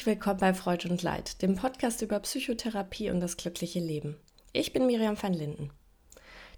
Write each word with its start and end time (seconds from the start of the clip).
Herzlich 0.00 0.16
willkommen 0.16 0.40
bei 0.40 0.54
Freud 0.54 0.88
und 0.88 1.02
Leid, 1.02 1.42
dem 1.42 1.56
Podcast 1.56 2.00
über 2.00 2.18
Psychotherapie 2.20 3.10
und 3.10 3.20
das 3.20 3.36
glückliche 3.36 3.80
Leben. 3.80 4.16
Ich 4.54 4.72
bin 4.72 4.86
Miriam 4.86 5.22
van 5.22 5.34
Linden. 5.34 5.68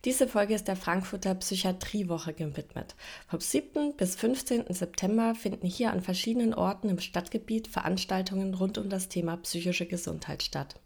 Diese 0.05 0.29
Folge 0.29 0.55
ist 0.55 0.69
der 0.69 0.77
Frankfurter 0.77 1.35
Psychiatriewoche 1.35 2.35
gewidmet. 2.35 2.95
Vom 3.27 3.41
7. 3.41 3.97
bis 3.97 4.15
15. 4.15 4.67
September 4.69 5.35
finden 5.35 5.67
hier 5.67 5.91
an 5.91 6.03
verschiedenen 6.03 6.55
Orten 6.55 6.89
im 6.89 7.01
Stadtgebiet 7.01 7.67
Veranstaltungen 7.67 8.55
rund 8.55 8.79
um 8.79 8.89
das 8.89 9.09
Thema 9.09 9.39
psychische 9.39 9.87
Gesundheit 9.87 10.45
statt. 10.45 10.77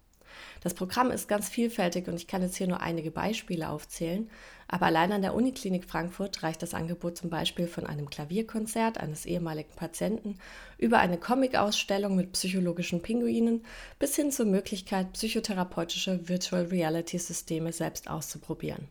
Das 0.67 0.73
Programm 0.73 1.11
ist 1.11 1.29
ganz 1.29 1.47
vielfältig 1.47 2.09
und 2.09 2.15
ich 2.15 2.27
kann 2.27 2.41
jetzt 2.41 2.57
hier 2.57 2.67
nur 2.67 2.81
einige 2.81 3.09
Beispiele 3.09 3.69
aufzählen, 3.69 4.29
aber 4.67 4.87
allein 4.87 5.13
an 5.13 5.21
der 5.21 5.33
Uniklinik 5.33 5.85
Frankfurt 5.85 6.43
reicht 6.43 6.61
das 6.61 6.73
Angebot 6.73 7.15
zum 7.15 7.29
Beispiel 7.29 7.67
von 7.67 7.85
einem 7.85 8.09
Klavierkonzert 8.09 8.97
eines 8.97 9.25
ehemaligen 9.25 9.73
Patienten 9.77 10.37
über 10.77 10.99
eine 10.99 11.17
Comic-Ausstellung 11.17 12.17
mit 12.17 12.33
psychologischen 12.33 13.01
Pinguinen 13.01 13.63
bis 13.97 14.17
hin 14.17 14.29
zur 14.29 14.45
Möglichkeit, 14.45 15.13
psychotherapeutische 15.13 16.27
Virtual 16.27 16.65
Reality 16.65 17.17
Systeme 17.17 17.71
selbst 17.71 18.09
auszuprobieren. 18.09 18.89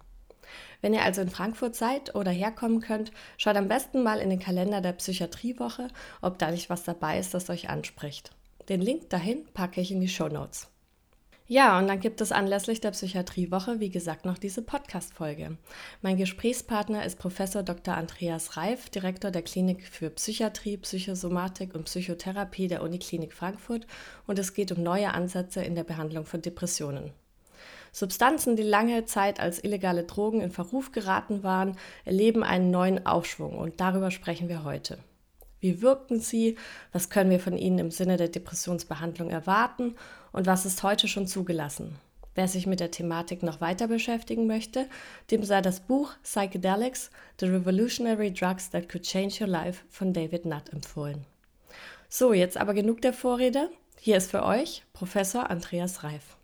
Wenn 0.80 0.94
ihr 0.94 1.02
also 1.02 1.20
in 1.20 1.28
Frankfurt 1.28 1.76
seid 1.76 2.14
oder 2.14 2.30
herkommen 2.30 2.80
könnt, 2.80 3.12
schaut 3.36 3.56
am 3.56 3.68
besten 3.68 4.02
mal 4.02 4.20
in 4.20 4.30
den 4.30 4.40
Kalender 4.40 4.80
der 4.80 4.94
Psychiatriewoche, 4.94 5.88
ob 6.22 6.38
da 6.38 6.50
nicht 6.50 6.70
was 6.70 6.84
dabei 6.84 7.18
ist, 7.18 7.34
das 7.34 7.50
euch 7.50 7.68
anspricht. 7.68 8.30
Den 8.70 8.80
Link 8.80 9.10
dahin 9.10 9.44
packe 9.52 9.82
ich 9.82 9.92
in 9.92 10.00
die 10.00 10.08
Show 10.08 10.28
Notes. 10.28 10.70
Ja, 11.48 11.78
und 11.78 11.86
dann 11.86 12.00
gibt 12.00 12.20
es 12.20 12.32
anlässlich 12.32 12.80
der 12.80 12.90
Psychiatriewoche, 12.90 13.78
wie 13.78 13.88
gesagt, 13.88 14.24
noch 14.24 14.36
diese 14.36 14.62
Podcast-Folge. 14.62 15.56
Mein 16.02 16.16
Gesprächspartner 16.16 17.06
ist 17.06 17.20
Professor 17.20 17.62
Dr. 17.62 17.94
Andreas 17.94 18.56
Reif, 18.56 18.90
Direktor 18.90 19.30
der 19.30 19.42
Klinik 19.42 19.86
für 19.86 20.10
Psychiatrie, 20.10 20.76
Psychosomatik 20.76 21.76
und 21.76 21.84
Psychotherapie 21.84 22.66
der 22.66 22.82
Uniklinik 22.82 23.32
Frankfurt 23.32 23.86
und 24.26 24.40
es 24.40 24.54
geht 24.54 24.72
um 24.72 24.82
neue 24.82 25.14
Ansätze 25.14 25.62
in 25.62 25.76
der 25.76 25.84
Behandlung 25.84 26.24
von 26.24 26.42
Depressionen. 26.42 27.12
Substanzen, 27.92 28.56
die 28.56 28.64
lange 28.64 29.04
Zeit 29.04 29.38
als 29.38 29.62
illegale 29.62 30.02
Drogen 30.02 30.40
in 30.40 30.50
Verruf 30.50 30.90
geraten 30.90 31.44
waren, 31.44 31.76
erleben 32.04 32.42
einen 32.42 32.72
neuen 32.72 33.06
Aufschwung 33.06 33.56
und 33.56 33.80
darüber 33.80 34.10
sprechen 34.10 34.48
wir 34.48 34.64
heute. 34.64 34.98
Wie 35.60 35.82
wirken 35.82 36.20
sie? 36.20 36.56
Was 36.92 37.10
können 37.10 37.30
wir 37.30 37.40
von 37.40 37.56
ihnen 37.56 37.78
im 37.78 37.90
Sinne 37.90 38.16
der 38.16 38.28
Depressionsbehandlung 38.28 39.30
erwarten? 39.30 39.94
Und 40.32 40.46
was 40.46 40.66
ist 40.66 40.82
heute 40.82 41.08
schon 41.08 41.26
zugelassen? 41.26 41.96
Wer 42.34 42.48
sich 42.48 42.66
mit 42.66 42.80
der 42.80 42.90
Thematik 42.90 43.42
noch 43.42 43.62
weiter 43.62 43.88
beschäftigen 43.88 44.46
möchte, 44.46 44.86
dem 45.30 45.42
sei 45.42 45.62
das 45.62 45.80
Buch 45.80 46.12
Psychedelics, 46.22 47.10
The 47.40 47.46
Revolutionary 47.46 48.30
Drugs 48.30 48.68
That 48.70 48.90
Could 48.90 49.04
Change 49.04 49.38
Your 49.40 49.48
Life 49.48 49.84
von 49.88 50.12
David 50.12 50.44
Nutt 50.44 50.70
empfohlen. 50.70 51.24
So, 52.10 52.34
jetzt 52.34 52.58
aber 52.58 52.74
genug 52.74 53.00
der 53.00 53.14
Vorrede. 53.14 53.70
Hier 53.98 54.18
ist 54.18 54.30
für 54.30 54.44
euch 54.44 54.84
Professor 54.92 55.48
Andreas 55.48 56.04
Reif. 56.04 56.35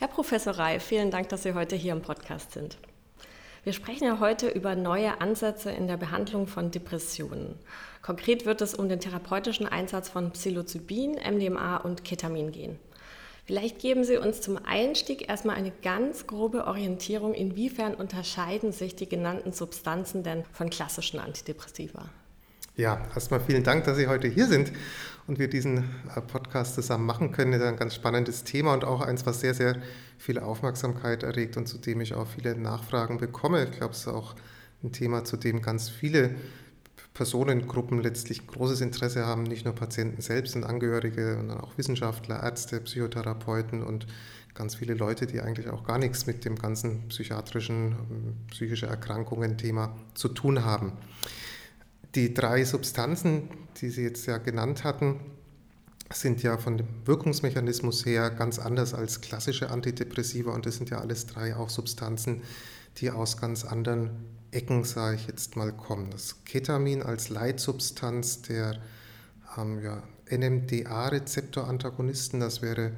Herr 0.00 0.08
Professor 0.08 0.54
Reif, 0.54 0.82
vielen 0.82 1.10
Dank, 1.10 1.28
dass 1.28 1.44
Sie 1.44 1.54
heute 1.54 1.76
hier 1.76 1.92
im 1.92 2.02
Podcast 2.02 2.52
sind. 2.52 2.76
Wir 3.62 3.72
sprechen 3.72 4.04
ja 4.04 4.18
heute 4.18 4.48
über 4.48 4.74
neue 4.74 5.20
Ansätze 5.20 5.70
in 5.70 5.86
der 5.86 5.96
Behandlung 5.96 6.48
von 6.48 6.72
Depressionen. 6.72 7.54
Konkret 8.00 8.44
wird 8.44 8.60
es 8.60 8.74
um 8.74 8.88
den 8.88 8.98
therapeutischen 8.98 9.68
Einsatz 9.68 10.08
von 10.08 10.32
Psilocybin, 10.32 11.12
MDMA 11.12 11.76
und 11.76 12.04
Ketamin 12.04 12.50
gehen. 12.50 12.80
Vielleicht 13.44 13.78
geben 13.78 14.02
Sie 14.02 14.16
uns 14.16 14.40
zum 14.40 14.58
Einstieg 14.64 15.28
erstmal 15.28 15.56
eine 15.56 15.72
ganz 15.82 16.26
grobe 16.26 16.66
Orientierung, 16.66 17.34
inwiefern 17.34 17.94
unterscheiden 17.94 18.72
sich 18.72 18.96
die 18.96 19.08
genannten 19.08 19.52
Substanzen 19.52 20.24
denn 20.24 20.44
von 20.52 20.70
klassischen 20.70 21.20
Antidepressiva? 21.20 22.06
Ja, 22.74 23.06
erstmal 23.14 23.40
vielen 23.40 23.64
Dank, 23.64 23.84
dass 23.84 23.98
Sie 23.98 24.08
heute 24.08 24.28
hier 24.28 24.46
sind 24.46 24.72
und 25.26 25.38
wir 25.38 25.48
diesen 25.48 25.90
äh, 26.16 26.22
Podcast 26.22 26.74
zusammen 26.74 27.04
machen 27.04 27.30
können. 27.30 27.52
Das 27.52 27.60
ist 27.60 27.66
ein 27.66 27.76
ganz 27.76 27.94
spannendes 27.94 28.44
Thema 28.44 28.72
und 28.72 28.86
auch 28.86 29.02
eins, 29.02 29.26
was 29.26 29.40
sehr, 29.40 29.52
sehr 29.52 29.76
viel 30.16 30.38
Aufmerksamkeit 30.38 31.22
erregt 31.22 31.58
und 31.58 31.68
zu 31.68 31.76
dem 31.76 32.00
ich 32.00 32.14
auch 32.14 32.26
viele 32.26 32.56
Nachfragen 32.56 33.18
bekomme. 33.18 33.64
Ich 33.64 33.72
glaube, 33.72 33.92
es 33.92 34.00
ist 34.00 34.08
auch 34.08 34.34
ein 34.82 34.90
Thema, 34.90 35.22
zu 35.22 35.36
dem 35.36 35.60
ganz 35.60 35.90
viele 35.90 36.34
Personengruppen 37.12 38.02
letztlich 38.02 38.46
großes 38.46 38.80
Interesse 38.80 39.26
haben, 39.26 39.42
nicht 39.42 39.66
nur 39.66 39.74
Patienten 39.74 40.22
selbst 40.22 40.56
und 40.56 40.64
Angehörige, 40.64 41.34
sondern 41.36 41.60
auch 41.60 41.76
Wissenschaftler, 41.76 42.42
Ärzte, 42.42 42.80
Psychotherapeuten 42.80 43.82
und 43.82 44.06
ganz 44.54 44.76
viele 44.76 44.94
Leute, 44.94 45.26
die 45.26 45.42
eigentlich 45.42 45.68
auch 45.68 45.84
gar 45.84 45.98
nichts 45.98 46.24
mit 46.24 46.46
dem 46.46 46.56
ganzen 46.56 47.08
psychiatrischen, 47.08 47.96
ähm, 48.10 48.36
psychische 48.50 48.86
Erkrankungen-Thema 48.86 49.94
zu 50.14 50.28
tun 50.28 50.64
haben. 50.64 50.92
Die 52.14 52.34
drei 52.34 52.64
Substanzen, 52.64 53.48
die 53.80 53.88
Sie 53.88 54.02
jetzt 54.02 54.26
ja 54.26 54.36
genannt 54.38 54.84
hatten, 54.84 55.20
sind 56.12 56.42
ja 56.42 56.58
von 56.58 56.76
dem 56.76 56.88
Wirkungsmechanismus 57.06 58.04
her 58.04 58.28
ganz 58.30 58.58
anders 58.58 58.92
als 58.92 59.22
klassische 59.22 59.70
Antidepressiva 59.70 60.52
und 60.52 60.66
das 60.66 60.76
sind 60.76 60.90
ja 60.90 61.00
alles 61.00 61.26
drei 61.26 61.56
auch 61.56 61.70
Substanzen, 61.70 62.42
die 62.98 63.10
aus 63.10 63.38
ganz 63.38 63.64
anderen 63.64 64.10
Ecken, 64.50 64.84
sage 64.84 65.16
ich 65.16 65.26
jetzt 65.26 65.56
mal, 65.56 65.72
kommen. 65.72 66.10
Das 66.10 66.44
Ketamin 66.44 67.02
als 67.02 67.30
Leitsubstanz 67.30 68.42
der 68.42 68.78
ähm, 69.56 69.82
ja, 69.82 70.02
NMDA-Rezeptorantagonisten, 70.30 72.40
das 72.40 72.60
wäre 72.60 72.92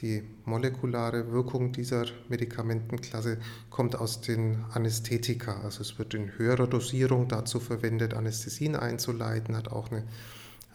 die 0.00 0.22
molekulare 0.44 1.32
Wirkung 1.32 1.72
dieser 1.72 2.06
Medikamentenklasse 2.28 3.38
kommt 3.70 3.96
aus 3.96 4.20
den 4.20 4.64
Anästhetika. 4.72 5.60
Also 5.60 5.82
es 5.82 5.98
wird 5.98 6.14
in 6.14 6.38
höherer 6.38 6.66
Dosierung 6.66 7.28
dazu 7.28 7.58
verwendet, 7.58 8.14
Anästhesien 8.14 8.76
einzuleiten, 8.76 9.56
hat 9.56 9.68
auch 9.68 9.90
eine, 9.90 10.04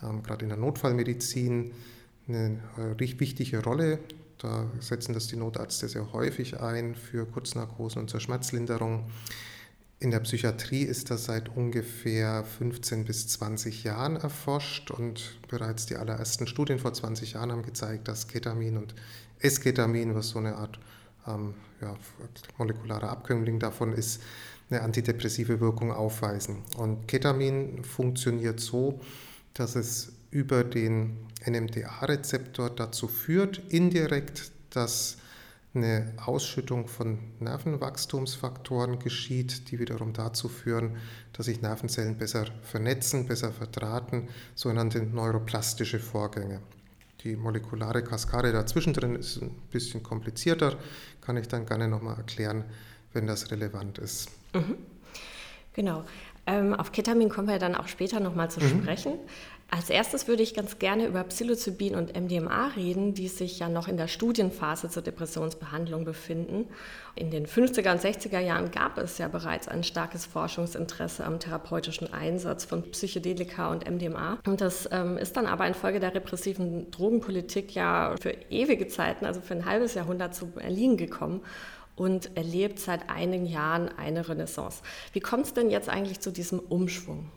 ähm, 0.02 0.22
gerade 0.22 0.44
in 0.44 0.50
der 0.50 0.58
Notfallmedizin 0.58 1.72
eine 2.28 2.60
äh, 2.76 2.98
wichtige 2.98 3.62
Rolle. 3.62 3.98
Da 4.38 4.66
setzen 4.80 5.14
das 5.14 5.26
die 5.26 5.36
Notärzte 5.36 5.88
sehr 5.88 6.12
häufig 6.12 6.60
ein 6.60 6.94
für 6.94 7.24
Kurznarkosen 7.24 8.02
und 8.02 8.10
zur 8.10 8.20
Schmerzlinderung. 8.20 9.10
In 10.04 10.10
der 10.10 10.20
Psychiatrie 10.20 10.82
ist 10.82 11.10
das 11.10 11.24
seit 11.24 11.56
ungefähr 11.56 12.44
15 12.44 13.06
bis 13.06 13.26
20 13.26 13.84
Jahren 13.84 14.16
erforscht 14.16 14.90
und 14.90 15.38
bereits 15.48 15.86
die 15.86 15.96
allerersten 15.96 16.46
Studien 16.46 16.78
vor 16.78 16.92
20 16.92 17.32
Jahren 17.32 17.50
haben 17.50 17.62
gezeigt, 17.62 18.06
dass 18.06 18.28
Ketamin 18.28 18.76
und 18.76 18.94
Esketamin, 19.38 20.14
was 20.14 20.28
so 20.28 20.40
eine 20.40 20.56
Art 20.56 20.78
ähm, 21.26 21.54
ja, 21.80 21.96
molekularer 22.58 23.08
Abkömmling 23.08 23.58
davon 23.58 23.94
ist, 23.94 24.20
eine 24.68 24.82
antidepressive 24.82 25.58
Wirkung 25.60 25.90
aufweisen. 25.90 26.58
Und 26.76 27.08
Ketamin 27.08 27.82
funktioniert 27.82 28.60
so, 28.60 29.00
dass 29.54 29.74
es 29.74 30.12
über 30.30 30.64
den 30.64 31.16
NMDA-Rezeptor 31.46 32.68
dazu 32.68 33.08
führt, 33.08 33.62
indirekt, 33.70 34.52
dass 34.68 35.16
eine 35.74 36.12
Ausschüttung 36.24 36.86
von 36.86 37.18
Nervenwachstumsfaktoren 37.40 38.98
geschieht, 38.98 39.70
die 39.70 39.78
wiederum 39.78 40.12
dazu 40.12 40.48
führen, 40.48 40.96
dass 41.32 41.46
sich 41.46 41.62
Nervenzellen 41.62 42.16
besser 42.16 42.46
vernetzen, 42.62 43.26
besser 43.26 43.52
verdrahten, 43.52 44.28
sogenannte 44.54 45.02
neuroplastische 45.02 45.98
Vorgänge. 45.98 46.60
Die 47.24 47.36
molekulare 47.36 48.04
Kaskade 48.04 48.52
dazwischen 48.52 48.92
drin 48.92 49.16
ist 49.16 49.42
ein 49.42 49.50
bisschen 49.70 50.02
komplizierter, 50.02 50.76
kann 51.20 51.36
ich 51.36 51.48
dann 51.48 51.66
gerne 51.66 51.88
nochmal 51.88 52.16
erklären, 52.18 52.64
wenn 53.12 53.26
das 53.26 53.50
relevant 53.50 53.98
ist. 53.98 54.30
Mhm. 54.54 54.76
Genau. 55.72 56.04
Ähm, 56.46 56.74
auf 56.74 56.92
Ketamin 56.92 57.30
kommen 57.30 57.48
wir 57.48 57.58
dann 57.58 57.74
auch 57.74 57.88
später 57.88 58.20
nochmal 58.20 58.50
zu 58.50 58.60
mhm. 58.60 58.82
sprechen. 58.82 59.14
Als 59.74 59.90
erstes 59.90 60.28
würde 60.28 60.44
ich 60.44 60.54
ganz 60.54 60.78
gerne 60.78 61.04
über 61.04 61.24
Psilocybin 61.24 61.96
und 61.96 62.14
MDMA 62.16 62.68
reden, 62.76 63.12
die 63.12 63.26
sich 63.26 63.58
ja 63.58 63.68
noch 63.68 63.88
in 63.88 63.96
der 63.96 64.06
Studienphase 64.06 64.88
zur 64.88 65.02
Depressionsbehandlung 65.02 66.04
befinden. 66.04 66.68
In 67.16 67.32
den 67.32 67.44
50er 67.44 67.90
und 67.90 68.00
60er 68.00 68.38
Jahren 68.38 68.70
gab 68.70 68.98
es 68.98 69.18
ja 69.18 69.26
bereits 69.26 69.66
ein 69.66 69.82
starkes 69.82 70.26
Forschungsinteresse 70.26 71.24
am 71.24 71.40
therapeutischen 71.40 72.12
Einsatz 72.12 72.64
von 72.64 72.88
Psychedelika 72.92 73.72
und 73.72 73.90
MDMA. 73.90 74.38
Und 74.46 74.60
das 74.60 74.88
ähm, 74.92 75.18
ist 75.18 75.36
dann 75.36 75.46
aber 75.46 75.66
infolge 75.66 75.98
der 75.98 76.14
repressiven 76.14 76.92
Drogenpolitik 76.92 77.74
ja 77.74 78.14
für 78.20 78.30
ewige 78.50 78.86
Zeiten, 78.86 79.26
also 79.26 79.40
für 79.40 79.54
ein 79.54 79.66
halbes 79.66 79.94
Jahrhundert 79.94 80.36
zu 80.36 80.52
erliegen 80.56 80.96
gekommen 80.96 81.40
und 81.96 82.36
erlebt 82.36 82.78
seit 82.78 83.10
einigen 83.10 83.46
Jahren 83.46 83.88
eine 83.88 84.28
Renaissance. 84.28 84.82
Wie 85.12 85.20
kommt 85.20 85.46
es 85.46 85.52
denn 85.52 85.68
jetzt 85.68 85.88
eigentlich 85.88 86.20
zu 86.20 86.30
diesem 86.30 86.60
Umschwung? 86.60 87.28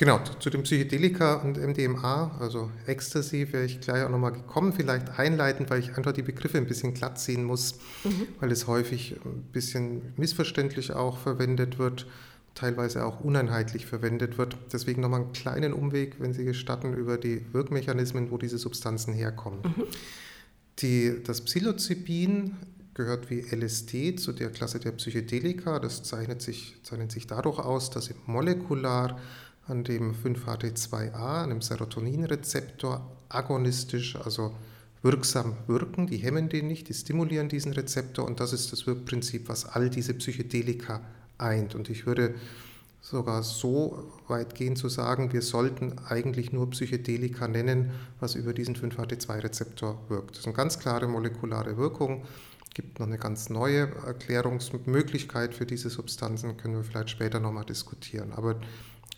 Genau, 0.00 0.18
zu 0.38 0.48
dem 0.48 0.62
Psychedelika 0.62 1.34
und 1.34 1.58
MDMA, 1.58 2.34
also 2.40 2.70
Ecstasy, 2.86 3.52
wäre 3.52 3.66
ich 3.66 3.82
gleich 3.82 4.02
auch 4.02 4.08
nochmal 4.08 4.32
gekommen, 4.32 4.72
vielleicht 4.72 5.18
einleitend, 5.18 5.68
weil 5.68 5.80
ich 5.80 5.94
einfach 5.94 6.12
die 6.12 6.22
Begriffe 6.22 6.56
ein 6.56 6.66
bisschen 6.66 6.94
glatt 6.94 7.20
ziehen 7.20 7.44
muss, 7.44 7.74
mhm. 8.04 8.28
weil 8.40 8.50
es 8.50 8.66
häufig 8.66 9.16
ein 9.22 9.42
bisschen 9.52 10.14
missverständlich 10.16 10.94
auch 10.94 11.18
verwendet 11.18 11.78
wird, 11.78 12.06
teilweise 12.54 13.04
auch 13.04 13.20
uneinheitlich 13.20 13.84
verwendet 13.84 14.38
wird. 14.38 14.56
Deswegen 14.72 15.02
nochmal 15.02 15.20
einen 15.20 15.32
kleinen 15.34 15.74
Umweg, 15.74 16.16
wenn 16.18 16.32
Sie 16.32 16.46
gestatten, 16.46 16.94
über 16.94 17.18
die 17.18 17.44
Wirkmechanismen, 17.52 18.30
wo 18.30 18.38
diese 18.38 18.56
Substanzen 18.56 19.12
herkommen. 19.12 19.60
Mhm. 19.64 19.84
Die, 20.78 21.22
das 21.22 21.42
Psilocybin 21.42 22.56
gehört 22.94 23.28
wie 23.28 23.40
LSD 23.40 24.16
zu 24.16 24.32
der 24.32 24.48
Klasse 24.48 24.80
der 24.80 24.92
Psychedelika. 24.92 25.78
Das 25.78 26.02
zeichnet 26.04 26.40
sich, 26.40 26.76
zeichnet 26.84 27.12
sich 27.12 27.26
dadurch 27.26 27.58
aus, 27.58 27.90
dass 27.90 28.06
sie 28.06 28.14
molekular 28.24 29.20
an 29.70 29.84
dem 29.84 30.14
5-HT2A, 30.14 31.44
einem 31.44 31.62
Serotoninrezeptor, 31.62 33.10
agonistisch, 33.28 34.16
also 34.16 34.52
wirksam 35.02 35.56
wirken. 35.66 36.06
Die 36.06 36.18
hemmen 36.18 36.48
den 36.48 36.68
nicht, 36.68 36.88
die 36.88 36.94
stimulieren 36.94 37.48
diesen 37.48 37.72
Rezeptor 37.72 38.26
und 38.26 38.40
das 38.40 38.52
ist 38.52 38.72
das 38.72 38.86
Wirkprinzip, 38.86 39.48
was 39.48 39.64
all 39.64 39.88
diese 39.88 40.14
Psychedelika 40.14 41.00
eint. 41.38 41.74
Und 41.74 41.88
ich 41.88 42.06
würde 42.06 42.34
sogar 43.00 43.42
so 43.42 44.12
weit 44.28 44.54
gehen 44.54 44.76
zu 44.76 44.88
sagen, 44.88 45.32
wir 45.32 45.42
sollten 45.42 45.98
eigentlich 46.06 46.52
nur 46.52 46.68
Psychedelika 46.70 47.48
nennen, 47.48 47.92
was 48.20 48.34
über 48.34 48.52
diesen 48.52 48.76
5-HT2-Rezeptor 48.76 49.98
wirkt. 50.08 50.32
Das 50.32 50.40
ist 50.40 50.46
eine 50.46 50.54
ganz 50.54 50.78
klare 50.78 51.08
molekulare 51.08 51.76
Wirkung. 51.78 52.24
Gibt 52.74 53.00
noch 53.00 53.06
eine 53.06 53.18
ganz 53.18 53.50
neue 53.50 53.88
Erklärungsmöglichkeit 54.06 55.54
für 55.54 55.66
diese 55.66 55.90
Substanzen, 55.90 56.56
können 56.56 56.74
wir 56.74 56.84
vielleicht 56.84 57.10
später 57.10 57.40
nochmal 57.40 57.64
diskutieren. 57.64 58.32
Aber 58.32 58.60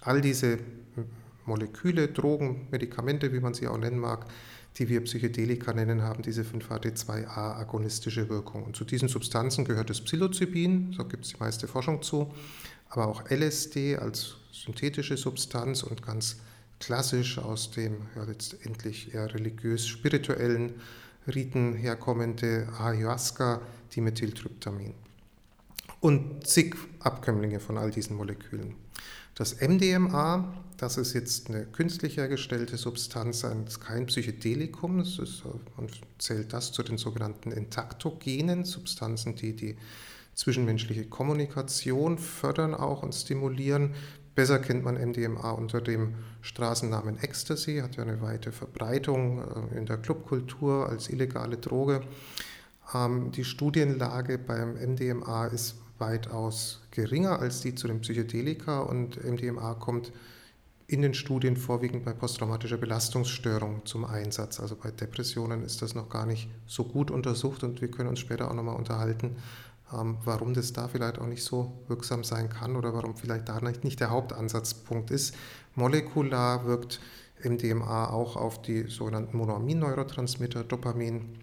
all 0.04 0.20
diese 0.20 0.58
Moleküle, 1.46 2.08
Drogen, 2.08 2.68
Medikamente, 2.70 3.32
wie 3.32 3.40
man 3.40 3.54
sie 3.54 3.66
auch 3.66 3.78
nennen 3.78 3.98
mag, 3.98 4.26
die 4.78 4.88
wir 4.88 5.02
Psychedelika 5.02 5.72
nennen, 5.72 6.02
haben 6.02 6.22
diese 6.22 6.42
5-HT2A-agonistische 6.42 8.28
Wirkung. 8.28 8.64
Und 8.64 8.76
zu 8.76 8.84
diesen 8.84 9.08
Substanzen 9.08 9.64
gehört 9.64 9.90
das 9.90 10.00
Psilocybin, 10.00 10.92
so 10.96 11.04
gibt 11.04 11.24
es 11.24 11.32
die 11.32 11.38
meiste 11.38 11.68
Forschung 11.68 12.02
zu, 12.02 12.32
aber 12.88 13.06
auch 13.06 13.24
LSD 13.30 13.96
als 13.96 14.36
synthetische 14.50 15.16
Substanz 15.16 15.82
und 15.82 16.02
ganz 16.02 16.36
klassisch 16.78 17.38
aus 17.38 17.70
dem 17.70 17.96
ja, 18.16 18.24
letztendlich 18.24 19.14
eher 19.14 19.32
religiös-spirituellen 19.32 20.74
Riten 21.26 21.74
herkommende 21.74 22.68
Ayahuasca, 22.78 23.60
Dimethyltryptamin. 23.94 24.94
Und 26.02 26.44
zig 26.44 26.74
Abkömmlinge 26.98 27.60
von 27.60 27.78
all 27.78 27.92
diesen 27.92 28.16
Molekülen. 28.16 28.74
Das 29.36 29.60
MDMA, 29.60 30.52
das 30.76 30.96
ist 30.96 31.12
jetzt 31.12 31.48
eine 31.48 31.64
künstlich 31.64 32.16
hergestellte 32.16 32.76
Substanz, 32.76 33.46
kein 33.78 34.06
Psychedelikum, 34.06 34.98
ist, 34.98 35.20
man 35.76 35.86
zählt 36.18 36.52
das 36.52 36.72
zu 36.72 36.82
den 36.82 36.98
sogenannten 36.98 37.52
Intaktogenen, 37.52 38.64
Substanzen, 38.64 39.36
die 39.36 39.54
die 39.54 39.76
zwischenmenschliche 40.34 41.04
Kommunikation 41.06 42.18
fördern 42.18 42.74
auch 42.74 43.04
und 43.04 43.14
stimulieren. 43.14 43.94
Besser 44.34 44.58
kennt 44.58 44.82
man 44.82 44.96
MDMA 44.96 45.52
unter 45.52 45.80
dem 45.80 46.14
Straßennamen 46.40 47.22
Ecstasy, 47.22 47.78
hat 47.78 47.94
ja 47.94 48.02
eine 48.02 48.20
weite 48.22 48.50
Verbreitung 48.50 49.68
äh, 49.72 49.78
in 49.78 49.86
der 49.86 49.98
Clubkultur 49.98 50.88
als 50.88 51.08
illegale 51.10 51.58
Droge. 51.58 52.00
Ähm, 52.92 53.30
die 53.30 53.44
Studienlage 53.44 54.38
beim 54.38 54.74
MDMA 54.74 55.46
ist 55.46 55.76
weitaus 56.02 56.80
geringer 56.90 57.38
als 57.38 57.60
die 57.60 57.74
zu 57.74 57.86
den 57.86 58.00
Psychedelika 58.00 58.80
und 58.80 59.24
MDMA 59.24 59.74
kommt 59.74 60.12
in 60.88 61.00
den 61.00 61.14
Studien 61.14 61.56
vorwiegend 61.56 62.04
bei 62.04 62.12
posttraumatischer 62.12 62.76
Belastungsstörung 62.76 63.86
zum 63.86 64.04
Einsatz. 64.04 64.58
Also 64.60 64.76
bei 64.76 64.90
Depressionen 64.90 65.62
ist 65.62 65.80
das 65.80 65.94
noch 65.94 66.08
gar 66.08 66.26
nicht 66.26 66.48
so 66.66 66.84
gut 66.84 67.10
untersucht 67.10 67.62
und 67.62 67.80
wir 67.80 67.90
können 67.90 68.08
uns 68.08 68.18
später 68.18 68.50
auch 68.50 68.54
nochmal 68.54 68.76
unterhalten, 68.76 69.36
ähm, 69.94 70.18
warum 70.24 70.54
das 70.54 70.72
da 70.72 70.88
vielleicht 70.88 71.18
auch 71.18 71.26
nicht 71.26 71.44
so 71.44 71.72
wirksam 71.86 72.24
sein 72.24 72.48
kann 72.50 72.76
oder 72.76 72.92
warum 72.92 73.16
vielleicht 73.16 73.48
da 73.48 73.60
nicht 73.60 74.00
der 74.00 74.10
Hauptansatzpunkt 74.10 75.10
ist. 75.12 75.34
Molekular 75.76 76.66
wirkt 76.66 77.00
MDMA 77.42 78.10
auch 78.10 78.36
auf 78.36 78.60
die 78.60 78.88
sogenannten 78.88 79.36
Monoamin-Neurotransmitter, 79.36 80.64
Dopamin, 80.64 81.38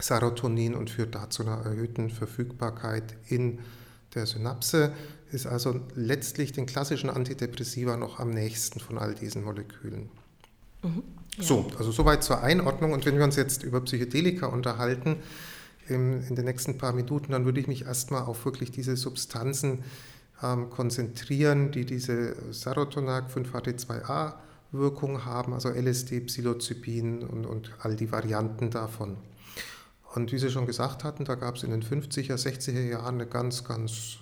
Serotonin 0.00 0.74
und 0.74 0.90
führt 0.90 1.14
dazu 1.14 1.42
einer 1.42 1.64
erhöhten 1.64 2.10
Verfügbarkeit 2.10 3.16
in 3.28 3.60
der 4.14 4.26
Synapse, 4.26 4.92
ist 5.30 5.46
also 5.46 5.80
letztlich 5.94 6.52
den 6.52 6.66
klassischen 6.66 7.10
Antidepressiva 7.10 7.96
noch 7.96 8.20
am 8.20 8.30
nächsten 8.30 8.80
von 8.80 8.98
all 8.98 9.14
diesen 9.14 9.44
Molekülen. 9.44 10.10
Mhm, 10.82 11.02
ja. 11.36 11.42
So, 11.42 11.66
also 11.78 11.90
soweit 11.90 12.22
zur 12.22 12.42
Einordnung. 12.42 12.92
Und 12.92 13.06
wenn 13.06 13.16
wir 13.16 13.24
uns 13.24 13.36
jetzt 13.36 13.62
über 13.62 13.80
Psychedelika 13.80 14.46
unterhalten, 14.46 15.16
in, 15.88 16.22
in 16.22 16.34
den 16.34 16.44
nächsten 16.44 16.78
paar 16.78 16.92
Minuten, 16.92 17.32
dann 17.32 17.44
würde 17.44 17.60
ich 17.60 17.66
mich 17.66 17.84
erstmal 17.84 18.22
auf 18.22 18.44
wirklich 18.44 18.70
diese 18.70 18.96
Substanzen 18.96 19.84
ähm, 20.42 20.70
konzentrieren, 20.70 21.72
die 21.72 21.84
diese 21.84 22.36
Serotonin 22.52 23.24
5-HT2A 23.24 24.34
Wirkung 24.72 25.24
haben, 25.24 25.52
also 25.52 25.68
LSD, 25.68 26.20
Psilocybin 26.20 27.22
und, 27.22 27.46
und 27.46 27.72
all 27.80 27.94
die 27.96 28.10
Varianten 28.10 28.70
davon. 28.70 29.16
Und 30.14 30.30
wie 30.30 30.38
Sie 30.38 30.50
schon 30.50 30.66
gesagt 30.66 31.02
hatten, 31.02 31.24
da 31.24 31.34
gab 31.34 31.56
es 31.56 31.64
in 31.64 31.72
den 31.72 31.82
50er, 31.82 32.36
60er 32.36 32.88
Jahren 32.88 33.16
eine 33.16 33.26
ganz, 33.26 33.64
ganz 33.64 34.18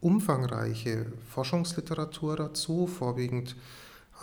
umfangreiche 0.00 1.06
Forschungsliteratur 1.28 2.36
dazu, 2.36 2.86
vorwiegend 2.86 3.56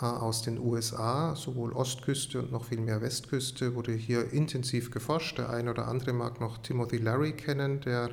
äh, 0.00 0.06
aus 0.06 0.40
den 0.40 0.58
USA, 0.58 1.36
sowohl 1.36 1.74
Ostküste 1.74 2.40
und 2.40 2.52
noch 2.52 2.64
viel 2.64 2.80
mehr 2.80 3.02
Westküste, 3.02 3.74
wurde 3.74 3.92
hier 3.92 4.32
intensiv 4.32 4.90
geforscht. 4.90 5.36
Der 5.36 5.50
eine 5.50 5.72
oder 5.72 5.88
andere 5.88 6.14
mag 6.14 6.40
noch 6.40 6.56
Timothy 6.56 6.96
Larry 6.96 7.32
kennen, 7.32 7.82
der 7.82 8.08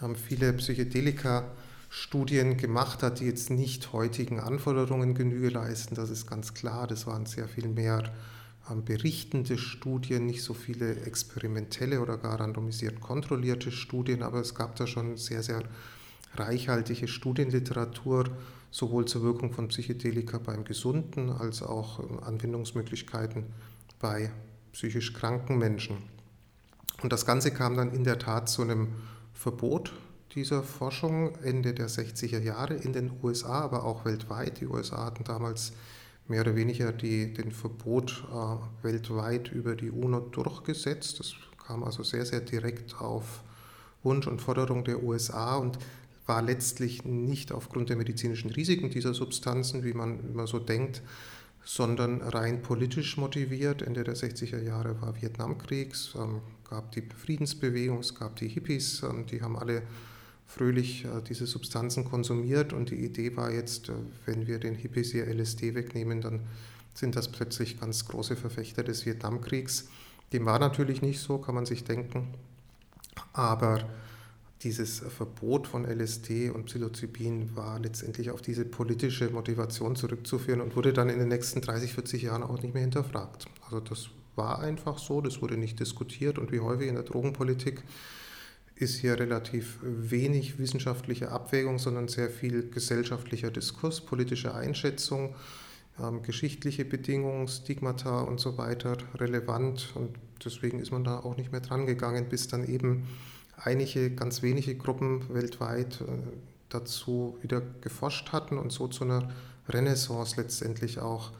ähm, 0.00 0.14
viele 0.14 0.52
Psychedelika-Studien 0.52 2.56
gemacht 2.56 3.02
hat, 3.02 3.18
die 3.18 3.26
jetzt 3.26 3.50
nicht 3.50 3.92
heutigen 3.92 4.38
Anforderungen 4.38 5.14
Genüge 5.14 5.48
leisten. 5.48 5.96
Das 5.96 6.10
ist 6.10 6.28
ganz 6.28 6.54
klar. 6.54 6.86
Das 6.86 7.08
waren 7.08 7.26
sehr 7.26 7.48
viel 7.48 7.66
mehr 7.66 8.04
berichtende 8.84 9.58
Studien, 9.58 10.26
nicht 10.26 10.42
so 10.42 10.54
viele 10.54 11.02
experimentelle 11.02 12.00
oder 12.00 12.16
gar 12.16 12.40
randomisiert 12.40 13.00
kontrollierte 13.00 13.70
Studien, 13.70 14.22
aber 14.22 14.40
es 14.40 14.54
gab 14.54 14.76
da 14.76 14.86
schon 14.86 15.16
sehr, 15.16 15.42
sehr 15.42 15.62
reichhaltige 16.34 17.06
Studienliteratur, 17.06 18.30
sowohl 18.70 19.04
zur 19.04 19.22
Wirkung 19.22 19.52
von 19.52 19.68
Psychedelika 19.68 20.38
beim 20.38 20.64
Gesunden 20.64 21.30
als 21.30 21.62
auch 21.62 22.00
äh, 22.00 22.24
Anwendungsmöglichkeiten 22.24 23.44
bei 24.00 24.30
psychisch 24.72 25.12
kranken 25.12 25.58
Menschen. 25.58 25.98
Und 27.02 27.12
das 27.12 27.26
Ganze 27.26 27.52
kam 27.52 27.76
dann 27.76 27.92
in 27.92 28.04
der 28.04 28.18
Tat 28.18 28.48
zu 28.48 28.62
einem 28.62 28.88
Verbot 29.32 29.92
dieser 30.34 30.62
Forschung 30.62 31.36
Ende 31.42 31.74
der 31.74 31.88
60er 31.88 32.40
Jahre 32.40 32.74
in 32.74 32.92
den 32.92 33.12
USA, 33.22 33.60
aber 33.60 33.84
auch 33.84 34.04
weltweit. 34.04 34.60
Die 34.60 34.66
USA 34.66 35.04
hatten 35.04 35.22
damals 35.22 35.72
mehr 36.28 36.40
oder 36.40 36.56
weniger 36.56 36.92
die, 36.92 37.32
den 37.32 37.50
Verbot 37.50 38.24
äh, 38.30 38.84
weltweit 38.84 39.52
über 39.52 39.76
die 39.76 39.90
UNO 39.90 40.20
durchgesetzt. 40.20 41.20
Das 41.20 41.34
kam 41.66 41.84
also 41.84 42.02
sehr, 42.02 42.24
sehr 42.24 42.40
direkt 42.40 43.00
auf 43.00 43.42
Wunsch 44.02 44.26
und 44.26 44.40
Forderung 44.40 44.84
der 44.84 45.02
USA 45.02 45.56
und 45.56 45.78
war 46.26 46.42
letztlich 46.42 47.04
nicht 47.04 47.52
aufgrund 47.52 47.90
der 47.90 47.96
medizinischen 47.96 48.50
Risiken 48.50 48.90
dieser 48.90 49.12
Substanzen, 49.12 49.84
wie 49.84 49.92
man 49.92 50.20
immer 50.20 50.46
so 50.46 50.58
denkt, 50.58 51.02
sondern 51.64 52.22
rein 52.22 52.62
politisch 52.62 53.16
motiviert. 53.16 53.82
Ende 53.82 54.04
der 54.04 54.16
60er 54.16 54.62
Jahre 54.62 55.00
war 55.00 55.20
Vietnamkrieg, 55.20 55.92
es 55.92 56.14
ähm, 56.16 56.40
gab 56.68 56.92
die 56.92 57.02
Friedensbewegung, 57.02 57.98
es 57.98 58.14
gab 58.14 58.36
die 58.36 58.48
Hippies, 58.48 59.02
ähm, 59.02 59.26
die 59.26 59.42
haben 59.42 59.56
alle 59.56 59.82
fröhlich 60.54 61.04
äh, 61.04 61.20
diese 61.28 61.46
Substanzen 61.46 62.04
konsumiert 62.04 62.72
und 62.72 62.90
die 62.90 63.04
Idee 63.04 63.36
war 63.36 63.50
jetzt, 63.50 63.88
äh, 63.88 63.94
wenn 64.26 64.46
wir 64.46 64.58
den 64.58 64.74
Hippies 64.74 65.12
ihr 65.14 65.26
LSD 65.26 65.74
wegnehmen, 65.74 66.20
dann 66.20 66.40
sind 66.94 67.16
das 67.16 67.28
plötzlich 67.28 67.80
ganz 67.80 68.06
große 68.06 68.36
Verfechter 68.36 68.84
des 68.84 69.04
Vietnamkriegs. 69.04 69.88
Dem 70.32 70.46
war 70.46 70.58
natürlich 70.58 71.02
nicht 71.02 71.20
so, 71.20 71.38
kann 71.38 71.54
man 71.54 71.66
sich 71.66 71.84
denken, 71.84 72.28
aber 73.32 73.88
dieses 74.62 75.00
Verbot 75.00 75.66
von 75.66 75.84
LSD 75.84 76.50
und 76.50 76.66
Psilocybin 76.66 77.54
war 77.54 77.78
letztendlich 77.80 78.30
auf 78.30 78.40
diese 78.40 78.64
politische 78.64 79.28
Motivation 79.28 79.94
zurückzuführen 79.94 80.60
und 80.60 80.74
wurde 80.74 80.92
dann 80.92 81.10
in 81.10 81.18
den 81.18 81.28
nächsten 81.28 81.60
30, 81.60 81.92
40 81.92 82.22
Jahren 82.22 82.42
auch 82.42 82.62
nicht 82.62 82.72
mehr 82.72 82.82
hinterfragt. 82.82 83.46
Also 83.66 83.80
das 83.80 84.08
war 84.36 84.60
einfach 84.60 84.98
so, 84.98 85.20
das 85.20 85.42
wurde 85.42 85.56
nicht 85.58 85.80
diskutiert 85.80 86.38
und 86.38 86.50
wie 86.50 86.60
häufig 86.60 86.88
in 86.88 86.94
der 86.94 87.04
Drogenpolitik 87.04 87.82
ist 88.76 88.98
hier 88.98 89.18
relativ 89.18 89.78
wenig 89.82 90.58
wissenschaftliche 90.58 91.30
Abwägung, 91.30 91.78
sondern 91.78 92.08
sehr 92.08 92.28
viel 92.28 92.70
gesellschaftlicher 92.70 93.50
Diskurs, 93.50 94.00
politische 94.00 94.54
Einschätzung, 94.54 95.34
ähm, 96.00 96.22
geschichtliche 96.22 96.84
Bedingungen, 96.84 97.46
Stigmata 97.46 98.22
und 98.22 98.40
so 98.40 98.58
weiter 98.58 98.96
relevant. 99.14 99.92
Und 99.94 100.16
deswegen 100.44 100.80
ist 100.80 100.90
man 100.90 101.04
da 101.04 101.20
auch 101.20 101.36
nicht 101.36 101.52
mehr 101.52 101.60
dran 101.60 101.86
gegangen, 101.86 102.28
bis 102.28 102.48
dann 102.48 102.66
eben 102.66 103.06
einige, 103.56 104.10
ganz 104.10 104.42
wenige 104.42 104.74
Gruppen 104.74 105.32
weltweit 105.32 106.00
äh, 106.00 106.04
dazu 106.68 107.38
wieder 107.42 107.62
geforscht 107.80 108.32
hatten 108.32 108.58
und 108.58 108.72
so 108.72 108.88
zu 108.88 109.04
einer 109.04 109.30
Renaissance 109.68 110.34
letztendlich 110.36 110.98
auch 110.98 111.30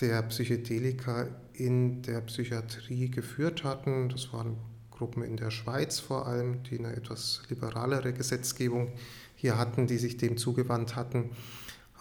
der 0.00 0.22
Psychedelika 0.22 1.26
in 1.54 2.02
der 2.02 2.20
Psychiatrie 2.20 3.10
geführt 3.10 3.64
hatten. 3.64 4.10
Das 4.10 4.32
waren 4.32 4.56
Gruppen 4.98 5.22
in 5.22 5.36
der 5.36 5.50
Schweiz 5.50 6.00
vor 6.00 6.26
allem, 6.26 6.62
die 6.64 6.78
eine 6.78 6.94
etwas 6.94 7.42
liberalere 7.48 8.12
Gesetzgebung 8.12 8.92
hier 9.36 9.56
hatten, 9.56 9.86
die 9.86 9.98
sich 9.98 10.16
dem 10.16 10.36
zugewandt 10.36 10.96
hatten. 10.96 11.30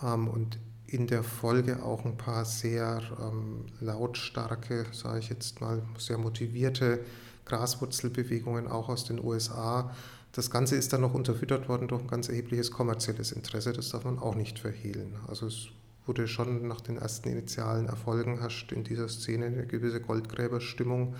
Ähm, 0.04 0.27
und 0.27 0.58
in 0.88 1.08
der 1.08 1.24
Folge 1.24 1.84
auch 1.84 2.06
ein 2.06 2.18
paar 2.18 2.46
sehr 2.46 3.01
ähm, 3.20 3.66
lautstarke, 3.82 4.86
sage 4.92 5.20
ich 5.20 5.30
jetzt 5.30 5.62
mal, 5.62 5.82
sehr 5.98 6.18
motivierte 6.18 7.00
Graswurzelbewegungen 7.46 8.68
auch 8.68 8.89
aus 8.89 9.06
den 9.06 9.24
USA. 9.24 9.94
Das 10.32 10.50
Ganze 10.50 10.75
ist 10.75 10.94
dann 10.94 11.01
noch 11.01 11.13
unterfüttert 11.13 11.68
worden 11.68 11.88
durch 11.88 12.01
ein 12.01 12.08
ganz 12.08 12.30
erhebliches 12.30 12.72
kommerzielles 12.72 13.32
Interesse, 13.32 13.74
das 13.74 13.89
darf 13.89 14.06
man 14.06 14.20
auch 14.20 14.36
nicht 14.36 14.60
verhehlen. 14.60 15.16
Also 15.27 15.48
es 15.48 15.68
wurde 16.06 16.27
schon 16.27 16.68
nach 16.68 16.82
den 16.82 16.98
ersten 16.98 17.30
initialen 17.30 17.88
Erfolgen 17.88 18.39
herrscht 18.39 18.72
in 18.72 18.84
dieser 18.84 19.10
Szene 19.10 19.48
eine 19.48 19.68
gewisse 19.68 20.00
Goldgräberstimmung, 20.00 21.16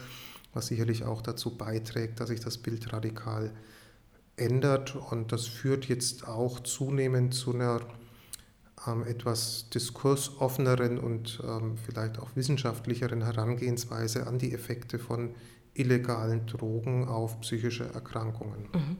was 0.58 0.68
sicherlich 0.68 1.04
auch 1.06 1.22
dazu 1.22 1.56
beiträgt, 1.56 2.20
dass 2.20 2.30
sich 2.30 2.40
das 2.40 2.58
Bild 2.58 2.92
radikal 2.92 3.52
ändert 4.36 4.96
und 4.96 5.32
das 5.32 5.46
führt 5.46 5.86
jetzt 5.86 6.28
auch 6.28 6.60
zunehmend 6.60 7.34
zu 7.34 7.54
einer 7.54 7.82
ähm, 8.88 9.04
etwas 9.06 9.70
diskursoffeneren 9.70 10.98
und 10.98 11.42
ähm, 11.48 11.78
vielleicht 11.78 12.20
auch 12.20 12.36
wissenschaftlicheren 12.36 13.24
Herangehensweise 13.24 14.28
an 14.28 14.40
die 14.40 14.54
Effekte 14.54 15.00
von 15.00 15.36
illegalen 15.76 16.48
Drogen 16.48 17.08
auf 17.08 17.40
psychische 17.42 17.86
Erkrankungen. 17.94 18.68
Mhm. 18.74 18.98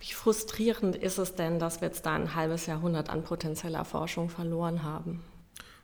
Wie 0.00 0.12
frustrierend 0.12 0.96
ist 0.96 1.16
es 1.16 1.34
denn, 1.34 1.58
dass 1.58 1.80
wir 1.80 1.88
jetzt 1.88 2.04
da 2.04 2.14
ein 2.14 2.34
halbes 2.34 2.66
Jahrhundert 2.66 3.08
an 3.08 3.24
potenzieller 3.24 3.86
Forschung 3.86 4.28
verloren 4.28 4.82
haben? 4.82 5.22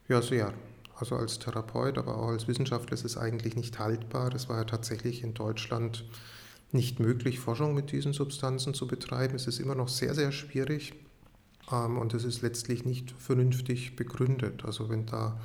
Ja, 0.09 0.21
sehr. 0.21 0.53
Also 0.99 1.17
als 1.17 1.39
Therapeut, 1.39 1.97
aber 1.97 2.19
auch 2.19 2.29
als 2.29 2.49
Wissenschaftler 2.49 2.95
ist 2.95 3.05
es 3.05 3.17
eigentlich 3.17 3.55
nicht 3.55 3.79
haltbar. 3.79 4.35
Es 4.35 4.49
war 4.49 4.59
ja 4.59 4.65
tatsächlich 4.65 5.23
in 5.23 5.35
Deutschland 5.35 6.05
nicht 6.73 7.01
möglich, 7.01 7.39
Forschung 7.39 7.75
mit 7.75 7.93
diesen 7.93 8.13
Substanzen 8.13 8.75
zu 8.75 8.87
betreiben. 8.87 9.37
Es 9.37 9.47
ist 9.47 9.61
immer 9.61 9.75
noch 9.75 9.89
sehr, 9.89 10.15
sehr 10.15 10.33
schwierig 10.33 10.95
ähm, 11.73 11.99
und 11.99 12.15
es 12.15 12.25
ist 12.25 12.43
letztlich 12.43 12.85
nicht 12.85 13.13
vernünftig 13.13 13.97
begründet. 13.97 14.65
Also 14.65 14.89
wenn 14.89 15.07
da 15.07 15.41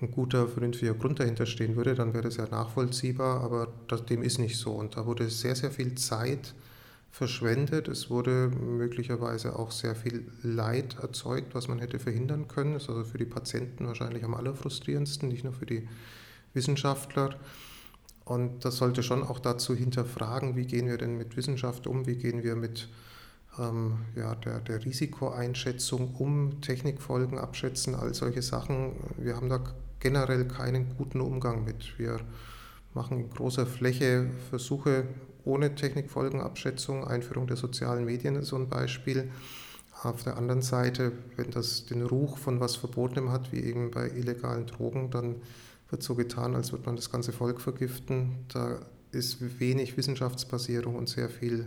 ein 0.00 0.10
guter, 0.10 0.48
vernünftiger 0.48 0.94
Grund 0.94 1.20
dahinter 1.20 1.46
stehen 1.46 1.76
würde, 1.76 1.94
dann 1.94 2.12
wäre 2.12 2.24
das 2.24 2.36
ja 2.36 2.46
nachvollziehbar, 2.46 3.40
aber 3.40 3.68
das, 3.88 4.04
dem 4.04 4.22
ist 4.22 4.38
nicht 4.38 4.58
so. 4.58 4.72
Und 4.72 4.96
da 4.96 5.06
wurde 5.06 5.30
sehr, 5.30 5.56
sehr 5.56 5.70
viel 5.70 5.94
Zeit 5.94 6.54
verschwendet. 7.12 7.88
Es 7.88 8.08
wurde 8.08 8.48
möglicherweise 8.48 9.58
auch 9.58 9.70
sehr 9.70 9.94
viel 9.94 10.26
Leid 10.42 10.96
erzeugt, 11.00 11.54
was 11.54 11.68
man 11.68 11.78
hätte 11.78 11.98
verhindern 11.98 12.48
können. 12.48 12.72
Das 12.72 12.84
ist 12.84 12.88
also 12.88 13.04
für 13.04 13.18
die 13.18 13.26
Patienten 13.26 13.86
wahrscheinlich 13.86 14.24
am 14.24 14.34
allerfrustrierendsten, 14.34 15.28
nicht 15.28 15.44
nur 15.44 15.52
für 15.52 15.66
die 15.66 15.86
Wissenschaftler. 16.54 17.36
Und 18.24 18.64
das 18.64 18.78
sollte 18.78 19.02
schon 19.02 19.22
auch 19.22 19.38
dazu 19.38 19.74
hinterfragen, 19.74 20.56
wie 20.56 20.64
gehen 20.64 20.86
wir 20.86 20.96
denn 20.96 21.18
mit 21.18 21.36
Wissenschaft 21.36 21.86
um, 21.86 22.06
wie 22.06 22.16
gehen 22.16 22.42
wir 22.42 22.56
mit 22.56 22.88
ähm, 23.58 23.98
ja, 24.16 24.34
der, 24.34 24.60
der 24.60 24.82
Risikoeinschätzung 24.82 26.14
um, 26.14 26.62
Technikfolgen 26.62 27.38
abschätzen, 27.38 27.94
all 27.94 28.14
solche 28.14 28.40
Sachen. 28.40 28.92
Wir 29.18 29.36
haben 29.36 29.50
da 29.50 29.62
generell 30.00 30.46
keinen 30.46 30.96
guten 30.96 31.20
Umgang 31.20 31.64
mit. 31.64 31.98
Wir 31.98 32.20
machen 32.94 33.18
in 33.18 33.28
großer 33.28 33.66
Fläche 33.66 34.30
Versuche 34.48 35.04
ohne 35.44 35.74
Technikfolgenabschätzung. 35.74 37.06
Einführung 37.06 37.46
der 37.46 37.56
sozialen 37.56 38.04
Medien 38.04 38.36
ist 38.36 38.48
so 38.48 38.56
ein 38.56 38.68
Beispiel. 38.68 39.30
Auf 40.02 40.24
der 40.24 40.36
anderen 40.36 40.62
Seite, 40.62 41.12
wenn 41.36 41.50
das 41.50 41.86
den 41.86 42.02
Ruch 42.02 42.38
von 42.38 42.60
was 42.60 42.76
Verbotenem 42.76 43.30
hat, 43.30 43.52
wie 43.52 43.60
eben 43.60 43.90
bei 43.90 44.08
illegalen 44.08 44.66
Drogen, 44.66 45.10
dann 45.10 45.36
wird 45.90 46.02
so 46.02 46.14
getan, 46.14 46.56
als 46.56 46.72
würde 46.72 46.86
man 46.86 46.96
das 46.96 47.10
ganze 47.10 47.32
Volk 47.32 47.60
vergiften. 47.60 48.46
Da 48.52 48.80
ist 49.12 49.60
wenig 49.60 49.96
Wissenschaftsbasierung 49.96 50.96
und 50.96 51.08
sehr 51.08 51.28
viel 51.28 51.66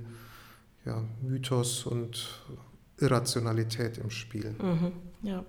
ja, 0.83 1.03
Mythos 1.21 1.85
und 1.85 2.43
Irrationalität 2.99 3.97
im 3.97 4.09
Spiel. 4.09 4.55
Mhm, 4.61 4.91
ja. 5.21 5.45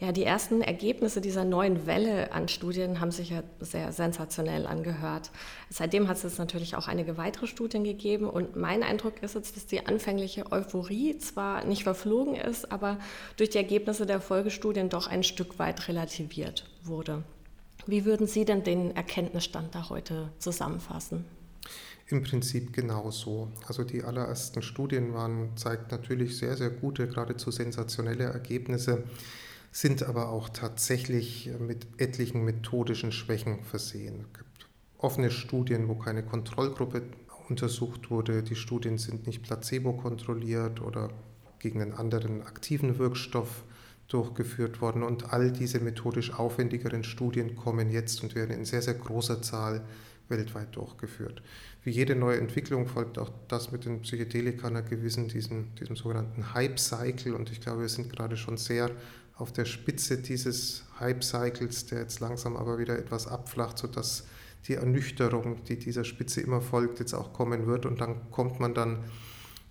Ja, 0.00 0.12
die 0.12 0.24
ersten 0.24 0.62
Ergebnisse 0.62 1.20
dieser 1.20 1.44
neuen 1.44 1.86
Welle 1.86 2.32
an 2.32 2.48
Studien 2.48 3.00
haben 3.00 3.10
sich 3.10 3.28
ja 3.28 3.42
sehr 3.60 3.92
sensationell 3.92 4.66
angehört. 4.66 5.30
Seitdem 5.68 6.08
hat 6.08 6.24
es 6.24 6.38
natürlich 6.38 6.74
auch 6.74 6.88
einige 6.88 7.18
weitere 7.18 7.46
Studien 7.46 7.84
gegeben 7.84 8.24
und 8.24 8.56
mein 8.56 8.82
Eindruck 8.82 9.22
ist 9.22 9.34
jetzt, 9.34 9.56
dass 9.56 9.66
die 9.66 9.86
anfängliche 9.86 10.50
Euphorie 10.50 11.18
zwar 11.18 11.66
nicht 11.66 11.82
verflogen 11.82 12.34
ist, 12.34 12.72
aber 12.72 12.98
durch 13.36 13.50
die 13.50 13.58
Ergebnisse 13.58 14.06
der 14.06 14.22
Folgestudien 14.22 14.88
doch 14.88 15.06
ein 15.06 15.22
Stück 15.22 15.58
weit 15.58 15.86
relativiert 15.86 16.64
wurde. 16.82 17.22
Wie 17.86 18.06
würden 18.06 18.26
Sie 18.26 18.46
denn 18.46 18.64
den 18.64 18.96
Erkenntnisstand 18.96 19.74
da 19.74 19.90
heute 19.90 20.30
zusammenfassen? 20.38 21.26
Im 22.08 22.22
Prinzip 22.22 22.72
genauso. 22.72 23.48
Also 23.66 23.84
die 23.84 24.02
allerersten 24.02 24.62
Studien 24.62 25.12
waren, 25.12 25.54
zeigt 25.56 25.92
natürlich 25.92 26.38
sehr, 26.38 26.56
sehr 26.56 26.70
gute, 26.70 27.06
geradezu 27.06 27.50
sensationelle 27.50 28.24
Ergebnisse, 28.24 29.04
sind 29.70 30.02
aber 30.02 30.30
auch 30.30 30.48
tatsächlich 30.48 31.50
mit 31.58 31.86
etlichen 31.98 32.44
methodischen 32.44 33.12
Schwächen 33.12 33.62
versehen. 33.64 34.24
Es 34.32 34.38
gibt 34.38 34.68
offene 34.98 35.30
Studien, 35.30 35.88
wo 35.88 35.94
keine 35.94 36.22
Kontrollgruppe 36.22 37.02
untersucht 37.48 38.10
wurde. 38.10 38.42
Die 38.42 38.56
Studien 38.56 38.98
sind 38.98 39.26
nicht 39.26 39.42
placebo-kontrolliert 39.42 40.80
oder 40.80 41.10
gegen 41.58 41.82
einen 41.82 41.92
anderen 41.92 42.42
aktiven 42.42 42.98
Wirkstoff 42.98 43.64
durchgeführt 44.08 44.80
worden. 44.80 45.02
Und 45.02 45.32
all 45.32 45.52
diese 45.52 45.80
methodisch 45.80 46.32
aufwendigeren 46.32 47.04
Studien 47.04 47.54
kommen 47.54 47.90
jetzt 47.90 48.22
und 48.22 48.34
werden 48.34 48.56
in 48.56 48.64
sehr, 48.64 48.82
sehr 48.82 48.94
großer 48.94 49.40
Zahl 49.42 49.82
weltweit 50.28 50.74
durchgeführt. 50.76 51.42
Wie 51.82 51.90
jede 51.90 52.14
neue 52.14 52.38
Entwicklung 52.38 52.86
folgt 52.86 53.18
auch 53.18 53.30
das 53.48 53.72
mit 53.72 53.84
den 53.84 54.02
Psychedelika 54.02 54.68
einer 54.68 54.82
gewissen, 54.82 55.28
diesem, 55.28 55.74
diesem 55.74 55.96
sogenannten 55.96 56.54
Hype-Cycle. 56.54 57.34
Und 57.34 57.50
ich 57.50 57.60
glaube, 57.60 57.82
wir 57.82 57.88
sind 57.88 58.10
gerade 58.12 58.36
schon 58.36 58.56
sehr 58.56 58.90
auf 59.40 59.52
der 59.52 59.64
Spitze 59.64 60.18
dieses 60.18 60.84
Hype-Cycles, 61.00 61.86
der 61.86 62.00
jetzt 62.00 62.20
langsam 62.20 62.56
aber 62.56 62.78
wieder 62.78 62.98
etwas 62.98 63.26
abflacht, 63.26 63.78
sodass 63.78 64.24
die 64.68 64.74
Ernüchterung, 64.74 65.64
die 65.64 65.78
dieser 65.78 66.04
Spitze 66.04 66.42
immer 66.42 66.60
folgt, 66.60 67.00
jetzt 67.00 67.14
auch 67.14 67.32
kommen 67.32 67.66
wird. 67.66 67.86
Und 67.86 68.00
dann 68.00 68.30
kommt 68.30 68.60
man 68.60 68.74
dann, 68.74 68.98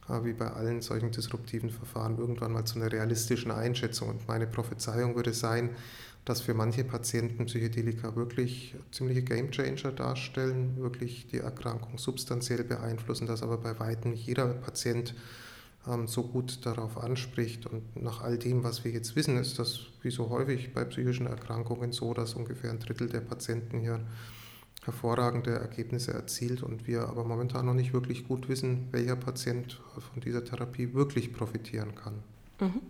äh, 0.09 0.23
wie 0.23 0.33
bei 0.33 0.47
allen 0.47 0.81
solchen 0.81 1.11
disruptiven 1.11 1.69
Verfahren, 1.69 2.17
irgendwann 2.17 2.51
mal 2.51 2.65
zu 2.65 2.79
einer 2.79 2.91
realistischen 2.91 3.51
Einschätzung. 3.51 4.09
Und 4.09 4.27
meine 4.27 4.47
Prophezeiung 4.47 5.15
würde 5.15 5.33
sein, 5.33 5.69
dass 6.25 6.41
für 6.41 6.53
manche 6.55 6.83
Patienten 6.83 7.45
Psychedelika 7.45 8.15
wirklich 8.15 8.75
ziemliche 8.91 9.21
Gamechanger 9.21 9.91
darstellen, 9.91 10.77
wirklich 10.77 11.27
die 11.27 11.37
Erkrankung 11.37 11.97
substanziell 11.97 12.63
beeinflussen, 12.63 13.27
dass 13.27 13.43
aber 13.43 13.57
bei 13.57 13.79
weitem 13.79 14.11
nicht 14.11 14.25
jeder 14.25 14.47
Patient 14.47 15.13
so 16.05 16.23
gut 16.23 16.65
darauf 16.65 16.97
anspricht. 16.97 17.65
Und 17.65 18.01
nach 18.01 18.21
all 18.21 18.37
dem, 18.37 18.63
was 18.63 18.83
wir 18.83 18.91
jetzt 18.91 19.15
wissen, 19.15 19.37
ist 19.37 19.59
das 19.59 19.79
wie 20.01 20.11
so 20.11 20.29
häufig 20.29 20.73
bei 20.73 20.83
psychischen 20.83 21.27
Erkrankungen 21.27 21.91
so, 21.91 22.13
dass 22.13 22.33
ungefähr 22.33 22.69
ein 22.69 22.79
Drittel 22.79 23.09
der 23.09 23.21
Patienten 23.21 23.79
hier 23.79 23.99
hervorragende 24.83 25.51
Ergebnisse 25.51 26.13
erzielt 26.13 26.63
und 26.63 26.87
wir 26.87 27.07
aber 27.07 27.23
momentan 27.23 27.65
noch 27.65 27.73
nicht 27.73 27.93
wirklich 27.93 28.27
gut 28.27 28.47
wissen, 28.49 28.87
welcher 28.91 29.15
Patient 29.15 29.79
von 29.97 30.21
dieser 30.21 30.43
Therapie 30.45 30.93
wirklich 30.93 31.33
profitieren 31.33 31.95
kann. 31.95 32.23
Mhm. 32.59 32.81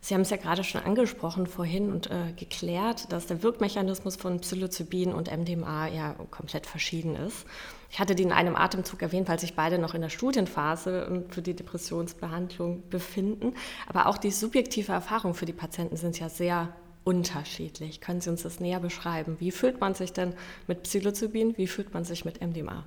Sie 0.00 0.14
haben 0.14 0.20
es 0.20 0.30
ja 0.30 0.36
gerade 0.36 0.62
schon 0.62 0.82
angesprochen 0.82 1.46
vorhin 1.46 1.90
und 1.90 2.08
äh, 2.10 2.32
geklärt, 2.36 3.12
dass 3.12 3.26
der 3.26 3.42
Wirkmechanismus 3.42 4.16
von 4.16 4.38
Psilocybin 4.40 5.12
und 5.12 5.30
MDMA 5.36 5.88
ja 5.88 6.14
komplett 6.30 6.66
verschieden 6.66 7.16
ist. 7.16 7.46
Ich 7.90 7.98
hatte 7.98 8.14
die 8.14 8.22
in 8.22 8.32
einem 8.32 8.54
Atemzug 8.54 9.00
erwähnt, 9.02 9.28
weil 9.28 9.38
sich 9.38 9.54
beide 9.54 9.78
noch 9.78 9.94
in 9.94 10.02
der 10.02 10.10
Studienphase 10.10 11.08
ähm, 11.10 11.30
für 11.30 11.42
die 11.42 11.54
Depressionsbehandlung 11.54 12.88
befinden. 12.90 13.54
Aber 13.86 14.06
auch 14.06 14.18
die 14.18 14.30
subjektive 14.30 14.92
Erfahrung 14.92 15.34
für 15.34 15.46
die 15.46 15.52
Patienten 15.52 15.96
sind 15.96 16.18
ja 16.20 16.28
sehr 16.28 16.72
unterschiedlich. 17.04 18.02
Können 18.02 18.20
Sie 18.20 18.28
uns 18.28 18.42
das 18.42 18.60
näher 18.60 18.80
beschreiben? 18.80 19.36
Wie 19.38 19.50
fühlt 19.50 19.80
man 19.80 19.94
sich 19.94 20.12
denn 20.12 20.34
mit 20.66 20.82
Psilocybin? 20.82 21.56
Wie 21.56 21.66
fühlt 21.66 21.94
man 21.94 22.04
sich 22.04 22.26
mit 22.26 22.42
MDMA? 22.42 22.84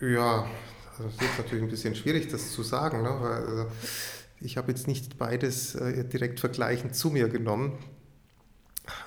Ja, 0.00 0.46
also 0.96 1.08
es 1.08 1.14
ist 1.14 1.38
natürlich 1.38 1.64
ein 1.64 1.70
bisschen 1.70 1.96
schwierig, 1.96 2.28
das 2.28 2.52
zu 2.52 2.62
sagen, 2.62 3.02
ne? 3.02 3.16
weil 3.20 3.32
also 3.32 3.66
ich 4.40 4.56
habe 4.56 4.70
jetzt 4.70 4.86
nicht 4.86 5.18
beides 5.18 5.74
äh, 5.74 6.04
direkt 6.04 6.38
vergleichend 6.38 6.94
zu 6.94 7.10
mir 7.10 7.28
genommen, 7.28 7.78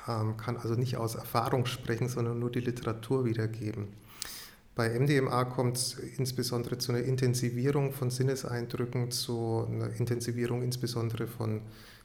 ähm, 0.08 0.36
kann 0.36 0.58
also 0.58 0.76
nicht 0.76 0.98
aus 0.98 1.16
Erfahrung 1.16 1.66
sprechen, 1.66 2.10
sondern 2.10 2.40
nur 2.40 2.52
die 2.52 2.60
Literatur 2.60 3.26
wiedergeben. 3.26 3.90
Bei 4.78 4.90
MDMA 4.90 5.46
kommt 5.46 5.76
es 5.78 5.96
insbesondere 5.96 6.78
zu 6.78 6.92
einer 6.92 7.02
Intensivierung 7.02 7.94
von 7.94 8.12
Sinneseindrücken, 8.12 9.10
zu 9.10 9.66
einer 9.68 9.90
Intensivierung 9.90 10.62
insbesondere 10.62 11.26
von 11.26 11.62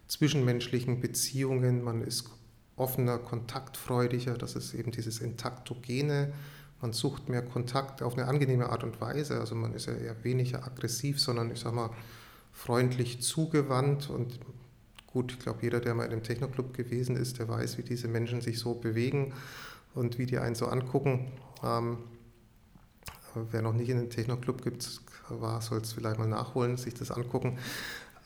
zwischenmenschlichen 0.08 0.98
Beziehungen. 1.02 1.84
Man 1.84 2.00
ist 2.00 2.30
offener, 2.76 3.18
kontaktfreudiger, 3.18 4.38
das 4.38 4.56
ist 4.56 4.72
eben 4.72 4.90
dieses 4.90 5.20
Intaktogene. 5.20 6.32
Man 6.80 6.94
sucht 6.94 7.28
mehr 7.28 7.42
Kontakt 7.42 8.02
auf 8.02 8.14
eine 8.14 8.26
angenehme 8.26 8.70
Art 8.70 8.84
und 8.84 9.02
Weise. 9.02 9.38
Also 9.38 9.54
man 9.54 9.74
ist 9.74 9.84
ja 9.84 9.92
eher 9.92 10.24
weniger 10.24 10.64
aggressiv, 10.64 11.20
sondern 11.20 11.50
ich 11.50 11.60
sage 11.60 11.76
mal, 11.76 11.90
freundlich 12.54 13.20
zugewandt 13.20 14.08
und 14.08 14.40
gut, 15.08 15.32
ich 15.32 15.40
glaube, 15.40 15.58
jeder, 15.60 15.80
der 15.80 15.94
mal 15.94 16.06
in 16.06 16.12
einem 16.12 16.22
Technoclub 16.22 16.72
gewesen 16.72 17.16
ist, 17.16 17.38
der 17.38 17.48
weiß, 17.48 17.76
wie 17.76 17.82
diese 17.82 18.08
Menschen 18.08 18.40
sich 18.40 18.58
so 18.58 18.72
bewegen 18.72 19.34
und 19.94 20.16
wie 20.16 20.24
die 20.24 20.38
einen 20.38 20.54
so 20.54 20.68
angucken. 20.68 21.32
Ähm, 21.62 21.98
wer 23.50 23.62
noch 23.62 23.72
nicht 23.72 23.88
in 23.88 23.98
den 23.98 24.10
Technoclub 24.10 24.62
war, 25.28 25.60
soll 25.60 25.80
es 25.80 25.92
vielleicht 25.92 26.18
mal 26.18 26.28
nachholen, 26.28 26.76
sich 26.76 26.94
das 26.94 27.10
angucken. 27.10 27.58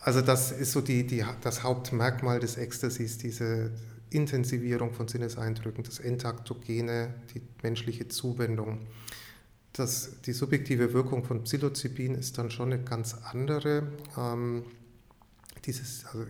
Also 0.00 0.20
das 0.20 0.52
ist 0.52 0.72
so 0.72 0.80
die, 0.80 1.06
die, 1.06 1.24
das 1.40 1.62
Hauptmerkmal 1.62 2.40
des 2.40 2.56
Ecstasys, 2.56 3.18
diese 3.18 3.72
Intensivierung 4.10 4.92
von 4.92 5.08
Sinneseindrücken, 5.08 5.84
das 5.84 5.98
Entaktogene, 5.98 7.14
die 7.34 7.42
menschliche 7.62 8.08
Zuwendung. 8.08 8.86
Das, 9.72 10.20
die 10.22 10.32
subjektive 10.32 10.92
Wirkung 10.92 11.24
von 11.24 11.44
Psilocybin 11.44 12.14
ist 12.14 12.38
dann 12.38 12.50
schon 12.50 12.72
eine 12.72 12.82
ganz 12.82 13.14
andere. 13.14 13.88
Ähm, 14.16 14.64
dieses, 15.64 16.06
also 16.06 16.24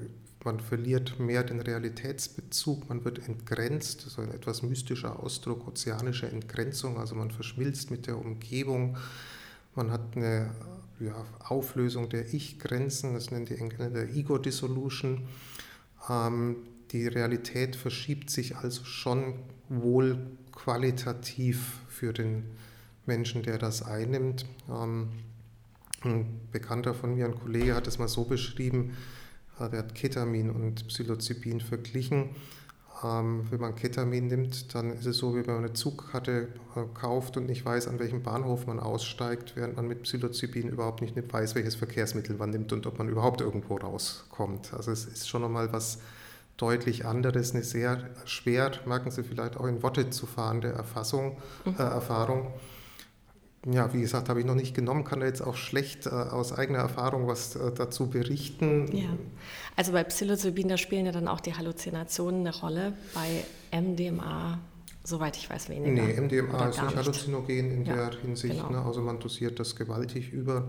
man 0.47 0.61
verliert 0.61 1.19
mehr 1.21 1.45
den 1.45 1.61
Realitätsbezug, 1.61 2.88
man 2.88 3.05
wird 3.05 3.29
entgrenzt, 3.29 4.00
so 4.00 4.23
ein 4.23 4.31
etwas 4.31 4.62
mystischer 4.62 5.21
Ausdruck, 5.23 5.69
ozeanische 5.69 6.29
Entgrenzung, 6.29 6.99
also 6.99 7.15
man 7.15 7.31
verschmilzt 7.31 7.91
mit 7.91 8.07
der 8.07 8.17
Umgebung, 8.17 8.97
man 9.75 9.91
hat 9.91 10.17
eine 10.17 10.53
ja, 11.00 11.26
Auflösung 11.41 12.09
der 12.09 12.33
Ich-Grenzen, 12.33 13.12
das 13.12 13.31
nennen 13.31 13.45
die 13.45 13.57
Engländer 13.57 14.09
Ego-Dissolution. 14.09 15.29
Ähm, 16.09 16.57
die 16.93 17.07
Realität 17.07 17.76
verschiebt 17.76 18.31
sich 18.31 18.57
also 18.57 18.85
schon 18.85 19.35
wohl 19.69 20.17
qualitativ 20.53 21.81
für 21.88 22.12
den 22.15 22.45
Menschen, 23.05 23.43
der 23.43 23.59
das 23.59 23.83
einnimmt. 23.83 24.47
Ähm, 24.71 25.09
ein 26.03 26.41
Bekannter 26.53 26.95
von 26.95 27.15
mir, 27.17 27.26
ein 27.26 27.35
Kollege, 27.35 27.75
hat 27.75 27.87
es 27.87 27.99
mal 27.99 28.09
so 28.09 28.25
beschrieben, 28.25 28.97
der 29.59 29.79
hat 29.79 29.95
Ketamin 29.95 30.51
und 30.51 30.87
Psilocybin 30.89 31.61
verglichen. 31.61 32.31
Ähm, 33.05 33.47
wenn 33.51 33.61
man 33.61 33.75
Ketamin 33.75 34.27
nimmt, 34.27 34.75
dann 34.75 34.93
ist 34.93 35.07
es 35.07 35.19
so, 35.19 35.35
wie 35.35 35.47
wenn 35.47 35.55
man 35.55 35.65
eine 35.65 35.73
Zugkarte 35.75 36.49
äh, 36.75 36.81
kauft 36.95 37.37
und 37.37 37.47
nicht 37.47 37.65
weiß, 37.65 37.89
an 37.89 37.99
welchem 37.99 38.23
Bahnhof 38.23 38.67
man 38.67 38.81
aussteigt, 38.81 39.53
während 39.55 39.77
man 39.77 39.87
mit 39.87 40.03
Psilocybin 40.03 40.69
überhaupt 40.69 41.03
nicht 41.03 41.15
weiß, 41.17 41.55
welches 41.55 41.75
Verkehrsmittel 41.75 42.37
man 42.37 42.51
nimmt 42.51 42.73
und 42.73 42.87
ob 42.87 42.99
man 42.99 43.09
überhaupt 43.09 43.41
irgendwo 43.41 43.77
rauskommt. 43.77 44.73
Also 44.73 44.93
es 44.93 45.05
ist 45.05 45.29
schon 45.29 45.43
nochmal 45.43 45.73
was 45.73 45.99
deutlich 46.57 47.05
anderes, 47.05 47.53
eine 47.53 47.65
sehr 47.65 48.09
schwer, 48.25 48.73
merken 48.87 49.11
Sie 49.11 49.23
vielleicht 49.23 49.59
auch 49.59 49.67
in 49.67 49.83
Worte 49.83 50.09
zu 50.09 50.27
fahrende 50.27 50.69
Erfassung, 50.69 51.37
äh, 51.67 51.71
mhm. 51.71 51.77
Erfahrung 51.77 52.55
ja, 53.68 53.92
wie 53.92 54.00
gesagt, 54.00 54.28
habe 54.28 54.38
ich 54.38 54.46
noch 54.46 54.54
nicht 54.54 54.75
genommen, 54.75 55.02
kann 55.02 55.18
da 55.20 55.26
jetzt 55.26 55.42
auch 55.42 55.56
schlecht 55.56 56.06
äh, 56.06 56.11
aus 56.11 56.52
eigener 56.52 56.78
Erfahrung 56.78 57.26
was 57.26 57.56
äh, 57.56 57.73
dazu 57.73 58.08
berichten. 58.08 58.96
Ja, 58.96 59.08
also 59.75 59.90
bei 59.92 60.04
Psilocybin, 60.04 60.68
da 60.68 60.76
spielen 60.76 61.04
ja 61.04 61.11
dann 61.12 61.26
auch 61.26 61.40
die 61.40 61.54
Halluzinationen 61.54 62.46
eine 62.46 62.54
Rolle. 62.54 62.92
Bei 63.12 63.44
MDMA, 63.76 64.61
soweit 65.02 65.37
ich 65.37 65.50
weiß, 65.50 65.68
weniger. 65.68 65.90
Nee, 65.90 66.20
MDMA 66.20 66.68
ist 66.68 66.80
nicht 66.80 66.96
halluzinogen 66.96 67.73
in 67.73 67.85
ja, 67.85 68.08
der 68.08 68.20
Hinsicht, 68.20 68.54
genau. 68.54 68.70
ne? 68.70 68.85
also 68.85 69.00
man 69.00 69.18
dosiert 69.18 69.58
das 69.58 69.75
gewaltig 69.75 70.32
über. 70.32 70.68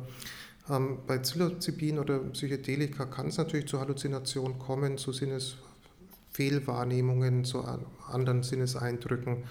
Ähm, 0.68 0.98
bei 1.06 1.20
Psilocybin 1.20 2.00
oder 2.00 2.18
Psychedelika 2.20 3.06
kann 3.06 3.28
es 3.28 3.38
natürlich 3.38 3.68
zu 3.68 3.80
Halluzinationen 3.80 4.58
kommen, 4.58 4.98
zu 4.98 5.14
Sinnesfehlwahrnehmungen, 5.14 7.46
zu 7.46 7.64
anderen 8.12 8.42
Sinneseindrücken 8.42 9.44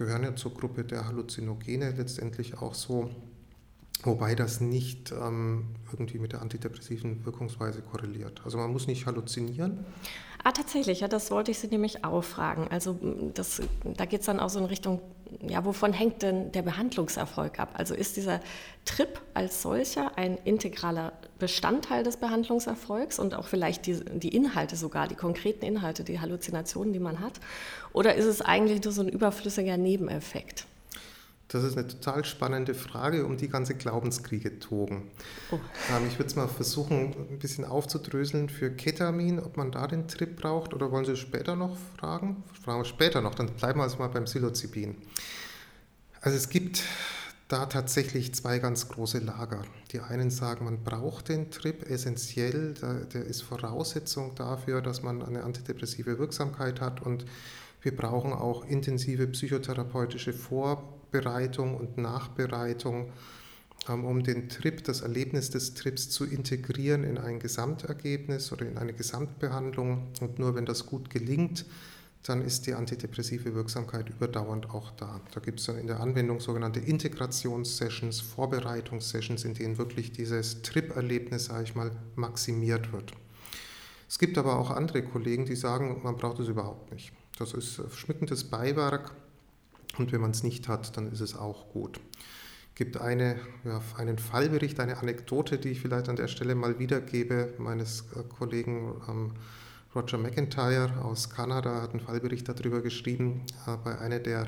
gehören 0.00 0.24
ja 0.24 0.34
zur 0.34 0.54
Gruppe 0.54 0.82
der 0.82 1.06
Halluzinogene 1.06 1.90
letztendlich 1.90 2.56
auch 2.56 2.72
so, 2.72 3.10
wobei 4.04 4.34
das 4.34 4.60
nicht 4.60 5.12
ähm, 5.12 5.66
irgendwie 5.90 6.18
mit 6.18 6.32
der 6.32 6.42
antidepressiven 6.42 7.24
Wirkungsweise 7.24 7.82
korreliert. 7.82 8.42
Also 8.44 8.58
man 8.58 8.72
muss 8.72 8.86
nicht 8.86 9.06
halluzinieren. 9.06 9.84
Ah, 10.42 10.52
tatsächlich, 10.52 11.00
ja, 11.00 11.08
das 11.08 11.30
wollte 11.30 11.50
ich 11.50 11.58
Sie 11.58 11.66
nämlich 11.66 12.04
auch 12.04 12.24
fragen. 12.24 12.66
Also 12.70 12.98
das, 13.34 13.60
da 13.84 14.06
geht 14.06 14.20
es 14.20 14.26
dann 14.26 14.40
auch 14.40 14.48
so 14.48 14.58
in 14.58 14.64
Richtung, 14.64 15.00
ja, 15.46 15.64
wovon 15.64 15.92
hängt 15.92 16.22
denn 16.22 16.50
der 16.52 16.62
Behandlungserfolg 16.62 17.60
ab? 17.60 17.74
Also 17.74 17.94
ist 17.94 18.16
dieser 18.16 18.40
Trip 18.86 19.20
als 19.34 19.60
solcher 19.60 20.16
ein 20.16 20.38
integraler 20.44 21.12
Bestandteil 21.38 22.04
des 22.04 22.16
Behandlungserfolgs 22.16 23.18
und 23.18 23.34
auch 23.34 23.48
vielleicht 23.48 23.86
die, 23.86 24.00
die 24.02 24.34
Inhalte 24.34 24.76
sogar, 24.76 25.08
die 25.08 25.14
konkreten 25.14 25.64
Inhalte, 25.64 26.04
die 26.04 26.20
Halluzinationen, 26.20 26.94
die 26.94 27.00
man 27.00 27.20
hat? 27.20 27.38
Oder 27.92 28.14
ist 28.14 28.24
es 28.24 28.40
eigentlich 28.40 28.82
nur 28.82 28.92
so 28.92 29.02
ein 29.02 29.08
überflüssiger 29.08 29.76
Nebeneffekt? 29.76 30.66
Das 31.52 31.64
ist 31.64 31.76
eine 31.76 31.88
total 31.88 32.24
spannende 32.24 32.74
Frage, 32.74 33.26
um 33.26 33.36
die 33.36 33.48
ganze 33.48 33.74
Glaubenskriege 33.74 34.60
toben. 34.60 35.10
Oh. 35.50 35.58
Ähm, 35.90 36.06
ich 36.06 36.16
würde 36.16 36.28
es 36.28 36.36
mal 36.36 36.46
versuchen, 36.46 37.12
ein 37.28 37.40
bisschen 37.40 37.64
aufzudröseln 37.64 38.48
für 38.48 38.70
Ketamin, 38.70 39.40
ob 39.40 39.56
man 39.56 39.72
da 39.72 39.88
den 39.88 40.06
Trip 40.06 40.36
braucht 40.36 40.74
oder 40.74 40.92
wollen 40.92 41.04
Sie 41.04 41.16
später 41.16 41.56
noch 41.56 41.76
fragen? 41.98 42.44
Fragen 42.64 42.80
wir 42.80 42.84
später 42.84 43.20
noch, 43.20 43.34
dann 43.34 43.48
bleiben 43.48 43.80
wir 43.80 43.82
also 43.82 43.98
mal 43.98 44.06
beim 44.06 44.26
Psilocybin. 44.26 44.94
Also 46.20 46.36
es 46.36 46.50
gibt 46.50 46.84
da 47.48 47.66
tatsächlich 47.66 48.32
zwei 48.32 48.60
ganz 48.60 48.88
große 48.88 49.18
Lager. 49.18 49.62
Die 49.90 49.98
einen 49.98 50.30
sagen, 50.30 50.66
man 50.66 50.84
braucht 50.84 51.30
den 51.30 51.50
Trip 51.50 51.82
essentiell, 51.90 52.74
der 53.12 53.24
ist 53.24 53.42
Voraussetzung 53.42 54.36
dafür, 54.36 54.82
dass 54.82 55.02
man 55.02 55.20
eine 55.20 55.42
antidepressive 55.42 56.16
Wirksamkeit 56.20 56.80
hat 56.80 57.02
und 57.02 57.24
wir 57.82 57.96
brauchen 57.96 58.32
auch 58.32 58.64
intensive 58.66 59.26
psychotherapeutische 59.26 60.32
Vorbereitung 61.10 61.76
und 61.76 61.98
Nachbereitung, 61.98 63.12
ähm, 63.88 64.04
um 64.04 64.22
den 64.22 64.48
Trip, 64.48 64.82
das 64.84 65.00
Erlebnis 65.00 65.50
des 65.50 65.74
Trips 65.74 66.08
zu 66.10 66.24
integrieren 66.24 67.04
in 67.04 67.18
ein 67.18 67.40
Gesamtergebnis 67.40 68.52
oder 68.52 68.66
in 68.66 68.78
eine 68.78 68.92
Gesamtbehandlung. 68.92 70.08
Und 70.20 70.38
nur 70.38 70.54
wenn 70.54 70.66
das 70.66 70.86
gut 70.86 71.10
gelingt, 71.10 71.66
dann 72.22 72.42
ist 72.42 72.66
die 72.66 72.74
antidepressive 72.74 73.54
Wirksamkeit 73.54 74.10
überdauernd 74.10 74.70
auch 74.70 74.90
da. 74.92 75.20
Da 75.32 75.40
gibt 75.40 75.58
es 75.58 75.66
dann 75.66 75.78
in 75.78 75.86
der 75.86 76.00
Anwendung 76.00 76.38
sogenannte 76.38 76.78
Integrationssessions, 76.78 78.20
Vorbereitungssessions, 78.20 79.44
in 79.44 79.54
denen 79.54 79.78
wirklich 79.78 80.12
dieses 80.12 80.60
Trip-Erlebnis, 80.62 81.46
sage 81.46 81.64
ich 81.64 81.74
mal, 81.74 81.90
maximiert 82.16 82.92
wird. 82.92 83.12
Es 84.06 84.18
gibt 84.18 84.36
aber 84.36 84.58
auch 84.58 84.70
andere 84.70 85.02
Kollegen, 85.02 85.46
die 85.46 85.56
sagen, 85.56 86.00
man 86.02 86.16
braucht 86.16 86.40
es 86.40 86.48
überhaupt 86.48 86.92
nicht. 86.92 87.12
Das 87.38 87.54
ist 87.54 87.80
schmückendes 87.94 88.44
Beiwerk 88.44 89.12
und 89.98 90.12
wenn 90.12 90.20
man 90.20 90.30
es 90.30 90.42
nicht 90.42 90.68
hat, 90.68 90.96
dann 90.96 91.10
ist 91.10 91.20
es 91.20 91.36
auch 91.36 91.68
gut. 91.72 92.00
Es 92.70 92.74
gibt 92.76 92.96
eine, 92.96 93.36
ja, 93.64 93.82
einen 93.96 94.18
Fallbericht, 94.18 94.80
eine 94.80 94.98
Anekdote, 94.98 95.58
die 95.58 95.70
ich 95.70 95.80
vielleicht 95.80 96.08
an 96.08 96.16
der 96.16 96.28
Stelle 96.28 96.54
mal 96.54 96.78
wiedergebe, 96.78 97.54
meines 97.58 98.04
äh, 98.14 98.22
Kollegen 98.38 98.94
ähm, 99.08 99.32
Roger 99.94 100.18
McIntyre 100.18 101.02
aus 101.02 101.30
Kanada 101.30 101.82
hat 101.82 101.90
einen 101.90 102.00
Fallbericht 102.00 102.48
darüber 102.48 102.80
geschrieben, 102.80 103.42
äh, 103.66 103.76
bei 103.82 103.98
einer 103.98 104.20
der 104.20 104.46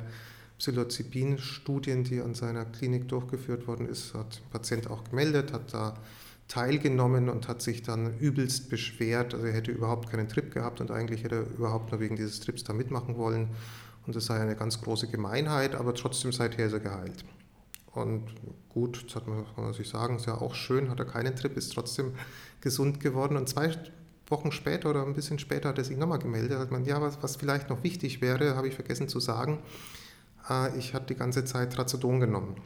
Psilocybin-Studien, 0.58 2.04
die 2.04 2.20
an 2.20 2.34
seiner 2.34 2.64
Klinik 2.64 3.08
durchgeführt 3.08 3.66
worden 3.66 3.88
ist, 3.88 4.14
hat 4.14 4.36
der 4.36 4.58
Patient 4.58 4.88
auch 4.88 5.02
gemeldet, 5.02 5.52
hat 5.52 5.74
da 5.74 5.98
teilgenommen 6.46 7.28
und 7.28 7.48
hat 7.48 7.62
sich 7.62 7.82
dann 7.82 8.18
übelst 8.18 8.70
beschwert. 8.70 9.34
Also 9.34 9.46
er 9.46 9.54
hätte 9.54 9.72
überhaupt 9.72 10.10
keinen 10.10 10.28
Trip 10.28 10.52
gehabt 10.52 10.80
und 10.80 10.90
eigentlich 10.90 11.24
hätte 11.24 11.34
er 11.36 11.58
überhaupt 11.58 11.90
nur 11.90 12.00
wegen 12.00 12.14
dieses 12.14 12.40
Trips 12.40 12.62
da 12.62 12.72
mitmachen 12.72 13.16
wollen. 13.16 13.48
Und 14.06 14.16
das 14.16 14.26
sei 14.26 14.40
eine 14.40 14.56
ganz 14.56 14.80
große 14.80 15.08
Gemeinheit, 15.08 15.74
aber 15.74 15.94
trotzdem 15.94 16.32
seither 16.32 16.66
ist 16.66 16.72
er 16.72 16.80
geheilt. 16.80 17.24
Und 17.92 18.24
gut, 18.68 19.04
das 19.06 19.16
hat 19.16 19.28
man, 19.28 19.44
kann 19.54 19.64
man 19.64 19.74
sich 19.74 19.88
sagen, 19.88 20.16
ist 20.16 20.26
ja 20.26 20.40
auch 20.40 20.54
schön, 20.54 20.90
hat 20.90 20.98
er 20.98 21.04
keinen 21.04 21.36
Trip, 21.36 21.56
ist 21.56 21.72
trotzdem 21.74 22.14
gesund 22.60 23.00
geworden. 23.00 23.36
Und 23.36 23.48
zwei 23.48 23.70
Wochen 24.28 24.50
später 24.50 24.90
oder 24.90 25.04
ein 25.04 25.14
bisschen 25.14 25.38
später 25.38 25.68
hat 25.68 25.78
er 25.78 25.84
sich 25.84 25.96
nochmal 25.96 26.18
gemeldet, 26.18 26.58
hat 26.58 26.70
man, 26.70 26.84
ja, 26.84 27.00
was, 27.00 27.22
was 27.22 27.36
vielleicht 27.36 27.68
noch 27.68 27.82
wichtig 27.82 28.22
wäre, 28.22 28.56
habe 28.56 28.68
ich 28.68 28.74
vergessen 28.74 29.08
zu 29.08 29.20
sagen, 29.20 29.58
äh, 30.48 30.76
ich 30.78 30.94
hatte 30.94 31.06
die 31.08 31.16
ganze 31.16 31.44
Zeit 31.44 31.74
Trazodon 31.74 32.18
genommen. 32.18 32.56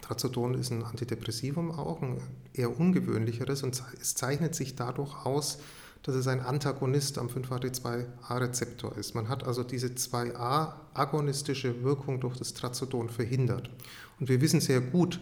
Trazodon 0.00 0.54
ist 0.54 0.70
ein 0.70 0.82
Antidepressivum 0.82 1.70
auch, 1.70 2.02
ein 2.02 2.20
eher 2.52 2.76
ungewöhnlicheres 2.76 3.62
und 3.62 3.80
es 4.00 4.14
zeichnet 4.14 4.56
sich 4.56 4.74
dadurch 4.74 5.24
aus, 5.24 5.58
dass 6.02 6.14
es 6.16 6.26
ein 6.26 6.40
Antagonist 6.40 7.18
am 7.18 7.28
5-HT2A-Rezeptor 7.28 8.96
ist. 8.96 9.14
Man 9.14 9.28
hat 9.28 9.44
also 9.44 9.62
diese 9.62 9.88
2A-agonistische 9.88 11.82
Wirkung 11.84 12.20
durch 12.20 12.36
das 12.36 12.54
Trazodon 12.54 13.08
verhindert. 13.08 13.70
Und 14.18 14.28
wir 14.28 14.40
wissen 14.40 14.60
sehr 14.60 14.80
gut, 14.80 15.20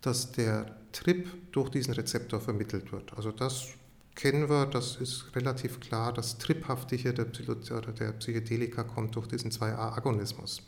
dass 0.00 0.32
der 0.32 0.74
Trip 0.92 1.28
durch 1.52 1.68
diesen 1.70 1.94
Rezeptor 1.94 2.40
vermittelt 2.40 2.92
wird. 2.92 3.12
Also 3.14 3.30
das 3.30 3.68
kennen 4.14 4.48
wir, 4.48 4.66
das 4.66 4.96
ist 4.96 5.34
relativ 5.34 5.80
klar, 5.80 6.12
das 6.12 6.38
Triphaftige 6.38 7.14
der, 7.14 7.26
der 7.26 8.12
Psychedelika 8.12 8.84
kommt 8.84 9.16
durch 9.16 9.26
diesen 9.26 9.50
2A-Agonismus. 9.50 10.62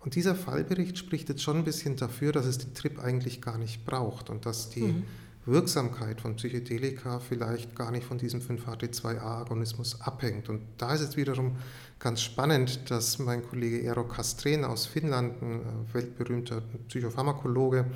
Und 0.00 0.16
dieser 0.16 0.34
Fallbericht 0.34 0.98
spricht 0.98 1.28
jetzt 1.28 1.42
schon 1.42 1.58
ein 1.58 1.64
bisschen 1.64 1.96
dafür, 1.96 2.32
dass 2.32 2.46
es 2.46 2.58
den 2.58 2.74
Trip 2.74 2.98
eigentlich 2.98 3.40
gar 3.40 3.56
nicht 3.56 3.84
braucht 3.84 4.30
und 4.30 4.46
dass 4.46 4.70
die 4.70 4.82
mhm. 4.82 5.04
Wirksamkeit 5.44 6.20
von 6.20 6.36
Psychedelika 6.36 7.18
vielleicht 7.18 7.74
gar 7.74 7.90
nicht 7.90 8.04
von 8.04 8.18
diesem 8.18 8.40
5-HT2A-Agonismus 8.40 10.00
abhängt. 10.00 10.48
Und 10.48 10.62
da 10.78 10.94
ist 10.94 11.00
es 11.00 11.16
wiederum 11.16 11.56
ganz 11.98 12.22
spannend, 12.22 12.90
dass 12.90 13.18
mein 13.18 13.42
Kollege 13.42 13.82
Eero 13.82 14.04
Kastren 14.04 14.64
aus 14.64 14.86
Finnland, 14.86 15.42
ein 15.42 15.60
äh, 15.60 15.94
weltberühmter 15.94 16.62
Psychopharmakologe, 16.88 17.86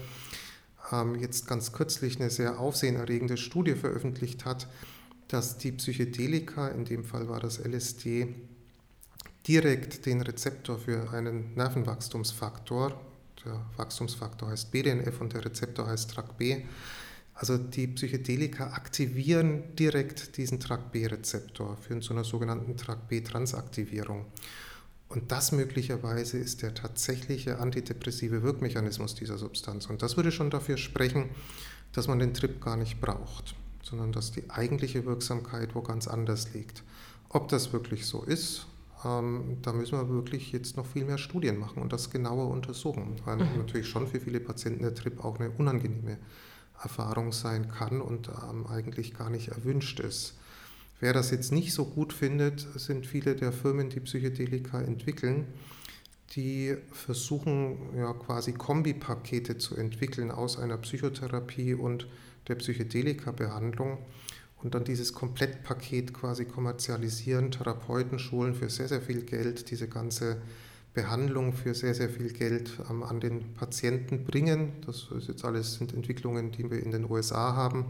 ähm, 0.93 1.15
jetzt 1.17 1.47
ganz 1.47 1.73
kürzlich 1.73 2.21
eine 2.21 2.31
sehr 2.31 2.59
aufsehenerregende 2.59 3.37
Studie 3.37 3.75
veröffentlicht 3.75 4.45
hat, 4.45 4.67
dass 5.29 5.59
die 5.59 5.73
Psychedelika, 5.73 6.69
in 6.69 6.85
dem 6.85 7.05
Fall 7.05 7.29
war 7.29 7.41
das 7.41 7.59
LSD, 7.59 8.35
direkt 9.47 10.07
den 10.07 10.21
Rezeptor 10.21 10.79
für 10.79 11.13
einen 11.13 11.55
Nervenwachstumsfaktor, 11.55 13.01
der 13.45 13.61
Wachstumsfaktor 13.77 14.51
heißt 14.51 14.73
BDNF 14.73 15.21
und 15.21 15.33
der 15.33 15.45
Rezeptor 15.45 15.87
heißt 15.87 16.11
TrkB, 16.11 16.65
also 17.37 17.59
die 17.59 17.87
Psychedelika 17.87 18.73
aktivieren 18.73 19.77
direkt 19.77 20.39
diesen 20.39 20.59
TrkB-Rezeptor, 20.59 21.77
führen 21.77 22.01
zu 22.01 22.15
einer 22.15 22.25
sogenannten 22.25 22.79
TrkB-Transaktivierung. 22.79 24.25
Und 25.09 25.31
das 25.31 25.53
möglicherweise 25.53 26.39
ist 26.39 26.63
der 26.63 26.75
tatsächliche 26.75 27.59
antidepressive 27.59 28.43
Wirkmechanismus 28.43 29.15
dieser 29.15 29.37
Substanz. 29.37 29.87
Und 29.87 30.03
das 30.03 30.17
würde 30.17 30.33
schon 30.33 30.49
dafür 30.49 30.79
sprechen, 30.79 31.29
dass 31.93 32.09
man 32.09 32.19
den 32.19 32.33
Trip 32.33 32.59
gar 32.61 32.77
nicht 32.79 33.03
braucht, 33.03 33.55
sondern 33.83 34.13
dass 34.13 34.33
die 34.33 34.49
eigentliche 34.49 35.05
Wirksamkeit 35.05 35.75
wo 35.75 35.83
ganz 35.83 36.09
anders 36.09 36.55
liegt. 36.55 36.83
Ob 37.29 37.49
das 37.49 37.71
wirklich 37.73 38.07
so 38.07 38.23
ist, 38.23 38.67
ähm, 39.05 39.59
da 39.61 39.75
müssen 39.75 39.99
wir 39.99 40.09
wirklich 40.09 40.53
jetzt 40.53 40.79
noch 40.79 40.87
viel 40.87 41.05
mehr 41.05 41.19
Studien 41.19 41.59
machen 41.59 41.83
und 41.83 41.93
das 41.93 42.11
genauer 42.11 42.49
untersuchen, 42.49 43.17
weil 43.27 43.37
mhm. 43.37 43.59
natürlich 43.59 43.89
schon 43.89 44.07
für 44.07 44.21
viele 44.21 44.41
Patienten 44.41 44.83
der 44.83 44.95
Trip 44.95 45.23
auch 45.23 45.39
eine 45.39 45.51
unangenehme 45.51 46.17
Erfahrung 46.83 47.33
sein 47.33 47.69
kann 47.69 48.01
und 48.01 48.29
ähm, 48.29 48.67
eigentlich 48.67 49.15
gar 49.15 49.31
nicht 49.31 49.49
erwünscht 49.49 50.01
ist. 50.01 50.35
Wer 51.01 51.13
das 51.13 51.31
jetzt 51.31 51.53
nicht 51.53 51.75
so 51.75 51.85
gut 51.85 52.13
findet, 52.13 52.67
sind 52.77 53.07
viele 53.07 53.37
der 53.37 53.53
Firmen, 53.53 53.91
die 53.91 54.01
Psychedelika 54.01 54.81
entwickeln, 54.81 55.47
die 56.35 56.77
versuchen 56.91 57.97
ja 57.97 58.13
quasi 58.15 58.53
Kombipakete 58.53 59.59
zu 59.59 59.77
entwickeln 59.77 60.31
aus 60.31 60.59
einer 60.59 60.79
Psychotherapie 60.79 61.75
und 61.75 62.09
der 62.49 62.57
Psychedelika-Behandlung 62.57 63.99
und 64.63 64.75
dann 64.75 64.85
dieses 64.85 65.13
Komplettpaket 65.13 66.15
quasi 66.15 66.47
kommerzialisieren, 66.47 67.51
Therapeuten 67.51 68.19
schulen 68.19 68.55
für 68.55 68.71
sehr, 68.71 68.89
sehr 68.89 69.03
viel 69.03 69.23
Geld, 69.23 69.71
diese 69.71 69.89
ganze 69.89 70.41
Behandlung 70.97 71.53
für 71.53 71.75
sehr, 71.75 71.95
sehr 71.95 72.09
viel 72.09 72.33
Geld 72.33 72.71
ähm, 72.91 73.03
an 73.03 73.21
den 73.21 73.53
Patienten 73.53 74.25
bringen. 74.25 74.73
Das 74.87 75.09
ist 75.17 75.29
jetzt 75.29 75.45
alles 75.45 75.75
sind 75.75 75.93
Entwicklungen, 75.93 76.51
die 76.51 76.69
wir 76.69 76.83
in 76.83 76.91
den 76.91 77.09
USA 77.09 77.55
haben. 77.55 77.85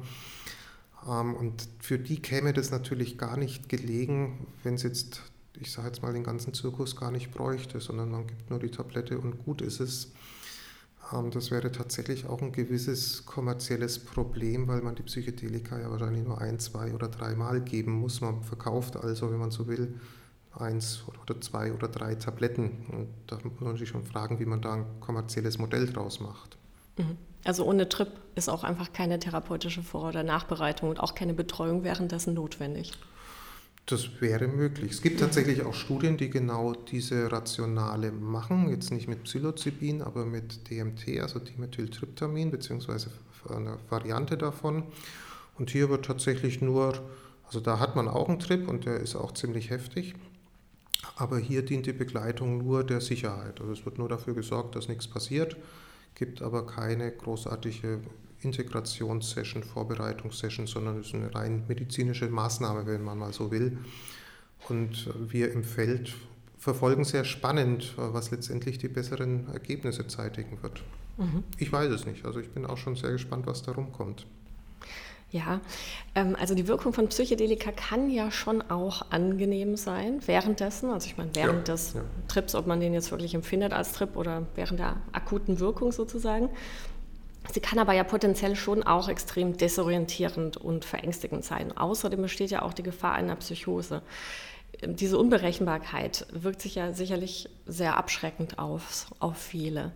Ähm, 1.09 1.35
und 1.35 1.69
für 1.79 1.99
die 1.99 2.21
käme 2.21 2.53
das 2.53 2.73
natürlich 2.73 3.17
gar 3.17 3.37
nicht 3.37 3.69
gelegen, 3.69 4.47
wenn 4.65 4.75
es 4.75 4.83
jetzt, 4.83 5.23
ich 5.59 5.71
sage 5.71 5.87
jetzt 5.87 6.03
mal, 6.03 6.13
den 6.13 6.25
ganzen 6.25 6.53
Zirkus 6.53 6.97
gar 6.97 7.13
nicht 7.13 7.31
bräuchte, 7.31 7.81
sondern 7.81 8.11
man 8.11 8.27
gibt 8.27 8.51
nur 8.51 8.59
die 8.59 8.73
Tablette 8.73 9.19
und 9.19 9.45
gut 9.45 9.63
ist 9.63 9.79
es. 9.79 10.11
Ähm, 11.13 11.31
das 11.31 11.53
wäre 11.53 11.71
tatsächlich 11.71 12.27
auch 12.27 12.43
ein 12.43 12.51
gewisses 12.51 13.25
kommerzielles 13.25 14.01
Problem, 14.01 14.67
weil 14.67 14.83
man 14.83 14.97
die 14.97 15.05
Psychedelika 15.05 15.79
ja 15.79 15.93
wahrscheinlich 15.93 16.25
nur 16.25 16.41
ein, 16.41 16.59
zwei 16.59 16.93
oder 16.93 17.07
dreimal 17.07 17.61
geben 17.61 17.93
muss. 17.93 18.21
Man 18.21 18.43
verkauft 18.43 18.97
also, 18.97 19.31
wenn 19.31 19.39
man 19.39 19.53
so 19.53 19.69
will, 19.69 19.95
eins 20.61 21.05
oder 21.23 21.41
zwei 21.41 21.73
oder 21.73 21.89
drei 21.89 22.15
Tabletten. 22.15 22.87
Und 22.91 23.09
da 23.27 23.39
muss 23.43 23.61
man 23.61 23.77
sich 23.77 23.89
schon 23.89 24.05
fragen, 24.05 24.39
wie 24.41 24.47
man 24.47 24.61
da 24.61 24.75
ein 24.75 24.87
kommerzielles 25.01 25.59
Modell 25.59 25.87
draus 25.87 26.21
macht. 26.21 26.57
Mhm. 26.97 27.17
Also 27.45 27.65
ohne 27.65 27.89
Trip 27.89 28.09
ist 28.35 28.49
auch 28.49 28.65
einfach 28.65 28.93
keine 28.93 29.19
therapeutische 29.19 29.83
Vor- 29.83 30.09
oder 30.09 30.25
Nachbereitung 30.25 30.91
und 30.91 30.99
auch 30.99 31.15
keine 31.15 31.33
Betreuung 31.33 31.85
währenddessen 31.85 32.35
notwendig. 32.35 32.93
Das 33.87 34.21
wäre 34.21 34.49
möglich. 34.49 34.91
Es 34.91 35.01
gibt 35.01 35.21
tatsächlich 35.21 35.65
auch 35.65 35.75
Studien, 35.75 36.17
die 36.17 36.29
genau 36.29 36.73
diese 36.73 37.31
Rationale 37.31 38.11
machen, 38.11 38.69
jetzt 38.69 38.91
nicht 38.91 39.07
mit 39.07 39.23
Psilocybin, 39.23 40.03
aber 40.03 40.27
mit 40.27 40.69
DMT, 40.69 41.21
also 41.21 41.39
Dimethyltryptamin, 41.39 42.51
beziehungsweise 42.51 43.11
eine 43.49 43.79
Variante 43.89 44.37
davon. 44.37 44.83
Und 45.57 45.71
hier 45.71 45.89
wird 45.89 46.05
tatsächlich 46.05 46.61
nur, 46.61 46.95
also 47.47 47.61
da 47.61 47.79
hat 47.79 47.95
man 47.95 48.09
auch 48.09 48.29
einen 48.29 48.41
Trip 48.41 48.67
und 48.67 48.87
der 48.87 48.99
ist 48.99 49.15
auch 49.15 49.31
ziemlich 49.31 49.71
heftig, 49.71 50.17
aber 51.17 51.39
hier 51.39 51.65
dient 51.65 51.87
die 51.87 51.93
Begleitung 51.93 52.59
nur 52.59 52.85
der 52.85 53.01
Sicherheit. 53.01 53.61
Also 53.61 53.73
es 53.73 53.85
wird 53.85 53.99
nur 53.99 54.09
dafür 54.09 54.35
gesorgt, 54.35 54.77
dass 54.77 54.89
nichts 54.89 55.09
passiert 55.09 55.57
gibt 56.17 56.43
aber 56.43 56.67
keine 56.67 57.13
großartige 57.13 58.01
Integrationssession, 58.41 59.63
Vorbereitungssession, 59.63 60.67
sondern 60.67 60.99
es 60.99 61.09
ist 61.09 61.15
eine 61.15 61.33
rein 61.35 61.65
medizinische 61.69 62.29
Maßnahme, 62.29 62.87
wenn 62.87 63.05
man 63.05 63.19
mal 63.19 63.33
so 63.33 63.51
will. 63.53 63.79
Und 64.69 65.09
wir 65.31 65.53
im 65.53 65.63
Feld 65.63 66.15
verfolgen 66.59 67.05
sehr 67.05 67.25
spannend, 67.25 67.95
was 67.97 68.31
letztendlich 68.31 68.79
die 68.79 68.89
besseren 68.89 69.47
Ergebnisse 69.53 70.07
zeitigen 70.09 70.63
wird. 70.63 70.83
Mhm. 71.19 71.45
Ich 71.59 71.71
weiß 71.71 71.91
es 71.93 72.07
nicht. 72.07 72.25
Also 72.25 72.41
ich 72.41 72.51
bin 72.51 72.67
auch 72.67 72.79
schon 72.79 72.97
sehr 72.97 73.13
gespannt, 73.13 73.47
was 73.47 73.63
da 73.63 73.73
rumkommt. 73.73 74.27
Ja, 75.31 75.61
ähm, 76.15 76.37
also 76.39 76.55
die 76.55 76.69
Wirkung 76.69 76.93
von 76.93 77.09
Psychedelika 77.09 77.73
kann 77.73 78.11
ja 78.11 78.31
schon 78.31 78.63
auch 78.63 79.11
angenehm 79.11 79.77
sein 79.77 80.21
währenddessen. 80.27 80.91
Also 80.91 81.07
ich 81.09 81.17
meine, 81.17 81.35
während 81.35 81.69
ja, 81.69 81.75
des 81.75 81.95
ja. 81.95 82.03
Trips, 82.29 82.55
ob 82.55 82.67
man 82.67 82.81
den 82.81 82.95
jetzt 82.95 83.11
wirklich 83.11 83.35
empfindet 83.35 83.73
als 83.73 83.93
Trip 83.93 84.17
oder 84.17 84.47
während 84.55 84.79
der 84.79 84.97
akuten 85.13 85.59
Wirkung 85.59 85.91
sozusagen. 85.91 86.49
Sie 87.53 87.61
kann 87.61 87.79
aber 87.79 87.93
ja 87.93 88.05
potenziell 88.05 88.57
schon 88.57 88.83
auch 88.83 89.09
extrem 89.09 89.57
desorientierend 89.57 90.57
und 90.57 90.85
verängstigend 90.85 91.45
sein. 91.45 91.77
Außerdem 91.77 92.23
besteht 92.23 92.51
ja 92.51 92.63
auch 92.63 92.73
die 92.73 92.83
Gefahr 92.83 93.15
einer 93.15 93.37
Psychose. 93.37 94.03
Ähm, 94.81 94.95
diese 94.97 95.19
Unberechenbarkeit 95.19 96.27
wirkt 96.33 96.63
sich 96.63 96.77
ja 96.77 96.93
sicherlich 96.93 97.49
sehr 97.67 97.97
abschreckend 97.97 98.59
auf, 98.59 99.07
auf 99.19 99.37
viele. 99.37 99.93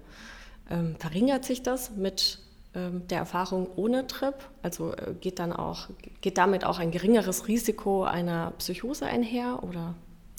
Ähm, 0.68 0.96
verringert 0.98 1.44
sich 1.44 1.62
das 1.62 1.92
mit 1.92 2.38
der 2.74 3.18
Erfahrung 3.18 3.68
ohne 3.76 4.06
Trip? 4.06 4.34
Also 4.62 4.92
äh, 4.94 5.14
geht 5.20 5.38
dann 5.38 5.52
auch, 5.52 5.88
geht 6.20 6.38
damit 6.38 6.64
auch 6.64 6.78
ein 6.78 6.90
geringeres 6.90 7.48
Risiko 7.48 8.04
einer 8.04 8.52
Psychose 8.58 9.06
einher 9.06 9.62
oder 9.62 9.94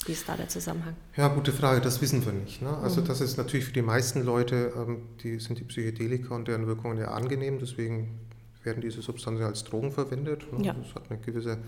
wie 0.06 0.12
ist 0.12 0.28
da 0.28 0.36
der 0.36 0.48
Zusammenhang? 0.48 0.96
Ja, 1.16 1.28
gute 1.28 1.52
Frage, 1.52 1.80
das 1.80 2.00
wissen 2.02 2.24
wir 2.24 2.32
nicht. 2.32 2.60
Ne? 2.60 2.76
Also 2.78 3.00
mhm. 3.00 3.06
das 3.06 3.20
ist 3.20 3.36
natürlich 3.36 3.66
für 3.66 3.72
die 3.72 3.82
meisten 3.82 4.24
Leute, 4.24 4.72
ähm, 4.76 5.02
die 5.22 5.38
sind 5.38 5.58
die 5.58 5.64
Psychedelika 5.64 6.34
und 6.34 6.48
deren 6.48 6.66
Wirkungen 6.66 6.98
ja 6.98 7.08
angenehm, 7.08 7.58
deswegen 7.60 8.18
werden 8.64 8.80
diese 8.80 9.02
Substanzen 9.02 9.44
als 9.44 9.64
Drogen 9.64 9.92
verwendet. 9.92 10.52
Ne? 10.52 10.64
Ja. 10.64 10.72
Das 10.72 10.94
hat 10.94 11.10
eine 11.10 11.20
gewisse 11.20 11.58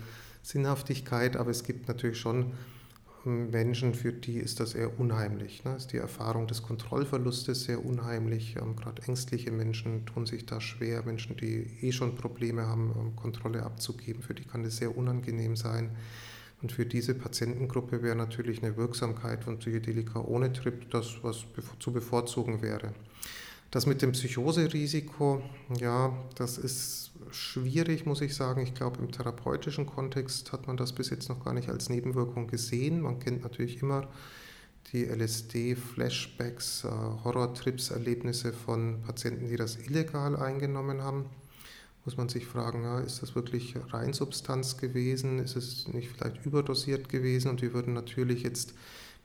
Sinnhaftigkeit, 0.41 1.37
aber 1.37 1.51
es 1.51 1.63
gibt 1.63 1.87
natürlich 1.87 2.19
schon 2.19 2.53
Menschen, 3.25 3.93
für 3.93 4.13
die 4.13 4.37
ist 4.37 4.59
das 4.59 4.75
eher 4.75 4.99
unheimlich. 4.99 5.63
Ne? 5.63 5.75
Ist 5.75 5.93
die 5.93 5.97
Erfahrung 5.97 6.47
des 6.47 6.63
Kontrollverlustes 6.63 7.63
sehr 7.63 7.83
unheimlich. 7.83 8.55
Ähm, 8.55 8.75
Gerade 8.75 9.01
ängstliche 9.03 9.51
Menschen 9.51 10.05
tun 10.05 10.25
sich 10.25 10.45
da 10.45 10.61
schwer. 10.61 11.03
Menschen, 11.03 11.35
die 11.37 11.67
eh 11.81 11.91
schon 11.91 12.15
Probleme 12.15 12.67
haben, 12.67 12.91
um 12.91 13.15
Kontrolle 13.15 13.63
abzugeben, 13.63 14.21
für 14.21 14.33
die 14.33 14.43
kann 14.43 14.63
das 14.63 14.77
sehr 14.77 14.95
unangenehm 14.95 15.55
sein. 15.55 15.91
Und 16.61 16.71
für 16.71 16.85
diese 16.85 17.13
Patientengruppe 17.13 18.01
wäre 18.01 18.15
natürlich 18.15 18.63
eine 18.63 18.77
Wirksamkeit 18.77 19.43
von 19.43 19.59
Psychedelika 19.59 20.21
ohne 20.21 20.53
Trip 20.53 20.89
das, 20.89 21.17
was 21.21 21.45
zu 21.79 21.91
bevorzugen 21.91 22.61
wäre. 22.61 22.93
Das 23.75 23.85
mit 23.85 24.01
dem 24.01 24.13
Psychoserisiko, 24.13 25.41
ja, 25.81 26.17
das 26.35 26.57
ist 26.57 27.11
schwierig, 27.29 28.05
muss 28.05 28.21
ich 28.21 28.33
sagen. 28.33 28.61
Ich 28.61 28.73
glaube, 28.73 28.99
im 28.99 29.11
therapeutischen 29.11 29.85
Kontext 29.85 30.53
hat 30.53 30.65
man 30.65 30.77
das 30.77 30.93
bis 30.93 31.09
jetzt 31.09 31.27
noch 31.27 31.43
gar 31.43 31.53
nicht 31.53 31.67
als 31.67 31.89
Nebenwirkung 31.89 32.47
gesehen. 32.47 33.01
Man 33.01 33.19
kennt 33.19 33.43
natürlich 33.43 33.81
immer 33.81 34.07
die 34.93 35.03
LSD-Flashbacks, 35.03 36.85
äh, 36.85 36.87
Horrortrips-Erlebnisse 37.25 38.53
von 38.53 39.01
Patienten, 39.01 39.49
die 39.49 39.57
das 39.57 39.75
illegal 39.75 40.37
eingenommen 40.37 41.01
haben. 41.01 41.25
Muss 42.05 42.15
man 42.15 42.29
sich 42.29 42.45
fragen, 42.45 42.83
ja, 42.83 43.01
ist 43.01 43.23
das 43.23 43.35
wirklich 43.35 43.75
Reinsubstanz 43.89 44.77
gewesen? 44.77 45.39
Ist 45.39 45.57
es 45.57 45.89
nicht 45.89 46.07
vielleicht 46.13 46.45
überdosiert 46.45 47.09
gewesen? 47.09 47.49
Und 47.49 47.61
wir 47.61 47.73
würden 47.73 47.93
natürlich 47.93 48.43
jetzt 48.43 48.73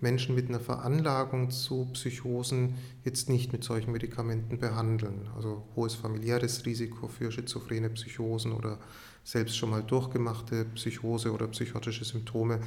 Menschen 0.00 0.34
mit 0.34 0.48
einer 0.48 0.60
Veranlagung 0.60 1.50
zu 1.50 1.88
Psychosen 1.92 2.74
jetzt 3.04 3.28
nicht 3.28 3.52
mit 3.52 3.64
solchen 3.64 3.92
Medikamenten 3.92 4.58
behandeln. 4.58 5.28
Also 5.36 5.64
hohes 5.76 5.94
familiäres 5.94 6.64
Risiko 6.64 7.08
für 7.08 7.30
schizophrene 7.30 7.90
Psychosen 7.90 8.52
oder 8.52 8.78
selbst 9.24 9.56
schon 9.56 9.70
mal 9.70 9.82
durchgemachte 9.82 10.64
Psychose 10.74 11.32
oder 11.32 11.48
psychotische 11.48 12.04
Symptome. 12.04 12.60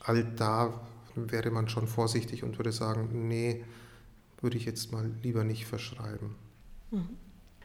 All 0.00 0.24
da 0.36 0.80
wäre 1.14 1.50
man 1.50 1.68
schon 1.68 1.86
vorsichtig 1.86 2.44
und 2.44 2.58
würde 2.58 2.72
sagen, 2.72 3.28
nee, 3.28 3.64
würde 4.40 4.56
ich 4.56 4.64
jetzt 4.64 4.92
mal 4.92 5.10
lieber 5.22 5.44
nicht 5.44 5.66
verschreiben. 5.66 6.36
Mhm. 6.90 7.08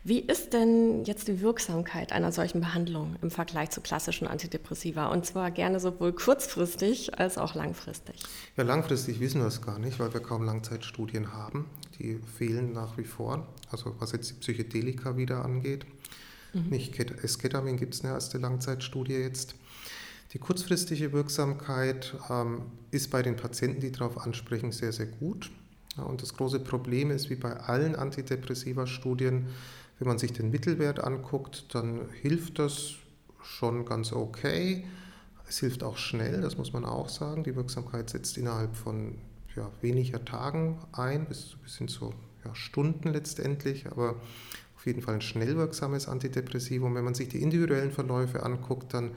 Wie 0.07 0.19
ist 0.19 0.53
denn 0.53 1.03
jetzt 1.03 1.27
die 1.27 1.41
Wirksamkeit 1.41 2.11
einer 2.11 2.31
solchen 2.31 2.59
Behandlung 2.59 3.15
im 3.23 3.31
Vergleich 3.31 3.71
zu 3.71 3.81
klassischen 3.81 4.27
Antidepressiva? 4.27 5.07
Und 5.07 5.25
zwar 5.25 5.49
gerne 5.49 5.79
sowohl 5.79 6.13
kurzfristig 6.13 7.17
als 7.17 7.39
auch 7.39 7.55
langfristig. 7.55 8.15
Ja, 8.55 8.63
langfristig 8.63 9.19
wissen 9.19 9.41
wir 9.41 9.47
es 9.47 9.63
gar 9.63 9.79
nicht, 9.79 9.97
weil 9.99 10.13
wir 10.13 10.19
kaum 10.19 10.43
Langzeitstudien 10.43 11.33
haben. 11.33 11.65
Die 11.97 12.19
fehlen 12.37 12.71
nach 12.71 12.99
wie 12.99 13.03
vor, 13.03 13.47
also 13.71 13.95
was 13.97 14.11
jetzt 14.11 14.29
die 14.29 14.33
Psychedelika 14.35 15.17
wieder 15.17 15.43
angeht. 15.43 15.87
Mhm. 16.53 16.69
Nicht 16.69 16.99
Esketamin 16.99 17.75
gibt 17.75 17.95
es 17.95 18.03
eine 18.03 18.13
erste 18.13 18.37
Langzeitstudie 18.37 19.13
jetzt. 19.13 19.55
Die 20.33 20.37
kurzfristige 20.37 21.13
Wirksamkeit 21.13 22.13
ähm, 22.29 22.61
ist 22.91 23.09
bei 23.09 23.23
den 23.23 23.37
Patienten, 23.37 23.81
die 23.81 23.91
darauf 23.91 24.19
ansprechen, 24.19 24.71
sehr, 24.71 24.91
sehr 24.91 25.07
gut. 25.07 25.49
Ja, 25.97 26.03
und 26.03 26.21
das 26.21 26.35
große 26.35 26.59
Problem 26.59 27.09
ist, 27.09 27.31
wie 27.31 27.35
bei 27.35 27.53
allen 27.53 27.95
Antidepressiva-Studien, 27.95 29.47
wenn 29.99 30.07
man 30.07 30.17
sich 30.17 30.33
den 30.33 30.51
Mittelwert 30.51 31.03
anguckt, 31.03 31.73
dann 31.73 32.09
hilft 32.21 32.59
das 32.59 32.95
schon 33.41 33.85
ganz 33.85 34.11
okay. 34.11 34.85
Es 35.47 35.59
hilft 35.59 35.83
auch 35.83 35.97
schnell, 35.97 36.41
das 36.41 36.57
muss 36.57 36.73
man 36.73 36.85
auch 36.85 37.07
sagen. 37.07 37.43
Die 37.43 37.55
Wirksamkeit 37.55 38.09
setzt 38.09 38.37
innerhalb 38.37 38.75
von 38.75 39.19
ja, 39.55 39.71
weniger 39.81 40.23
Tagen 40.25 40.79
ein, 40.91 41.25
bis, 41.25 41.55
bis 41.63 41.77
hin 41.77 41.87
zu 41.87 42.13
ja, 42.43 42.53
Stunden 42.55 43.09
letztendlich, 43.09 43.87
aber 43.87 44.15
auf 44.75 44.85
jeden 44.85 45.01
Fall 45.01 45.15
ein 45.15 45.21
schnell 45.21 45.55
wirksames 45.55 46.07
Antidepressivum. 46.07 46.93
Wenn 46.95 47.05
man 47.05 47.15
sich 47.15 47.29
die 47.29 47.41
individuellen 47.41 47.91
Verläufe 47.91 48.43
anguckt, 48.43 48.93
dann 48.93 49.11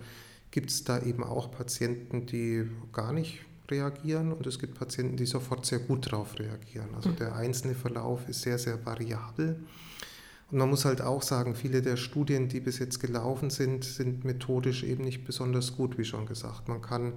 gibt 0.51 0.71
es 0.71 0.85
da 0.85 1.01
eben 1.03 1.25
auch 1.25 1.51
Patienten, 1.51 2.27
die 2.27 2.71
gar 2.93 3.13
nicht 3.13 3.41
reagieren 3.71 4.33
und 4.33 4.47
es 4.47 4.59
gibt 4.59 4.79
Patienten, 4.79 5.17
die 5.17 5.27
sofort 5.27 5.67
sehr 5.67 5.79
gut 5.79 6.07
darauf 6.07 6.39
reagieren. 6.39 6.95
Also 6.95 7.11
mhm. 7.11 7.17
der 7.17 7.35
einzelne 7.35 7.75
Verlauf 7.75 8.29
ist 8.29 8.43
sehr, 8.43 8.59
sehr 8.59 8.85
variabel. 8.87 9.61
Und 10.51 10.59
man 10.59 10.71
muss 10.71 10.85
halt 10.85 11.03
auch 11.03 11.23
sagen, 11.23 11.55
viele 11.55 11.83
der 11.83 11.97
Studien, 11.97 12.49
die 12.49 12.61
bis 12.61 12.79
jetzt 12.79 13.01
gelaufen 13.01 13.51
sind, 13.51 13.85
sind 13.85 14.25
methodisch 14.25 14.83
eben 14.83 15.05
nicht 15.05 15.25
besonders 15.25 15.77
gut, 15.77 15.99
wie 15.99 16.05
schon 16.05 16.27
gesagt. 16.27 16.69
Man 16.69 16.81
kann 16.81 17.15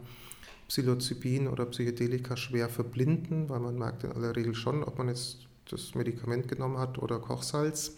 Psilocybin 0.67 1.47
oder 1.47 1.65
Psychedelika 1.65 2.35
schwer 2.35 2.67
verblinden, 2.67 3.49
weil 3.49 3.59
man 3.59 3.77
merkt 3.77 4.03
in 4.03 4.11
aller 4.11 4.35
Regel 4.35 4.53
schon, 4.53 4.83
ob 4.83 4.97
man 4.97 5.07
jetzt 5.07 5.47
das 5.69 5.95
Medikament 5.95 6.47
genommen 6.47 6.77
hat 6.77 6.97
oder 6.97 7.19
Kochsalz. 7.19 7.93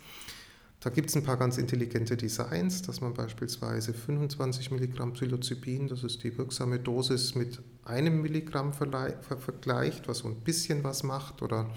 Da 0.79 0.89
gibt 0.89 1.09
es 1.09 1.15
ein 1.15 1.23
paar 1.23 1.37
ganz 1.37 1.57
intelligente 1.57 2.17
Designs, 2.17 2.81
dass 2.81 2.99
man 2.99 3.13
beispielsweise 3.13 3.93
25 3.93 4.69
Milligramm 4.69 5.13
Psilocybin, 5.13 5.87
das 5.87 6.03
ist 6.03 6.23
die 6.23 6.37
wirksame 6.37 6.77
Dosis, 6.77 7.35
mit 7.35 7.61
einem 7.85 8.21
Milligramm 8.21 8.73
vergleicht, 8.73 10.07
was 10.07 10.17
so 10.19 10.27
ein 10.27 10.41
bisschen 10.41 10.83
was 10.83 11.03
macht 11.03 11.41
oder 11.41 11.69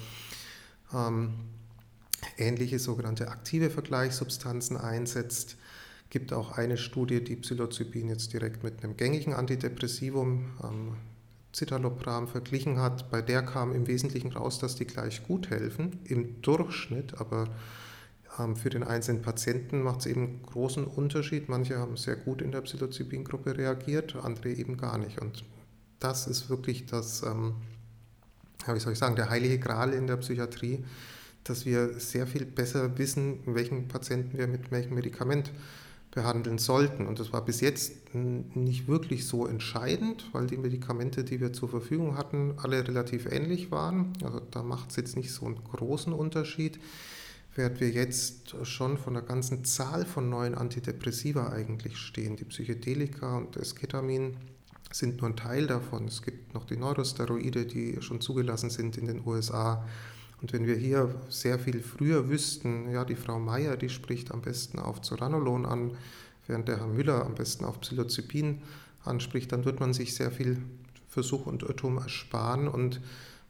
ähm, 0.93 1.35
ähnliche 2.39 2.79
sogenannte 2.79 3.29
aktive 3.29 3.71
Vergleichssubstanzen 3.71 4.77
einsetzt. 4.77 5.57
Es 6.05 6.11
gibt 6.11 6.33
auch 6.33 6.53
eine 6.53 6.77
Studie, 6.77 7.23
die 7.23 7.37
Psilocybin 7.37 8.09
jetzt 8.09 8.33
direkt 8.33 8.63
mit 8.63 8.83
einem 8.83 8.97
gängigen 8.97 9.35
Antidepressivum, 9.35 10.53
ähm, 10.63 10.97
Citalopram, 11.53 12.29
verglichen 12.29 12.79
hat. 12.79 13.11
Bei 13.11 13.23
der 13.23 13.43
kam 13.43 13.75
im 13.75 13.87
Wesentlichen 13.87 14.33
raus, 14.33 14.59
dass 14.59 14.77
die 14.77 14.87
gleich 14.87 15.27
gut 15.27 15.51
helfen, 15.51 16.01
im 16.05 16.43
Durchschnitt, 16.43 17.19
aber 17.19 17.49
ähm, 18.39 18.57
für 18.57 18.71
den 18.71 18.83
einzelnen 18.83 19.23
Patienten 19.23 19.83
macht 19.83 20.01
es 20.01 20.07
eben 20.07 20.23
einen 20.23 20.43
großen 20.43 20.85
Unterschied. 20.85 21.49
Manche 21.49 21.79
haben 21.79 21.97
sehr 21.97 22.17
gut 22.17 22.43
in 22.43 22.53
der 22.53 22.61
Psilocybin-Gruppe 22.61 23.57
reagiert, 23.57 24.17
andere 24.17 24.51
eben 24.51 24.77
gar 24.77 24.99
nicht. 24.99 25.21
Und 25.21 25.45
das 25.99 26.27
ist 26.27 26.51
wirklich 26.51 26.87
das, 26.87 27.23
ähm, 27.23 27.55
wie 28.67 28.81
soll 28.81 28.93
ich 28.93 28.99
sagen, 28.99 29.17
der 29.17 29.31
heilige 29.31 29.59
Gral 29.59 29.93
in 29.93 30.07
der 30.07 30.17
Psychiatrie, 30.17 30.85
dass 31.49 31.67
wir 31.67 31.99
sehr 31.99 32.27
viel 32.27 32.45
besser 32.45 32.99
wissen, 32.99 33.41
welchen 33.47 33.89
Patienten 33.89 34.39
wir 34.39 34.47
mit 34.47 34.71
welchem 34.71 34.95
Medikament 34.95 35.53
behandeln 36.11 36.59
sollten. 36.59 37.07
Und 37.07 37.19
das 37.19 37.33
war 37.33 37.45
bis 37.45 37.61
jetzt 37.61 38.15
nicht 38.15 38.89
wirklich 38.89 39.27
so 39.27 39.47
entscheidend, 39.47 40.31
weil 40.33 40.47
die 40.47 40.57
Medikamente, 40.57 41.25
die 41.25 41.41
wir 41.41 41.53
zur 41.53 41.69
Verfügung 41.69 42.17
hatten, 42.17 42.55
alle 42.59 42.87
relativ 42.87 43.27
ähnlich 43.27 43.71
waren. 43.71 44.13
Also 44.25 44.41
da 44.51 44.63
macht 44.63 44.91
es 44.91 44.97
jetzt 44.97 45.17
nicht 45.17 45.33
so 45.33 45.47
einen 45.47 45.63
großen 45.63 46.13
Unterschied 46.13 46.79
während 47.57 47.81
wir 47.81 47.91
jetzt 47.91 48.55
schon 48.65 48.99
von 48.99 49.15
der 49.15 49.23
ganzen 49.23 49.65
Zahl 49.65 50.05
von 50.05 50.29
neuen 50.29 50.55
Antidepressiva 50.55 51.49
eigentlich 51.49 51.97
stehen. 51.97 52.37
Die 52.37 52.45
Psychedelika 52.45 53.39
und 53.39 53.57
das 53.57 53.75
Ketamin 53.75 54.37
sind 54.93 55.21
nur 55.21 55.31
ein 55.31 55.37
Teil 55.37 55.67
davon. 55.67 56.07
Es 56.07 56.23
gibt 56.23 56.55
noch 56.55 56.65
die 56.65 56.77
Neurosteroide, 56.77 57.67
die 57.67 58.01
schon 58.01 58.21
zugelassen 58.21 58.71
sind 58.71 58.97
in 58.99 59.07
den 59.07 59.27
USA. 59.27 59.87
Und 60.43 60.53
wenn 60.53 60.67
wir 60.67 60.77
hier 60.77 61.15
sehr 61.29 61.59
viel 61.59 61.81
früher 61.81 62.29
wüssten, 62.29 62.91
ja, 62.91 63.05
die 63.05 63.17
Frau 63.17 63.39
Meier, 63.39 63.77
die 63.77 63.89
spricht 63.89 64.33
am 64.33 64.43
besten 64.43 64.79
auf 64.79 65.01
Zoranolon 65.01 65.65
an, 65.65 65.97
während 66.47 66.69
der 66.69 66.79
Herr 66.79 66.87
Müller 66.87 67.25
am 67.25 67.35
besten 67.35 67.65
auf 67.65 67.81
Psilocybin 67.81 68.63
anspricht, 69.05 69.53
dann 69.53 69.65
wird 69.65 69.81
man 69.81 69.95
sich 69.95 70.15
sehr 70.15 70.31
viel 70.31 70.59
Versuch 71.09 71.47
und 71.47 71.63
Irrtum 71.63 71.99
ersparen 71.99 72.69
und 72.69 73.01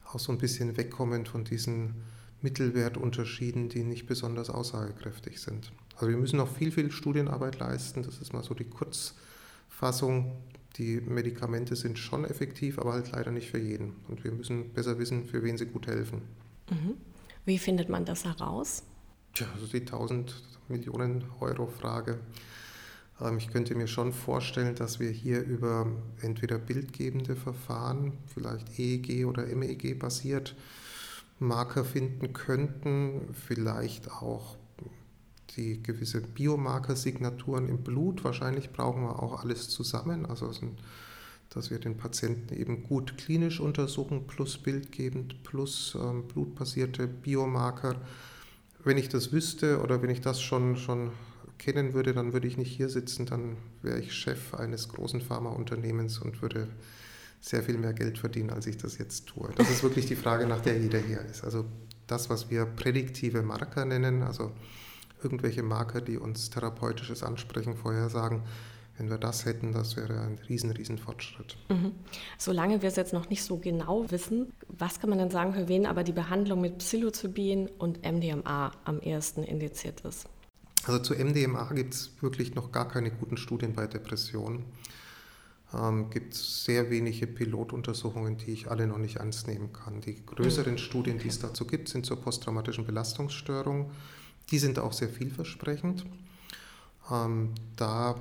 auch 0.04 0.20
so 0.20 0.30
ein 0.30 0.38
bisschen 0.38 0.76
wegkommen 0.76 1.26
von 1.26 1.44
diesen 1.44 1.94
Mittelwertunterschieden, 2.42 3.68
die 3.68 3.82
nicht 3.82 4.06
besonders 4.06 4.50
aussagekräftig 4.50 5.40
sind. 5.40 5.72
Also 5.96 6.08
wir 6.08 6.16
müssen 6.16 6.36
noch 6.36 6.54
viel, 6.54 6.70
viel 6.70 6.92
Studienarbeit 6.92 7.58
leisten. 7.58 8.02
Das 8.02 8.18
ist 8.18 8.32
mal 8.32 8.44
so 8.44 8.54
die 8.54 8.68
Kurzfassung. 8.68 10.36
Die 10.76 11.00
Medikamente 11.00 11.74
sind 11.74 11.98
schon 11.98 12.24
effektiv, 12.24 12.78
aber 12.78 12.92
halt 12.92 13.10
leider 13.12 13.30
nicht 13.30 13.50
für 13.50 13.58
jeden. 13.58 13.94
Und 14.08 14.22
wir 14.24 14.32
müssen 14.32 14.70
besser 14.74 14.98
wissen, 14.98 15.24
für 15.24 15.42
wen 15.42 15.56
sie 15.56 15.66
gut 15.66 15.86
helfen. 15.86 16.22
Wie 17.44 17.58
findet 17.58 17.88
man 17.88 18.04
das 18.04 18.24
heraus? 18.24 18.82
Tja, 19.34 19.46
also 19.54 19.66
die 19.66 19.80
1000 19.80 20.34
Millionen 20.68 21.24
Euro 21.40 21.66
Frage. 21.66 22.18
Ähm, 23.20 23.38
ich 23.38 23.48
könnte 23.48 23.74
mir 23.74 23.86
schon 23.86 24.12
vorstellen, 24.12 24.74
dass 24.74 25.00
wir 25.00 25.10
hier 25.10 25.42
über 25.42 25.86
entweder 26.22 26.58
bildgebende 26.58 27.36
Verfahren, 27.36 28.14
vielleicht 28.26 28.78
EEG 28.78 29.26
oder 29.26 29.46
MEG 29.46 29.98
basiert, 29.98 30.56
Marker 31.38 31.84
finden 31.84 32.32
könnten, 32.32 33.34
vielleicht 33.34 34.10
auch 34.10 34.56
die 35.56 35.82
gewisse 35.82 36.20
Biomarkersignaturen 36.20 37.68
im 37.68 37.82
Blut. 37.82 38.24
Wahrscheinlich 38.24 38.72
brauchen 38.72 39.02
wir 39.02 39.22
auch 39.22 39.42
alles 39.42 39.68
zusammen, 39.68 40.26
also 40.26 40.50
dass 41.50 41.70
wir 41.70 41.78
den 41.78 41.96
Patienten 41.96 42.54
eben 42.54 42.82
gut 42.82 43.16
klinisch 43.16 43.60
untersuchen, 43.60 44.26
plus 44.26 44.58
bildgebend, 44.58 45.42
plus 45.42 45.96
ähm, 46.00 46.26
blutbasierte 46.28 47.06
Biomarker. 47.06 47.96
Wenn 48.84 48.98
ich 48.98 49.08
das 49.08 49.32
wüsste 49.32 49.80
oder 49.80 50.02
wenn 50.02 50.10
ich 50.10 50.20
das 50.20 50.40
schon, 50.40 50.76
schon 50.76 51.10
kennen 51.58 51.94
würde, 51.94 52.12
dann 52.12 52.32
würde 52.32 52.46
ich 52.46 52.56
nicht 52.56 52.74
hier 52.74 52.88
sitzen, 52.88 53.26
dann 53.26 53.56
wäre 53.82 53.98
ich 53.98 54.12
Chef 54.12 54.54
eines 54.54 54.88
großen 54.88 55.20
Pharmaunternehmens 55.20 56.18
und 56.18 56.42
würde 56.42 56.68
sehr 57.40 57.62
viel 57.62 57.78
mehr 57.78 57.92
Geld 57.92 58.18
verdienen, 58.18 58.50
als 58.50 58.66
ich 58.66 58.76
das 58.76 58.98
jetzt 58.98 59.26
tue. 59.26 59.50
Das 59.56 59.70
ist 59.70 59.82
wirklich 59.82 60.06
die 60.06 60.16
Frage, 60.16 60.46
nach 60.46 60.60
der 60.60 60.78
jeder 60.78 60.98
hier 60.98 61.20
ist. 61.20 61.44
Also 61.44 61.64
das, 62.06 62.28
was 62.30 62.50
wir 62.50 62.64
prädiktive 62.64 63.42
Marker 63.42 63.84
nennen, 63.84 64.22
also 64.22 64.52
irgendwelche 65.22 65.62
Marker, 65.62 66.00
die 66.00 66.18
uns 66.18 66.50
therapeutisches 66.50 67.22
Ansprechen 67.22 67.76
vorhersagen, 67.76 68.42
wenn 68.98 69.10
wir 69.10 69.18
das 69.18 69.44
hätten, 69.44 69.72
das 69.72 69.96
wäre 69.96 70.20
ein 70.20 70.38
riesen, 70.48 70.70
riesen 70.70 70.98
Fortschritt. 70.98 71.56
Mhm. 71.68 71.92
Solange 72.38 72.82
wir 72.82 72.88
es 72.88 72.96
jetzt 72.96 73.12
noch 73.12 73.28
nicht 73.28 73.42
so 73.42 73.58
genau 73.58 74.10
wissen, 74.10 74.52
was 74.68 75.00
kann 75.00 75.10
man 75.10 75.18
denn 75.18 75.30
sagen, 75.30 75.54
für 75.54 75.68
wen 75.68 75.86
aber 75.86 76.04
die 76.04 76.12
Behandlung 76.12 76.60
mit 76.60 76.78
Psilocybin 76.78 77.68
und 77.78 78.04
MDMA 78.04 78.72
am 78.84 79.00
ehesten 79.00 79.42
indiziert 79.42 80.00
ist? 80.02 80.28
Also 80.84 81.00
zu 81.00 81.14
MDMA 81.14 81.72
gibt 81.72 81.94
es 81.94 82.10
wirklich 82.20 82.54
noch 82.54 82.72
gar 82.72 82.88
keine 82.88 83.10
guten 83.10 83.36
Studien 83.36 83.74
bei 83.74 83.86
Depressionen 83.86 84.64
ähm, 85.74 86.10
gibt 86.10 86.34
sehr 86.34 86.90
wenige 86.90 87.26
Pilotuntersuchungen, 87.26 88.36
die 88.36 88.52
ich 88.52 88.70
alle 88.70 88.86
noch 88.86 88.98
nicht 88.98 89.16
ernst 89.16 89.46
nehmen 89.48 89.72
kann. 89.72 90.00
Die 90.00 90.24
größeren 90.24 90.72
mhm. 90.72 90.78
Studien, 90.78 91.18
die 91.18 91.28
es 91.28 91.38
dazu 91.38 91.66
gibt, 91.66 91.88
sind 91.88 92.06
zur 92.06 92.20
posttraumatischen 92.20 92.86
Belastungsstörung. 92.86 93.90
Die 94.50 94.58
sind 94.58 94.78
auch 94.78 94.92
sehr 94.92 95.08
vielversprechend. 95.08 96.06
Ähm, 97.10 97.52
da 97.76 98.14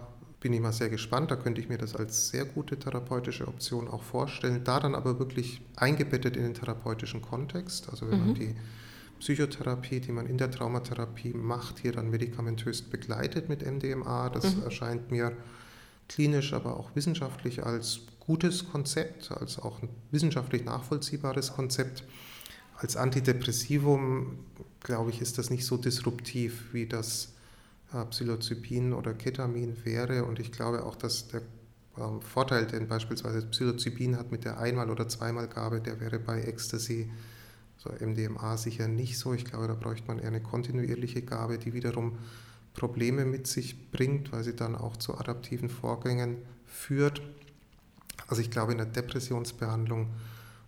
bin 0.46 0.54
ich 0.54 0.62
mal 0.62 0.74
sehr 0.74 0.90
gespannt. 0.90 1.32
Da 1.32 1.38
könnte 1.38 1.60
ich 1.60 1.70
mir 1.70 1.80
das 1.80 1.96
als 1.96 2.30
sehr 2.30 2.46
gute 2.46 2.78
therapeutische 2.78 3.48
Option 3.48 3.88
auch 3.88 4.04
vorstellen. 4.04 4.64
Da 4.64 4.80
dann 4.80 4.94
aber 4.94 5.18
wirklich 5.18 5.60
eingebettet 5.76 6.38
in 6.38 6.44
den 6.44 6.54
therapeutischen 6.54 7.24
Kontext. 7.24 7.90
Also 7.90 8.12
wenn 8.12 8.20
mhm. 8.20 8.26
man 8.28 8.36
die 8.36 8.56
Psychotherapie, 9.20 10.02
die 10.02 10.12
man 10.12 10.28
in 10.28 10.38
der 10.38 10.52
Traumatherapie 10.52 11.34
macht, 11.34 11.80
hier 11.80 11.94
dann 11.94 12.12
medikamentös 12.12 12.84
begleitet 12.84 13.50
mit 13.50 13.66
MDMA, 13.66 14.30
das 14.30 14.56
mhm. 14.56 14.62
erscheint 14.62 15.10
mir 15.10 15.36
klinisch, 16.10 16.54
aber 16.54 16.80
auch 16.80 16.96
wissenschaftlich 16.96 17.66
als 17.66 18.02
gutes 18.20 18.70
Konzept, 18.70 19.32
als 19.32 19.58
auch 19.58 19.82
ein 19.82 19.90
wissenschaftlich 20.12 20.64
nachvollziehbares 20.64 21.54
Konzept. 21.54 22.04
Als 22.78 22.98
Antidepressivum, 22.98 24.38
glaube 24.82 25.10
ich, 25.10 25.22
ist 25.22 25.40
das 25.40 25.50
nicht 25.50 25.66
so 25.66 25.78
disruptiv, 25.78 26.72
wie 26.72 26.86
das 26.86 27.34
Psilocybin 28.04 28.94
oder 28.94 29.14
Ketamin 29.14 29.78
wäre. 29.86 30.26
Und 30.26 30.40
ich 30.40 30.52
glaube 30.52 30.84
auch, 30.84 30.96
dass 30.96 31.30
der 31.30 31.42
ähm, 31.98 32.22
Vorteil, 32.22 32.66
den 32.66 32.88
beispielsweise 32.88 33.46
Psilocybin 33.46 34.18
hat 34.18 34.32
mit 34.32 34.44
der 34.44 34.60
Einmal- 34.60 34.90
oder 34.90 35.08
Zweimalgabe, 35.08 35.80
der 35.80 36.00
wäre 36.00 36.20
bei 36.20 36.42
Ecstasy, 36.42 37.10
so 37.78 37.92
MDMA 37.92 38.58
sicher 38.58 38.88
nicht 38.88 39.18
so. 39.18 39.34
Ich 39.34 39.46
glaube, 39.46 39.68
da 39.68 39.74
bräuchte 39.74 40.08
man 40.08 40.20
eher 40.20 40.28
eine 40.28 40.42
kontinuierliche 40.42 41.22
Gabe, 41.22 41.58
die 41.58 41.74
wiederum 41.74 42.18
Probleme 42.74 43.26
mit 43.26 43.48
sich 43.48 43.92
bringt, 43.92 44.32
weil 44.32 44.44
sie 44.44 44.56
dann 44.56 44.76
auch 44.76 44.98
zu 44.98 45.18
adaptiven 45.18 45.70
Vorgängen 45.70 46.38
führt. 46.66 47.22
Also 48.28 48.42
ich 48.42 48.52
glaube, 48.52 48.74
in 48.74 48.80
der 48.80 48.88
Depressionsbehandlung, 48.88 50.10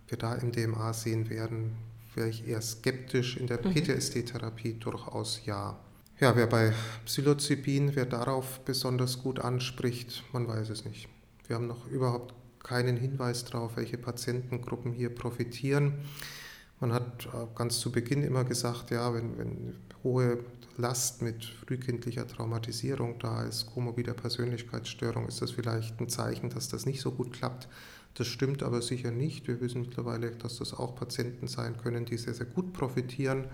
wir 0.06 0.16
da 0.16 0.36
MDMA 0.36 0.92
sehen 0.92 1.28
werden, 1.28 1.76
wäre 2.14 2.28
ich 2.28 2.46
eher 2.46 2.62
skeptisch. 2.62 3.36
In 3.36 3.46
der 3.46 3.58
mhm. 3.64 3.74
PTSD-Therapie 3.74 4.74
durchaus 4.74 5.44
ja. 5.44 5.78
Ja, 6.20 6.34
wer 6.34 6.48
bei 6.48 6.72
Psilocybin, 7.04 7.94
wer 7.94 8.04
darauf 8.04 8.58
besonders 8.64 9.22
gut 9.22 9.38
anspricht, 9.38 10.24
man 10.32 10.48
weiß 10.48 10.68
es 10.70 10.84
nicht. 10.84 11.08
Wir 11.46 11.54
haben 11.54 11.68
noch 11.68 11.86
überhaupt 11.86 12.34
keinen 12.60 12.96
Hinweis 12.96 13.44
darauf, 13.44 13.76
welche 13.76 13.98
Patientengruppen 13.98 14.92
hier 14.92 15.14
profitieren. 15.14 15.94
Man 16.80 16.92
hat 16.92 17.26
äh, 17.26 17.46
ganz 17.54 17.78
zu 17.78 17.92
Beginn 17.92 18.24
immer 18.24 18.42
gesagt, 18.42 18.90
ja, 18.90 19.14
wenn, 19.14 19.38
wenn 19.38 19.76
hohe 20.02 20.40
Last 20.76 21.22
mit 21.22 21.44
frühkindlicher 21.44 22.26
Traumatisierung 22.26 23.20
da 23.20 23.44
ist, 23.44 23.66
komorbider 23.66 24.14
Persönlichkeitsstörung, 24.14 25.28
ist 25.28 25.40
das 25.40 25.52
vielleicht 25.52 26.00
ein 26.00 26.08
Zeichen, 26.08 26.50
dass 26.50 26.68
das 26.68 26.84
nicht 26.84 27.00
so 27.00 27.12
gut 27.12 27.32
klappt. 27.32 27.68
Das 28.14 28.26
stimmt 28.26 28.64
aber 28.64 28.82
sicher 28.82 29.12
nicht. 29.12 29.46
Wir 29.46 29.60
wissen 29.60 29.82
mittlerweile, 29.82 30.32
dass 30.32 30.58
das 30.58 30.74
auch 30.74 30.96
Patienten 30.96 31.46
sein 31.46 31.76
können, 31.76 32.06
die 32.06 32.18
sehr, 32.18 32.34
sehr 32.34 32.46
gut 32.46 32.72
profitieren. 32.72 33.44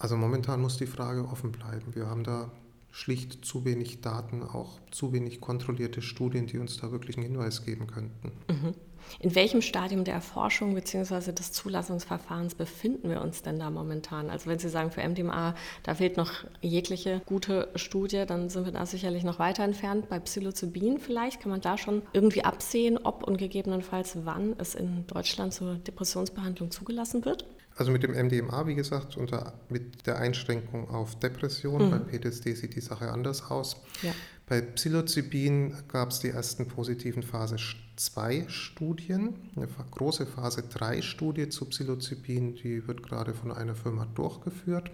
Also 0.00 0.16
momentan 0.16 0.60
muss 0.60 0.78
die 0.78 0.86
Frage 0.86 1.28
offen 1.28 1.52
bleiben. 1.52 1.94
Wir 1.94 2.06
haben 2.06 2.24
da 2.24 2.50
schlicht 2.90 3.44
zu 3.44 3.64
wenig 3.64 4.00
Daten, 4.00 4.42
auch 4.42 4.80
zu 4.90 5.12
wenig 5.12 5.40
kontrollierte 5.40 6.02
Studien, 6.02 6.46
die 6.46 6.58
uns 6.58 6.78
da 6.78 6.90
wirklich 6.90 7.16
einen 7.16 7.26
Hinweis 7.26 7.64
geben 7.64 7.86
könnten. 7.86 8.32
Mhm. 8.48 8.74
In 9.18 9.34
welchem 9.34 9.60
Stadium 9.60 10.04
der 10.04 10.14
Erforschung 10.14 10.74
bzw. 10.74 11.32
des 11.32 11.52
Zulassungsverfahrens 11.52 12.54
befinden 12.54 13.10
wir 13.10 13.20
uns 13.20 13.42
denn 13.42 13.58
da 13.58 13.70
momentan? 13.70 14.30
Also 14.30 14.48
wenn 14.48 14.58
Sie 14.58 14.68
sagen, 14.68 14.90
für 14.90 15.06
MDMA, 15.06 15.54
da 15.82 15.94
fehlt 15.94 16.16
noch 16.16 16.32
jegliche 16.60 17.20
gute 17.26 17.68
Studie, 17.74 18.24
dann 18.26 18.48
sind 18.48 18.64
wir 18.64 18.72
da 18.72 18.86
sicherlich 18.86 19.24
noch 19.24 19.38
weiter 19.38 19.64
entfernt. 19.64 20.08
Bei 20.08 20.18
Psilocybin 20.18 20.98
vielleicht 20.98 21.40
kann 21.40 21.50
man 21.50 21.60
da 21.60 21.76
schon 21.76 22.02
irgendwie 22.12 22.44
absehen, 22.44 22.98
ob 22.98 23.24
und 23.24 23.36
gegebenenfalls 23.36 24.18
wann 24.24 24.54
es 24.58 24.74
in 24.74 25.06
Deutschland 25.06 25.52
zur 25.52 25.74
Depressionsbehandlung 25.74 26.70
zugelassen 26.70 27.24
wird? 27.24 27.44
Also 27.80 27.92
mit 27.92 28.02
dem 28.02 28.10
MDMA, 28.12 28.66
wie 28.66 28.74
gesagt, 28.74 29.16
unter, 29.16 29.54
mit 29.70 30.06
der 30.06 30.18
Einschränkung 30.18 30.90
auf 30.90 31.18
Depression. 31.18 31.86
Mhm. 31.86 31.90
Bei 31.90 31.98
PTSD 31.98 32.52
sieht 32.52 32.76
die 32.76 32.82
Sache 32.82 33.10
anders 33.10 33.50
aus. 33.50 33.76
Ja. 34.02 34.12
Bei 34.46 34.60
Psilocybin 34.60 35.72
gab 35.88 36.10
es 36.10 36.18
die 36.18 36.28
ersten 36.28 36.68
positiven 36.68 37.22
Phase 37.22 37.56
2 37.96 38.48
Studien, 38.48 39.34
eine 39.56 39.66
große 39.92 40.26
Phase 40.26 40.62
3 40.62 41.00
Studie 41.00 41.48
zu 41.48 41.64
Psilocybin, 41.64 42.54
die 42.56 42.86
wird 42.86 43.02
gerade 43.02 43.32
von 43.32 43.50
einer 43.50 43.74
Firma 43.74 44.04
durchgeführt, 44.14 44.90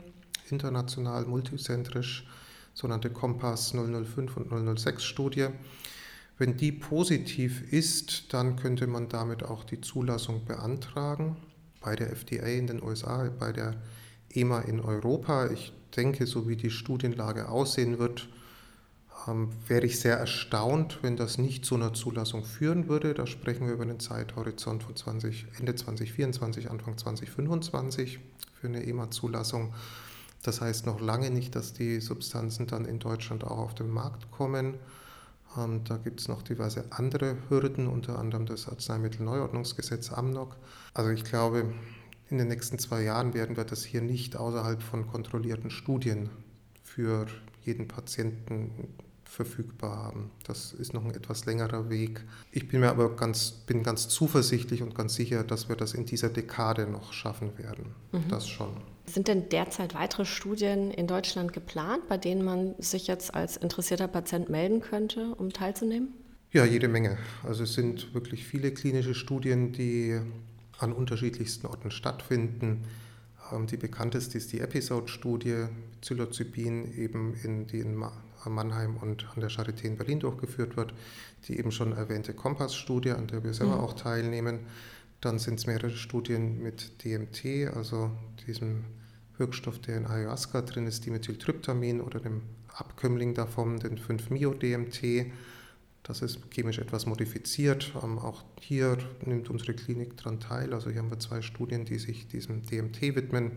international, 0.49 1.25
multizentrisch, 1.25 2.25
sogenannte 2.73 3.11
Kompass 3.11 3.73
005 3.73 4.37
und 4.37 4.79
006 4.79 5.03
Studie. 5.03 5.49
Wenn 6.39 6.57
die 6.57 6.71
positiv 6.71 7.73
ist, 7.73 8.33
dann 8.33 8.55
könnte 8.55 8.87
man 8.87 9.09
damit 9.09 9.43
auch 9.43 9.65
die 9.65 9.81
Zulassung 9.81 10.45
beantragen 10.45 11.37
bei 11.87 11.95
der 11.95 12.11
FDA 12.11 12.47
in 12.47 12.67
den 12.67 12.83
USA, 12.83 13.31
bei 13.39 13.53
der 13.53 13.77
EMA 14.35 14.59
in 14.63 14.81
Europa. 14.81 15.47
Ich 15.53 15.73
denke, 15.95 16.27
so 16.27 16.49
wie 16.49 16.57
die 16.57 16.71
Studienlage 16.71 17.49
aussehen 17.49 18.01
wird, 18.01 18.29
ähm, 19.29 19.51
wäre 19.69 19.87
ich 19.87 20.01
sehr 20.01 20.17
erstaunt, 20.19 20.99
wenn 21.03 21.17
das 21.17 21.39
nicht 21.39 21.65
zu 21.65 21.77
einer 21.77 21.95
Zulassung 21.95 22.45
führen 22.45 22.89
würde. 22.89 23.15
Da 23.15 23.29
sprechen 23.29 23.69
wir 23.69 23.75
über 23.75 23.85
einen 23.85 24.01
Zeithorizont 24.01 24.83
von 24.83 24.97
20, 24.97 25.47
Ende 25.61 25.77
2024, 25.77 26.73
Anfang 26.73 26.99
2025 26.99 28.19
für 28.61 28.67
eine 28.67 28.85
EMA-Zulassung. 28.85 29.73
Das 30.43 30.61
heißt 30.61 30.87
noch 30.87 31.01
lange 31.01 31.31
nicht, 31.31 31.55
dass 31.55 31.73
die 31.73 32.01
Substanzen 32.01 32.67
dann 32.67 32.85
in 32.85 32.99
Deutschland 32.99 33.45
auch 33.45 33.59
auf 33.59 33.75
den 33.77 33.91
Markt 33.91 34.33
kommen. 34.33 34.75
Ähm, 35.57 35.85
da 35.85 35.97
gibt 35.97 36.21
es 36.21 36.29
noch 36.29 36.43
diverse 36.43 36.85
andere 36.91 37.37
Hürden, 37.49 37.87
unter 37.87 38.19
anderem 38.19 38.47
das 38.47 38.69
Arzneimittelneuordnungsgesetz 38.69 40.13
AMNOG. 40.13 40.57
Also 40.95 41.11
ich 41.11 41.25
glaube, 41.25 41.73
in 42.29 42.39
den 42.39 42.49
nächsten 42.49 42.79
zwei 42.79 43.03
Jahren 43.03 43.35
werden 43.35 43.57
wir 43.57 43.65
das 43.65 43.85
hier 43.85 44.03
nicht 44.03 44.37
außerhalb 44.37 44.83
von 44.83 45.07
kontrollierten 45.07 45.71
Studien 45.71 46.31
für 46.83 47.27
jeden 47.63 47.89
Patienten 47.89 48.89
verfügbar 49.29 49.97
haben. 49.97 50.31
Das 50.45 50.73
ist 50.73 50.95
noch 50.95 51.05
ein 51.05 51.15
etwas 51.15 51.45
längerer 51.45 51.91
Weg. 51.91 52.25
Ich 52.53 52.69
bin 52.69 52.81
mir 52.81 52.89
aber 52.89 53.15
ganz, 53.17 53.51
bin 53.51 53.83
ganz 53.83 54.09
zuversichtlich 54.09 54.83
und 54.83 54.95
ganz 54.95 55.15
sicher, 55.15 55.45
dass 55.45 55.69
wir 55.69 55.77
das 55.77 55.95
in 55.95 56.07
dieser 56.07 56.29
Dekade 56.29 56.87
noch 56.87 57.13
schaffen 57.13 57.59
werden. 57.59 57.95
Mhm. 58.13 58.29
Das 58.29 58.49
schon. 58.49 58.71
Sind 59.05 59.29
denn 59.29 59.49
derzeit 59.49 59.95
weitere 59.95 60.25
Studien 60.25 60.91
in 60.91 61.07
Deutschland 61.07 61.53
geplant, 61.53 62.09
bei 62.09 62.19
denen 62.19 62.45
man 62.45 62.75
sich 62.79 63.07
jetzt 63.07 63.35
als 63.35 63.57
interessierter 63.57 64.09
Patient 64.09 64.49
melden 64.49 64.81
könnte, 64.81 65.35
um 65.37 65.53
teilzunehmen? 65.53 66.09
Ja, 66.53 66.65
jede 66.65 66.89
Menge. 66.89 67.19
Also 67.43 67.65
es 67.65 67.75
sind 67.75 68.15
wirklich 68.15 68.47
viele 68.47 68.73
klinische 68.73 69.15
Studien, 69.15 69.73
die 69.73 70.19
an 70.79 70.93
unterschiedlichsten 70.93 71.67
Orten 71.67 71.91
stattfinden. 71.91 72.85
Ähm, 73.53 73.67
die 73.67 73.77
bekannteste 73.77 74.39
ist 74.39 74.53
die 74.53 74.61
Episode-Studie, 74.61 75.67
Psilocybin, 76.01 76.97
eben 76.97 77.35
in, 77.43 77.67
die 77.67 77.81
in 77.81 77.95
Mannheim 78.47 78.97
und 78.97 79.27
an 79.35 79.41
der 79.41 79.51
Charité 79.51 79.85
in 79.85 79.97
Berlin 79.97 80.21
durchgeführt 80.21 80.77
wird. 80.77 80.95
Die 81.49 81.59
eben 81.59 81.73
schon 81.73 81.93
erwähnte 81.93 82.35
Kompass-Studie, 82.35 83.13
an 83.13 83.27
der 83.27 83.45
wir 83.45 83.55
selber 83.55 83.77
mhm. 83.77 83.81
auch 83.81 83.95
teilnehmen. 83.95 84.61
Dann 85.21 85.39
sind 85.39 85.59
es 85.59 85.67
mehrere 85.67 85.91
Studien 85.91 86.63
mit 86.63 87.05
DMT, 87.05 87.75
also 87.75 88.11
diesem 88.47 88.85
Wirkstoff, 89.39 89.81
der 89.81 89.97
in 89.97 90.07
Ayahuasca 90.07 90.63
drin 90.63 90.87
ist, 90.87 91.05
Dimethyltryptamin 91.07 92.01
oder 92.01 92.21
dem 92.21 92.43
Abkömmling 92.69 93.35
davon, 93.35 93.79
den 93.79 93.99
5-Mio-DMT. 93.99 95.33
Das 96.03 96.23
ist 96.23 96.39
chemisch 96.51 96.79
etwas 96.79 97.07
modifiziert. 97.07 97.93
Ähm, 98.03 98.19
auch 98.19 98.45
hier 98.61 98.97
nimmt 99.25 99.51
unsere 99.51 99.75
Klinik 99.75 100.17
daran 100.17 100.39
teil. 100.39 100.73
Also 100.73 100.91
hier 100.91 101.01
haben 101.01 101.11
wir 101.11 101.19
zwei 101.19 101.43
Studien, 101.43 101.85
die 101.85 101.99
sich 101.99 102.29
diesem 102.29 102.63
DMT 102.65 103.17
widmen 103.17 103.53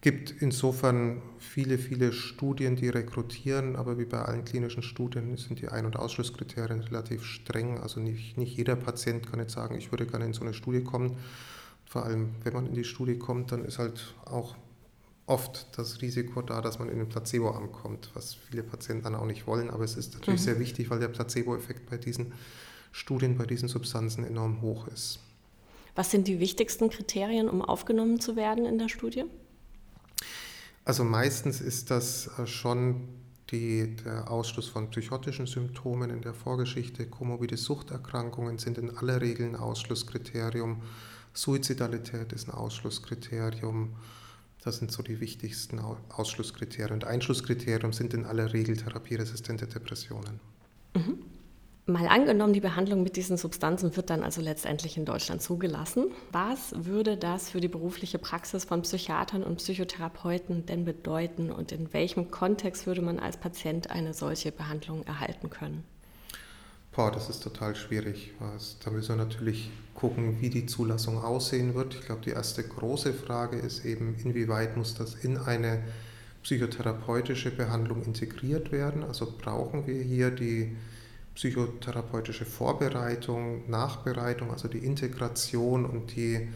gibt 0.00 0.30
insofern 0.40 1.20
viele, 1.38 1.76
viele 1.76 2.12
Studien, 2.12 2.74
die 2.74 2.88
rekrutieren, 2.88 3.76
aber 3.76 3.98
wie 3.98 4.06
bei 4.06 4.22
allen 4.22 4.44
klinischen 4.44 4.82
Studien 4.82 5.36
sind 5.36 5.60
die 5.60 5.68
Ein- 5.68 5.84
und 5.84 5.96
Ausschlusskriterien 5.96 6.80
relativ 6.80 7.24
streng. 7.24 7.78
Also 7.78 8.00
nicht, 8.00 8.38
nicht 8.38 8.56
jeder 8.56 8.76
Patient 8.76 9.30
kann 9.30 9.40
jetzt 9.40 9.52
sagen, 9.52 9.76
ich 9.76 9.92
würde 9.92 10.06
gerne 10.06 10.24
in 10.24 10.32
so 10.32 10.40
eine 10.40 10.54
Studie 10.54 10.82
kommen. 10.82 11.16
Vor 11.84 12.04
allem, 12.04 12.30
wenn 12.44 12.52
man 12.54 12.66
in 12.66 12.74
die 12.74 12.84
Studie 12.84 13.18
kommt, 13.18 13.52
dann 13.52 13.64
ist 13.64 13.78
halt 13.78 14.14
auch 14.24 14.56
oft 15.26 15.66
das 15.76 16.00
Risiko 16.00 16.40
da, 16.40 16.60
dass 16.60 16.78
man 16.78 16.88
in 16.88 16.98
den 16.98 17.08
Placebo-Arm 17.08 17.70
kommt, 17.70 18.10
was 18.14 18.34
viele 18.34 18.62
Patienten 18.62 19.04
dann 19.04 19.14
auch 19.14 19.26
nicht 19.26 19.46
wollen. 19.46 19.70
Aber 19.70 19.84
es 19.84 19.96
ist 19.96 20.14
natürlich 20.14 20.40
mhm. 20.40 20.44
sehr 20.44 20.58
wichtig, 20.60 20.88
weil 20.88 20.98
der 20.98 21.08
Placebo-Effekt 21.08 21.90
bei 21.90 21.98
diesen 21.98 22.32
Studien, 22.90 23.36
bei 23.36 23.44
diesen 23.44 23.68
Substanzen 23.68 24.24
enorm 24.24 24.62
hoch 24.62 24.88
ist. 24.88 25.20
Was 25.94 26.10
sind 26.10 26.26
die 26.26 26.40
wichtigsten 26.40 26.88
Kriterien, 26.88 27.48
um 27.48 27.60
aufgenommen 27.62 28.20
zu 28.20 28.34
werden 28.34 28.64
in 28.64 28.78
der 28.78 28.88
Studie? 28.88 29.24
Also 30.90 31.04
meistens 31.04 31.60
ist 31.60 31.92
das 31.92 32.28
äh, 32.36 32.48
schon 32.48 33.06
die, 33.52 33.94
der 33.94 34.28
Ausschluss 34.28 34.66
von 34.66 34.90
psychotischen 34.90 35.46
Symptomen 35.46 36.10
in 36.10 36.20
der 36.20 36.34
Vorgeschichte. 36.34 37.06
Komorbide 37.06 37.56
Suchterkrankungen 37.56 38.58
sind 38.58 38.76
in 38.76 38.96
aller 38.96 39.20
Regel 39.20 39.46
ein 39.46 39.54
Ausschlusskriterium. 39.54 40.82
Suizidalität 41.32 42.32
ist 42.32 42.48
ein 42.48 42.54
Ausschlusskriterium. 42.54 43.94
Das 44.64 44.78
sind 44.78 44.90
so 44.90 45.04
die 45.04 45.20
wichtigsten 45.20 45.78
Ausschlusskriterien. 45.78 46.94
Und 46.94 47.04
Einschlusskriterium 47.04 47.92
sind 47.92 48.12
in 48.12 48.24
aller 48.24 48.52
Regel 48.52 48.76
therapieresistente 48.76 49.68
Depressionen. 49.68 50.40
Mhm. 50.96 51.20
Mal 51.92 52.06
angenommen, 52.06 52.52
die 52.52 52.60
Behandlung 52.60 53.02
mit 53.02 53.16
diesen 53.16 53.36
Substanzen 53.36 53.96
wird 53.96 54.10
dann 54.10 54.22
also 54.22 54.40
letztendlich 54.40 54.96
in 54.96 55.04
Deutschland 55.04 55.42
zugelassen. 55.42 56.06
Was 56.32 56.72
würde 56.76 57.16
das 57.16 57.50
für 57.50 57.60
die 57.60 57.68
berufliche 57.68 58.18
Praxis 58.18 58.64
von 58.64 58.82
Psychiatern 58.82 59.42
und 59.42 59.56
Psychotherapeuten 59.56 60.66
denn 60.66 60.84
bedeuten 60.84 61.50
und 61.50 61.72
in 61.72 61.92
welchem 61.92 62.30
Kontext 62.30 62.86
würde 62.86 63.02
man 63.02 63.18
als 63.18 63.36
Patient 63.36 63.90
eine 63.90 64.14
solche 64.14 64.52
Behandlung 64.52 65.04
erhalten 65.04 65.50
können? 65.50 65.84
Boah, 66.92 67.12
das 67.12 67.28
ist 67.28 67.42
total 67.42 67.76
schwierig. 67.76 68.32
Da 68.84 68.90
müssen 68.90 69.16
wir 69.16 69.24
natürlich 69.24 69.70
gucken, 69.94 70.40
wie 70.40 70.50
die 70.50 70.66
Zulassung 70.66 71.22
aussehen 71.22 71.74
wird. 71.74 71.94
Ich 71.94 72.02
glaube, 72.02 72.22
die 72.22 72.30
erste 72.30 72.62
große 72.62 73.14
Frage 73.14 73.58
ist 73.58 73.84
eben, 73.84 74.16
inwieweit 74.22 74.76
muss 74.76 74.94
das 74.94 75.14
in 75.14 75.38
eine 75.38 75.82
psychotherapeutische 76.42 77.50
Behandlung 77.50 78.02
integriert 78.02 78.72
werden? 78.72 79.04
Also 79.04 79.32
brauchen 79.38 79.86
wir 79.86 80.02
hier 80.02 80.30
die 80.30 80.76
psychotherapeutische 81.34 82.44
Vorbereitung, 82.44 83.68
Nachbereitung, 83.70 84.50
also 84.50 84.68
die 84.68 84.78
Integration 84.78 85.84
und 85.84 86.14
die 86.16 86.48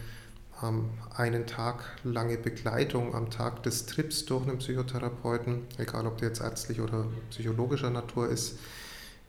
ähm, 0.63 0.91
einen 1.15 1.47
Tag 1.47 1.85
lange 2.05 2.37
Begleitung 2.37 3.15
am 3.15 3.31
Tag 3.31 3.63
des 3.63 3.87
Trips 3.87 4.25
durch 4.25 4.47
einen 4.47 4.59
Psychotherapeuten, 4.59 5.63
egal 5.79 6.07
ob 6.07 6.19
der 6.19 6.29
jetzt 6.29 6.41
ärztlich 6.41 6.81
oder 6.81 7.07
psychologischer 7.31 7.91
Natur 7.91 8.29
ist. 8.29 8.59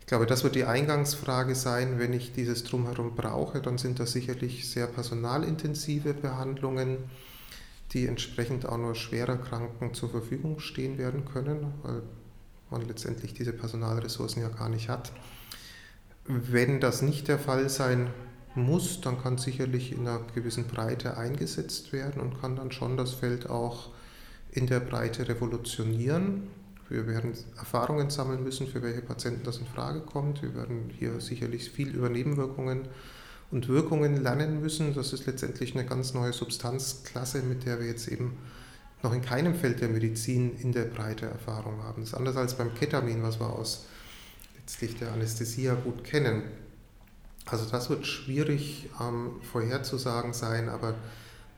Ich 0.01 0.07
glaube, 0.07 0.27
das 0.27 0.43
wird 0.43 0.53
die 0.53 0.65
Eingangsfrage 0.65 1.55
sein. 1.55 1.97
Wenn 1.97 2.13
ich 2.13 2.31
dieses 2.31 2.63
Drumherum 2.63 3.15
brauche, 3.15 3.59
dann 3.59 3.79
sind 3.79 3.99
das 3.99 4.11
sicherlich 4.11 4.69
sehr 4.69 4.85
personalintensive 4.85 6.13
Behandlungen, 6.13 6.97
die 7.91 8.05
entsprechend 8.05 8.67
auch 8.67 8.77
nur 8.77 8.93
schwerer 8.93 9.37
Kranken 9.37 9.95
zur 9.95 10.09
Verfügung 10.09 10.59
stehen 10.59 10.99
werden 10.99 11.25
können, 11.25 11.73
weil 11.81 12.03
man 12.69 12.87
letztendlich 12.87 13.33
diese 13.33 13.51
Personalressourcen 13.51 14.43
ja 14.43 14.49
gar 14.49 14.69
nicht 14.69 14.89
hat. 14.89 15.11
Wenn 16.27 16.79
das 16.79 17.03
nicht 17.03 17.27
der 17.27 17.37
Fall 17.37 17.69
sein 17.69 18.07
muss, 18.55 18.99
dann 19.01 19.21
kann 19.21 19.37
sicherlich 19.37 19.91
in 19.91 20.07
einer 20.07 20.21
gewissen 20.33 20.65
Breite 20.65 21.17
eingesetzt 21.17 21.93
werden 21.93 22.21
und 22.21 22.41
kann 22.41 22.55
dann 22.55 22.71
schon 22.71 22.97
das 22.97 23.13
Feld 23.13 23.49
auch 23.49 23.89
in 24.51 24.65
der 24.65 24.79
Breite 24.79 25.27
revolutionieren. 25.27 26.47
Wir 26.89 27.05
werden 27.07 27.33
Erfahrungen 27.57 28.09
sammeln 28.09 28.43
müssen, 28.43 28.67
für 28.67 28.81
welche 28.81 29.01
Patienten 29.01 29.43
das 29.43 29.57
in 29.57 29.67
Frage 29.67 30.01
kommt. 30.01 30.41
Wir 30.41 30.55
werden 30.55 30.91
hier 30.97 31.19
sicherlich 31.19 31.69
viel 31.69 31.89
über 31.89 32.09
Nebenwirkungen 32.09 32.87
und 33.51 33.67
Wirkungen 33.67 34.23
lernen 34.23 34.61
müssen. 34.61 34.95
Das 34.95 35.13
ist 35.13 35.27
letztendlich 35.27 35.75
eine 35.75 35.85
ganz 35.85 36.13
neue 36.13 36.33
Substanzklasse, 36.33 37.43
mit 37.43 37.65
der 37.65 37.79
wir 37.79 37.87
jetzt 37.87 38.07
eben 38.07 38.37
noch 39.03 39.13
in 39.13 39.21
keinem 39.21 39.53
Feld 39.53 39.81
der 39.81 39.89
Medizin 39.89 40.55
in 40.57 40.71
der 40.71 40.85
Breite 40.85 41.27
Erfahrung 41.27 41.83
haben. 41.83 42.01
Das 42.01 42.09
ist 42.09 42.15
anders 42.15 42.37
als 42.37 42.55
beim 42.55 42.73
Ketamin, 42.73 43.21
was 43.21 43.39
wir 43.39 43.51
aus 43.51 43.85
letztlich 44.65 44.95
der 44.97 45.11
Anästhesie 45.11 45.71
gut 45.83 46.03
kennen. 46.03 46.41
Also 47.45 47.69
das 47.69 47.91
wird 47.91 48.07
schwierig 48.07 48.89
ähm, 48.99 49.39
vorherzusagen 49.43 50.33
sein, 50.33 50.69
aber 50.69 50.95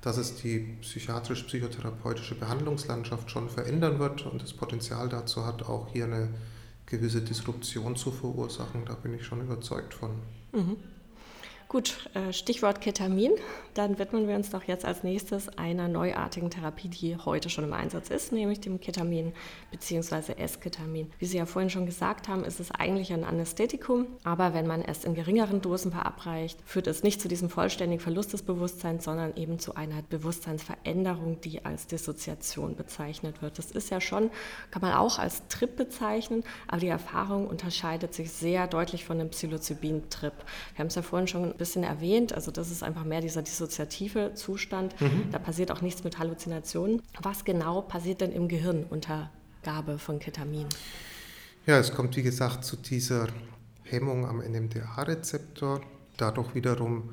dass 0.01 0.17
es 0.17 0.35
die 0.35 0.75
psychiatrisch-psychotherapeutische 0.81 2.35
Behandlungslandschaft 2.35 3.31
schon 3.31 3.49
verändern 3.49 3.99
wird 3.99 4.25
und 4.25 4.41
das 4.41 4.51
Potenzial 4.51 5.07
dazu 5.07 5.45
hat, 5.45 5.63
auch 5.63 5.87
hier 5.93 6.03
eine 6.03 6.27
gewisse 6.85 7.21
Disruption 7.21 7.95
zu 7.95 8.11
verursachen, 8.11 8.83
da 8.85 8.93
bin 8.95 9.13
ich 9.13 9.25
schon 9.25 9.39
überzeugt 9.41 9.93
von. 9.93 10.11
Mhm. 10.51 10.75
Gut, 11.69 12.09
äh, 12.13 12.31
Stichwort 12.31 12.79
Ketamin. 12.79 13.33
Dann 13.73 13.99
widmen 13.99 14.25
wir 14.29 14.37
uns 14.37 14.49
doch 14.51 14.63
jetzt 14.63 14.85
als 14.85 15.03
nächstes 15.03 15.49
einer 15.57 15.89
neuartigen 15.89 16.49
Therapie, 16.49 16.87
die 16.87 17.17
heute 17.17 17.49
schon 17.49 17.65
im 17.65 17.73
Einsatz 17.73 18.09
ist, 18.09 18.31
nämlich 18.31 18.61
dem 18.61 18.79
Ketamin 18.79 19.33
bzw. 19.71 20.31
Esketamin. 20.37 21.11
Wie 21.19 21.25
Sie 21.25 21.37
ja 21.37 21.45
vorhin 21.45 21.69
schon 21.69 21.85
gesagt 21.85 22.29
haben, 22.29 22.45
ist 22.45 22.61
es 22.61 22.71
eigentlich 22.71 23.11
ein 23.11 23.25
Anästhetikum, 23.25 24.07
aber 24.23 24.53
wenn 24.53 24.65
man 24.65 24.81
es 24.81 25.03
in 25.03 25.13
geringeren 25.13 25.61
Dosen 25.61 25.91
verabreicht, 25.91 26.57
führt 26.65 26.87
es 26.87 27.03
nicht 27.03 27.21
zu 27.21 27.27
diesem 27.27 27.49
vollständigen 27.49 28.01
Verlust 28.01 28.31
des 28.31 28.43
Bewusstseins, 28.43 29.03
sondern 29.03 29.35
eben 29.35 29.59
zu 29.59 29.75
einer 29.75 30.01
Bewusstseinsveränderung, 30.03 31.41
die 31.41 31.65
als 31.65 31.85
Dissoziation 31.87 32.77
bezeichnet 32.77 33.41
wird. 33.41 33.59
Das 33.59 33.71
ist 33.71 33.89
ja 33.89 33.99
schon, 33.99 34.31
kann 34.71 34.81
man 34.81 34.93
auch 34.93 35.19
als 35.19 35.45
Trip 35.49 35.75
bezeichnen, 35.75 36.45
aber 36.67 36.79
die 36.79 36.87
Erfahrung 36.87 37.45
unterscheidet 37.45 38.13
sich 38.13 38.31
sehr 38.31 38.67
deutlich 38.67 39.03
von 39.03 39.19
dem 39.19 39.29
Psilocybin-Trip. 39.29 40.33
Wir 40.73 40.79
haben 40.79 40.87
es 40.87 40.95
ja 40.95 41.01
vorhin 41.01 41.27
schon 41.27 41.56
ein 41.57 41.59
bisschen 41.59 41.83
erwähnt. 41.83 42.33
Also 42.33 42.51
das 42.51 42.69
ist 42.69 42.83
einfach 42.83 43.03
mehr 43.03 43.21
dieser 43.21 43.41
dissoziative 43.41 44.35
Zustand. 44.35 44.99
Mhm. 45.01 45.31
Da 45.31 45.39
passiert 45.39 45.71
auch 45.71 45.81
nichts 45.81 46.03
mit 46.03 46.19
Halluzinationen. 46.19 47.01
Was 47.21 47.43
genau 47.45 47.81
passiert 47.81 48.21
denn 48.21 48.31
im 48.31 48.47
Gehirn 48.47 48.85
unter 48.87 49.31
Gabe 49.63 49.97
von 49.97 50.19
Ketamin? 50.19 50.67
Ja, 51.65 51.79
es 51.79 51.93
kommt 51.93 52.15
wie 52.15 52.21
gesagt 52.21 52.63
zu 52.63 52.77
dieser 52.77 53.27
Hemmung 53.83 54.27
am 54.27 54.39
NMDA-Rezeptor. 54.39 55.81
Dadurch 56.15 56.53
wiederum 56.53 57.09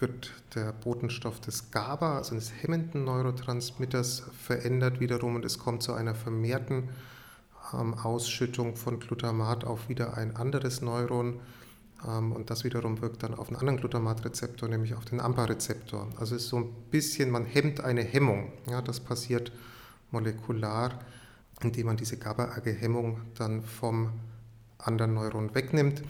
wird 0.00 0.32
der 0.54 0.72
Botenstoff 0.72 1.40
des 1.40 1.70
GABA, 1.70 2.18
also 2.18 2.34
des 2.34 2.52
hemmenden 2.60 3.04
Neurotransmitters, 3.04 4.24
verändert 4.38 5.00
wiederum 5.00 5.36
und 5.36 5.44
es 5.44 5.58
kommt 5.58 5.82
zu 5.82 5.94
einer 5.94 6.14
vermehrten 6.14 6.90
ähm, 7.72 7.94
Ausschüttung 7.94 8.76
von 8.76 8.98
Glutamat 8.98 9.64
auf 9.64 9.88
wieder 9.88 10.16
ein 10.16 10.36
anderes 10.36 10.82
Neuron. 10.82 11.40
Ähm, 12.06 12.32
und 12.32 12.50
das 12.50 12.64
wiederum 12.64 13.00
wirkt 13.00 13.22
dann 13.22 13.34
auf 13.34 13.48
einen 13.48 13.56
anderen 13.56 13.78
Glutamatrezeptor, 13.78 14.68
nämlich 14.68 14.94
auf 14.94 15.04
den 15.04 15.20
AMPA-Rezeptor. 15.20 16.08
Also 16.18 16.34
es 16.34 16.42
ist 16.42 16.48
so 16.48 16.58
ein 16.58 16.72
bisschen, 16.90 17.30
man 17.30 17.44
hemmt 17.44 17.80
eine 17.80 18.02
Hemmung. 18.02 18.52
Ja, 18.68 18.82
das 18.82 19.00
passiert 19.00 19.52
molekular, 20.10 21.00
indem 21.62 21.86
man 21.86 21.96
diese 21.96 22.16
GABA-AG-Hemmung 22.16 23.20
dann 23.34 23.62
vom 23.62 24.10
anderen 24.78 25.14
Neuron 25.14 25.54
wegnimmt. 25.54 26.02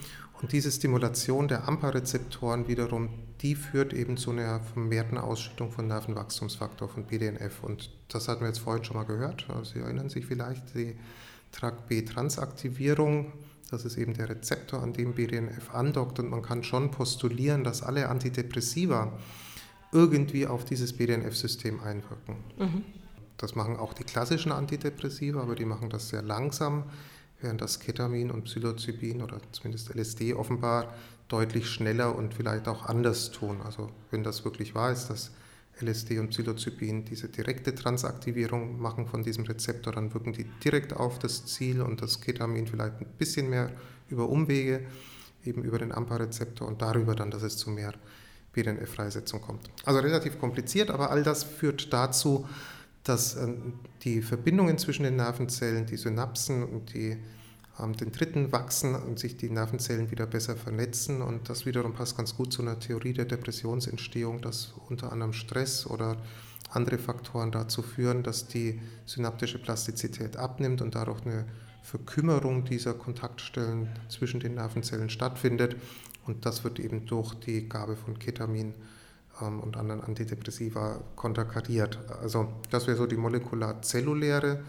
Und 0.42 0.52
diese 0.52 0.70
Stimulation 0.70 1.48
der 1.48 1.66
AMPA-Rezeptoren 1.66 2.68
wiederum, 2.68 3.08
die 3.40 3.54
führt 3.54 3.94
eben 3.94 4.16
zu 4.16 4.32
einer 4.32 4.60
vermehrten 4.60 5.16
Ausschüttung 5.16 5.70
von 5.70 5.86
Nervenwachstumsfaktor, 5.86 6.88
von 6.88 7.04
BDNF. 7.04 7.62
Und 7.62 7.90
das 8.08 8.28
hatten 8.28 8.42
wir 8.42 8.48
jetzt 8.48 8.58
vorhin 8.58 8.84
schon 8.84 8.96
mal 8.96 9.04
gehört. 9.04 9.46
Sie 9.64 9.78
erinnern 9.78 10.10
sich 10.10 10.26
vielleicht, 10.26 10.74
die 10.74 10.96
TRAC-B-Transaktivierung 11.52 13.32
das 13.70 13.84
ist 13.84 13.96
eben 13.96 14.14
der 14.14 14.28
Rezeptor, 14.28 14.82
an 14.82 14.92
dem 14.92 15.14
BDNF 15.14 15.74
andockt 15.74 16.18
und 16.18 16.30
man 16.30 16.42
kann 16.42 16.62
schon 16.62 16.90
postulieren, 16.90 17.64
dass 17.64 17.82
alle 17.82 18.08
Antidepressiva 18.08 19.12
irgendwie 19.92 20.46
auf 20.46 20.64
dieses 20.64 20.92
BDNF-System 20.92 21.80
einwirken. 21.80 22.36
Mhm. 22.58 22.84
Das 23.36 23.54
machen 23.54 23.76
auch 23.76 23.92
die 23.92 24.04
klassischen 24.04 24.52
Antidepressiva, 24.52 25.42
aber 25.42 25.54
die 25.54 25.64
machen 25.64 25.90
das 25.90 26.08
sehr 26.08 26.22
langsam, 26.22 26.84
während 27.40 27.60
das 27.60 27.80
Ketamin 27.80 28.30
und 28.30 28.44
Psilocybin 28.44 29.22
oder 29.22 29.40
zumindest 29.52 29.94
LSD 29.94 30.34
offenbar 30.34 30.94
deutlich 31.28 31.68
schneller 31.68 32.14
und 32.14 32.34
vielleicht 32.34 32.68
auch 32.68 32.86
anders 32.86 33.30
tun. 33.30 33.60
Also 33.62 33.90
wenn 34.10 34.22
das 34.22 34.44
wirklich 34.44 34.74
wahr 34.74 34.92
ist, 34.92 35.08
dass 35.08 35.32
LSD 35.80 36.18
und 36.18 36.30
Psilocybin 36.30 37.04
diese 37.04 37.28
direkte 37.28 37.74
Transaktivierung 37.74 38.80
machen 38.80 39.06
von 39.06 39.22
diesem 39.22 39.44
Rezeptor, 39.44 39.92
dann 39.92 40.12
wirken 40.14 40.32
die 40.32 40.44
direkt 40.64 40.94
auf 40.94 41.18
das 41.18 41.46
Ziel 41.46 41.82
und 41.82 42.00
das 42.00 42.20
Ketamin 42.20 42.66
vielleicht 42.66 43.00
ein 43.00 43.06
bisschen 43.18 43.50
mehr 43.50 43.70
über 44.08 44.28
Umwege, 44.28 44.86
eben 45.44 45.62
über 45.62 45.78
den 45.78 45.92
AMPA-Rezeptor 45.92 46.66
und 46.66 46.80
darüber 46.80 47.14
dann, 47.14 47.30
dass 47.30 47.42
es 47.42 47.56
zu 47.56 47.70
mehr 47.70 47.92
BDNF-Freisetzung 48.52 49.40
kommt. 49.42 49.68
Also 49.84 50.00
relativ 50.00 50.38
kompliziert, 50.38 50.90
aber 50.90 51.10
all 51.10 51.22
das 51.22 51.44
führt 51.44 51.92
dazu, 51.92 52.48
dass 53.04 53.36
ähm, 53.36 53.74
die 54.02 54.22
Verbindungen 54.22 54.78
zwischen 54.78 55.04
den 55.04 55.16
Nervenzellen, 55.16 55.86
die 55.86 55.96
Synapsen 55.96 56.64
und 56.64 56.94
die 56.94 57.18
den 57.78 58.12
dritten 58.12 58.52
wachsen 58.52 58.94
und 58.94 59.18
sich 59.18 59.36
die 59.36 59.50
Nervenzellen 59.50 60.10
wieder 60.10 60.26
besser 60.26 60.56
vernetzen. 60.56 61.20
Und 61.22 61.48
das 61.48 61.66
wiederum 61.66 61.92
passt 61.92 62.16
ganz 62.16 62.34
gut 62.34 62.52
zu 62.52 62.62
einer 62.62 62.78
Theorie 62.78 63.12
der 63.12 63.26
Depressionsentstehung, 63.26 64.40
dass 64.40 64.72
unter 64.88 65.12
anderem 65.12 65.32
Stress 65.32 65.86
oder 65.86 66.16
andere 66.70 66.98
Faktoren 66.98 67.52
dazu 67.52 67.82
führen, 67.82 68.22
dass 68.22 68.48
die 68.48 68.80
synaptische 69.04 69.58
Plastizität 69.58 70.36
abnimmt 70.36 70.80
und 70.80 70.94
dadurch 70.94 71.24
eine 71.26 71.44
Verkümmerung 71.82 72.64
dieser 72.64 72.94
Kontaktstellen 72.94 73.88
zwischen 74.08 74.40
den 74.40 74.54
Nervenzellen 74.54 75.10
stattfindet. 75.10 75.76
Und 76.26 76.44
das 76.44 76.64
wird 76.64 76.80
eben 76.80 77.06
durch 77.06 77.34
die 77.34 77.68
Gabe 77.68 77.94
von 77.96 78.18
Ketamin 78.18 78.74
ähm, 79.40 79.60
und 79.60 79.76
anderen 79.76 80.00
Antidepressiva 80.02 81.00
konterkariert. 81.14 81.98
Also 82.20 82.48
das 82.70 82.86
wäre 82.86 82.96
so 82.96 83.06
die 83.06 83.16
molekular-zelluläre 83.16 84.64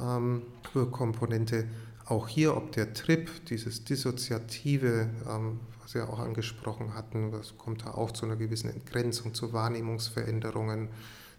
ähm, 0.00 0.42
Komponente 0.90 1.66
auch 2.12 2.28
hier, 2.28 2.54
ob 2.56 2.72
der 2.72 2.92
Trip, 2.92 3.28
dieses 3.46 3.84
Dissoziative, 3.84 5.08
ähm, 5.28 5.60
was 5.82 5.94
wir 5.94 6.08
auch 6.08 6.18
angesprochen 6.18 6.94
hatten, 6.94 7.32
das 7.32 7.56
kommt 7.56 7.86
da 7.86 7.92
auch 7.92 8.10
zu 8.10 8.26
einer 8.26 8.36
gewissen 8.36 8.70
Entgrenzung, 8.70 9.32
zu 9.32 9.52
Wahrnehmungsveränderungen. 9.52 10.88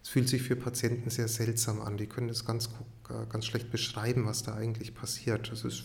Es 0.01 0.09
fühlt 0.09 0.27
sich 0.27 0.41
für 0.41 0.55
Patienten 0.55 1.11
sehr 1.11 1.27
seltsam 1.27 1.79
an. 1.79 1.97
Die 1.97 2.07
können 2.07 2.27
das 2.27 2.43
ganz, 2.43 2.69
äh, 3.09 3.31
ganz 3.31 3.45
schlecht 3.45 3.71
beschreiben, 3.71 4.25
was 4.25 4.41
da 4.41 4.55
eigentlich 4.55 4.95
passiert. 4.95 5.51
Das 5.51 5.63
ist 5.63 5.83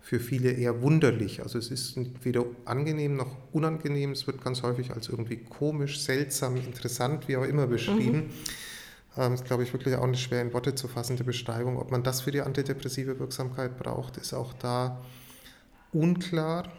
für 0.00 0.18
viele 0.18 0.50
eher 0.50 0.80
wunderlich. 0.80 1.42
Also 1.42 1.58
es 1.58 1.70
ist 1.70 1.96
weder 2.24 2.46
angenehm 2.64 3.14
noch 3.14 3.36
unangenehm. 3.52 4.12
Es 4.12 4.26
wird 4.26 4.42
ganz 4.42 4.62
häufig 4.62 4.90
als 4.90 5.08
irgendwie 5.08 5.36
komisch, 5.36 6.00
seltsam, 6.00 6.56
interessant, 6.56 7.28
wie 7.28 7.36
auch 7.36 7.44
immer 7.44 7.66
beschrieben. 7.66 8.16
Mhm. 8.16 8.30
Ähm, 9.16 9.34
ist, 9.34 9.44
glaube 9.44 9.62
ich, 9.62 9.72
wirklich 9.72 9.94
auch 9.96 10.04
eine 10.04 10.16
schwer 10.16 10.40
in 10.40 10.52
Worte 10.52 10.74
zu 10.74 10.88
fassende 10.88 11.24
Beschreibung. 11.24 11.78
Ob 11.78 11.90
man 11.90 12.02
das 12.02 12.22
für 12.22 12.30
die 12.30 12.40
antidepressive 12.40 13.18
Wirksamkeit 13.18 13.78
braucht, 13.78 14.16
ist 14.16 14.32
auch 14.32 14.52
da 14.54 15.00
unklar. 15.92 16.70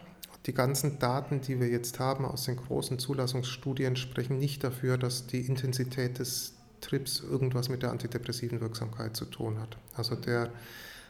Die 0.46 0.52
ganzen 0.52 0.98
Daten, 0.98 1.40
die 1.40 1.58
wir 1.60 1.68
jetzt 1.68 2.00
haben 2.00 2.24
aus 2.24 2.44
den 2.44 2.56
großen 2.56 2.98
Zulassungsstudien, 2.98 3.96
sprechen 3.96 4.38
nicht 4.38 4.62
dafür, 4.64 4.98
dass 4.98 5.26
die 5.26 5.40
Intensität 5.40 6.18
des 6.18 6.54
Trips 6.80 7.20
irgendwas 7.20 7.68
mit 7.68 7.82
der 7.82 7.90
antidepressiven 7.92 8.60
Wirksamkeit 8.60 9.16
zu 9.16 9.24
tun 9.24 9.58
hat. 9.58 9.78
Also 9.94 10.16
der 10.16 10.50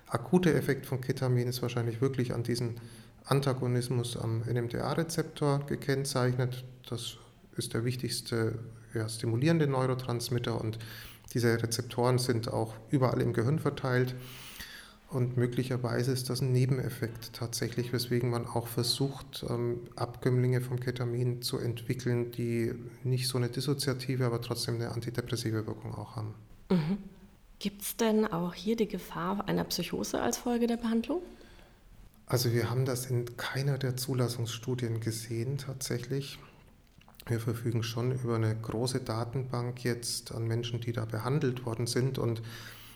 akute 0.07 0.55
Effekt 0.55 0.87
von 0.87 1.01
Ketamin 1.01 1.49
ist 1.49 1.63
wahrscheinlich 1.63 2.01
wirklich 2.01 2.33
an 2.33 2.45
diesem 2.45 2.77
Antagonismus 3.25 4.17
am 4.17 4.43
NMDA-Rezeptor 4.43 5.67
gekennzeichnet. 5.67 6.65
Das 6.89 7.17
ist 7.57 7.75
der 7.75 7.85
wichtigste 7.85 8.59
ja, 8.93 9.09
stimulierende 9.09 9.67
Neurotransmitter 9.67 10.61
und 10.61 10.79
diese 11.35 11.63
Rezeptoren 11.63 12.19
sind 12.19 12.49
auch 12.49 12.75
überall 12.91 13.21
im 13.21 13.33
Gehirn 13.33 13.59
verteilt. 13.59 14.15
Und 15.11 15.37
möglicherweise 15.37 16.11
ist 16.11 16.31
das 16.31 16.41
ein 16.41 16.51
Nebeneffekt 16.51 17.35
tatsächlich, 17.35 17.93
weswegen 17.93 18.31
man 18.31 18.47
auch 18.47 18.67
versucht, 18.67 19.45
ähm, 19.49 19.81
Abkömmlinge 19.95 20.61
vom 20.61 20.81
Ketamin 20.81 21.43
zu 21.43 21.59
entwickeln, 21.59 22.33
die 22.33 22.73
nicht 23.05 23.29
so 23.29 23.39
eine 23.39 23.49
dissoziative, 23.49 24.27
aber 24.27 24.41
trotzdem 24.41 24.77
eine 24.77 24.91
antidepressive 24.91 25.67
Wirkung 25.67 25.95
auch 25.95 26.17
haben. 26.17 26.35
Mhm. 26.71 26.99
Gibt 27.61 27.83
es 27.83 27.97
denn 27.97 28.27
auch 28.27 28.55
hier 28.55 28.77
die 28.77 28.89
Gefahr 28.89 29.47
einer 29.47 29.65
Psychose 29.65 30.21
als 30.21 30.39
Folge 30.39 30.67
der 30.67 30.79
Behandlung? 30.79 31.23
Also 32.27 32.53
wir 32.53 32.71
haben 32.71 32.85
das 32.85 33.07
in 33.07 33.37
keiner 33.37 33.79
der 33.79 33.97
Zulassungsstudien 33.97 35.01
gesehen 35.01 35.59
tatsächlich. 35.59 36.39
Wir 37.27 37.41
verfügen 37.41 37.83
schon 37.83 38.13
über 38.13 38.35
eine 38.35 38.55
große 38.55 39.01
Datenbank 39.01 39.83
jetzt 39.83 40.33
an 40.33 40.47
Menschen, 40.47 40.81
die 40.81 40.93
da 40.93 41.07
behandelt 41.07 41.65
worden 41.65 41.87
sind. 41.87 42.19
Und 42.19 42.43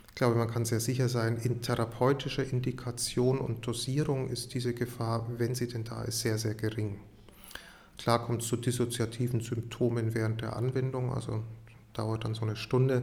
ich 0.08 0.14
glaube, 0.14 0.36
man 0.36 0.50
kann 0.50 0.64
sehr 0.64 0.80
sicher 0.80 1.08
sein, 1.08 1.38
in 1.38 1.62
therapeutischer 1.62 2.44
Indikation 2.44 3.38
und 3.38 3.66
Dosierung 3.66 4.28
ist 4.28 4.52
diese 4.52 4.74
Gefahr, 4.74 5.26
wenn 5.38 5.54
sie 5.54 5.68
denn 5.68 5.84
da 5.84 6.02
ist, 6.02 6.20
sehr, 6.20 6.36
sehr 6.38 6.54
gering. 6.54 7.00
Klar 7.96 8.24
kommt 8.24 8.42
es 8.42 8.48
zu 8.48 8.56
dissoziativen 8.56 9.40
Symptomen 9.40 10.14
während 10.14 10.40
der 10.40 10.56
Anwendung, 10.56 11.12
also 11.12 11.42
dauert 11.94 12.24
dann 12.24 12.34
so 12.34 12.42
eine 12.42 12.56
Stunde. 12.56 13.02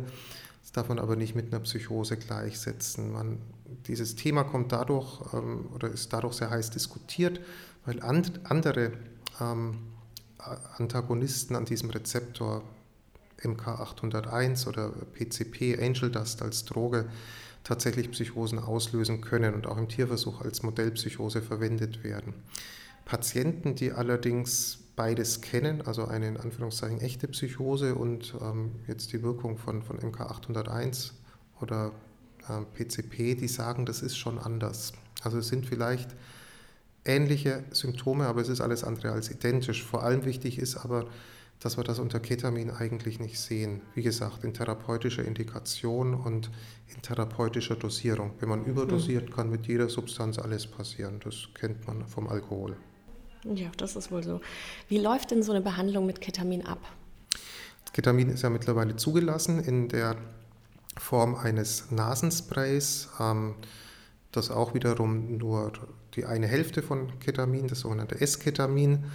Das 0.61 0.71
darf 0.71 0.89
man 0.89 0.99
aber 0.99 1.15
nicht 1.15 1.35
mit 1.35 1.51
einer 1.53 1.61
Psychose 1.61 2.17
gleichsetzen. 2.17 3.11
Man, 3.11 3.39
dieses 3.87 4.15
Thema 4.15 4.43
kommt 4.43 4.71
dadurch 4.71 5.21
ähm, 5.33 5.69
oder 5.73 5.89
ist 5.89 6.13
dadurch 6.13 6.35
sehr 6.35 6.49
heiß 6.49 6.69
diskutiert, 6.69 7.39
weil 7.85 8.01
and, 8.01 8.39
andere 8.43 8.93
ähm, 9.41 9.77
Antagonisten 10.77 11.55
an 11.55 11.65
diesem 11.65 11.89
Rezeptor 11.89 12.63
MK801 13.41 14.67
oder 14.67 14.89
PCP, 15.13 15.77
Angel 15.81 16.11
Dust 16.11 16.41
als 16.41 16.65
Droge, 16.65 17.09
tatsächlich 17.63 18.11
Psychosen 18.11 18.59
auslösen 18.59 19.21
können 19.21 19.53
und 19.53 19.67
auch 19.67 19.77
im 19.77 19.89
Tierversuch 19.89 20.41
als 20.41 20.63
Modellpsychose 20.63 21.41
verwendet 21.41 22.03
werden. 22.03 22.33
Patienten, 23.05 23.75
die 23.75 23.91
allerdings 23.91 24.79
beides 24.95 25.41
kennen, 25.41 25.81
also 25.81 26.05
eine 26.05 26.27
in 26.27 26.37
Anführungszeichen 26.37 27.01
echte 27.01 27.27
Psychose 27.27 27.95
und 27.95 28.35
ähm, 28.41 28.71
jetzt 28.87 29.13
die 29.13 29.21
Wirkung 29.21 29.57
von, 29.57 29.83
von 29.83 29.99
MK801 29.99 31.11
oder 31.61 31.91
äh, 32.47 32.61
PCP, 32.73 33.35
die 33.35 33.47
sagen, 33.47 33.85
das 33.85 34.01
ist 34.01 34.17
schon 34.17 34.39
anders. 34.39 34.93
Also 35.21 35.39
es 35.39 35.47
sind 35.47 35.65
vielleicht 35.65 36.15
ähnliche 37.05 37.63
Symptome, 37.71 38.25
aber 38.27 38.41
es 38.41 38.49
ist 38.49 38.61
alles 38.61 38.83
andere 38.83 39.11
als 39.11 39.29
identisch. 39.29 39.83
Vor 39.83 40.03
allem 40.03 40.25
wichtig 40.25 40.57
ist 40.59 40.77
aber, 40.77 41.07
dass 41.59 41.77
wir 41.77 41.83
das 41.83 41.99
unter 41.99 42.19
Ketamin 42.19 42.69
eigentlich 42.69 43.19
nicht 43.19 43.39
sehen. 43.39 43.81
Wie 43.93 44.01
gesagt, 44.01 44.43
in 44.43 44.53
therapeutischer 44.53 45.23
Indikation 45.23 46.13
und 46.13 46.51
in 46.93 47.01
therapeutischer 47.01 47.75
Dosierung. 47.75 48.31
Wenn 48.39 48.49
man 48.49 48.65
überdosiert, 48.65 49.31
kann 49.31 49.49
mit 49.49 49.67
jeder 49.67 49.89
Substanz 49.89 50.37
alles 50.37 50.67
passieren. 50.67 51.19
Das 51.23 51.47
kennt 51.53 51.87
man 51.87 52.05
vom 52.07 52.27
Alkohol. 52.27 52.75
Ja, 53.43 53.69
das 53.77 53.95
ist 53.95 54.11
wohl 54.11 54.23
so. 54.23 54.41
Wie 54.89 54.97
läuft 54.97 55.31
denn 55.31 55.43
so 55.43 55.51
eine 55.51 55.61
Behandlung 55.61 56.05
mit 56.05 56.19
Ketamin 56.19 56.65
ab? 56.65 56.79
Ketamin 57.93 58.29
ist 58.29 58.41
ja 58.41 58.49
mittlerweile 58.49 58.95
zugelassen 58.97 59.59
in 59.63 59.87
der 59.87 60.17
Form 60.97 61.35
eines 61.35 61.91
Nasensprays, 61.91 63.09
ähm, 63.19 63.55
das 64.31 64.51
auch 64.51 64.73
wiederum 64.73 65.37
nur 65.37 65.71
die 66.15 66.25
eine 66.25 66.47
Hälfte 66.47 66.81
von 66.81 67.19
Ketamin, 67.19 67.67
das 67.67 67.81
sogenannte 67.81 68.19
S-Ketamin, 68.19 69.05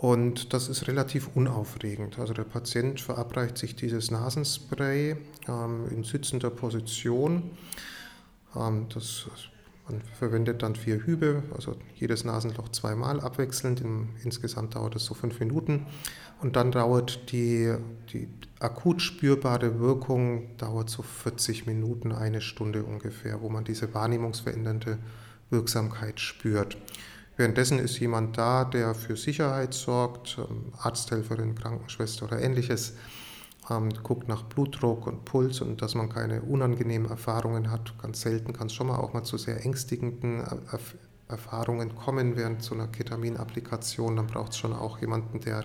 und 0.00 0.54
das 0.54 0.70
ist 0.70 0.88
relativ 0.88 1.28
unaufregend. 1.34 2.18
Also 2.18 2.32
der 2.32 2.44
Patient 2.44 2.98
verabreicht 3.02 3.58
sich 3.58 3.76
dieses 3.76 4.10
Nasenspray 4.10 5.14
ähm, 5.46 5.88
in 5.90 6.04
sitzender 6.04 6.48
Position. 6.48 7.50
Ähm, 8.56 8.86
das, 8.94 9.26
man 9.86 10.00
verwendet 10.18 10.62
dann 10.62 10.74
vier 10.74 11.04
Hübe, 11.04 11.42
also 11.54 11.76
jedes 11.96 12.24
Nasenloch 12.24 12.70
zweimal 12.70 13.20
abwechselnd. 13.20 13.82
In, 13.82 14.08
insgesamt 14.24 14.74
dauert 14.74 14.96
es 14.96 15.04
so 15.04 15.12
fünf 15.12 15.38
Minuten. 15.38 15.84
Und 16.40 16.56
dann 16.56 16.72
dauert 16.72 17.30
die, 17.30 17.74
die 18.10 18.26
akut 18.58 19.02
spürbare 19.02 19.80
Wirkung 19.80 20.56
dauert 20.56 20.88
so 20.88 21.02
40 21.02 21.66
Minuten, 21.66 22.12
eine 22.12 22.40
Stunde 22.40 22.84
ungefähr, 22.84 23.42
wo 23.42 23.50
man 23.50 23.64
diese 23.64 23.92
wahrnehmungsverändernde 23.92 24.96
Wirksamkeit 25.50 26.20
spürt. 26.20 26.76
Währenddessen 27.36 27.78
ist 27.78 27.98
jemand 27.98 28.36
da, 28.36 28.64
der 28.64 28.94
für 28.94 29.16
Sicherheit 29.16 29.74
sorgt, 29.74 30.38
ähm, 30.38 30.72
Arzthelferin, 30.78 31.54
Krankenschwester 31.54 32.26
oder 32.26 32.40
ähnliches, 32.40 32.94
ähm, 33.70 33.90
guckt 34.02 34.28
nach 34.28 34.42
Blutdruck 34.42 35.06
und 35.06 35.24
Puls 35.24 35.60
und 35.60 35.80
dass 35.80 35.94
man 35.94 36.08
keine 36.08 36.42
unangenehmen 36.42 37.08
Erfahrungen 37.08 37.70
hat. 37.70 37.96
Ganz 37.98 38.20
selten 38.20 38.52
kann 38.52 38.66
es 38.66 38.74
schon 38.74 38.88
mal 38.88 38.96
auch 38.96 39.12
mal 39.12 39.24
zu 39.24 39.38
sehr 39.38 39.64
ängstigenden 39.64 40.44
Erfahrungen 41.28 41.94
kommen 41.94 42.36
während 42.36 42.62
so 42.62 42.74
einer 42.74 42.88
Ketaminapplikation. 42.88 44.16
Dann 44.16 44.26
braucht 44.26 44.52
es 44.52 44.58
schon 44.58 44.72
auch 44.72 45.00
jemanden, 45.00 45.40
der 45.40 45.64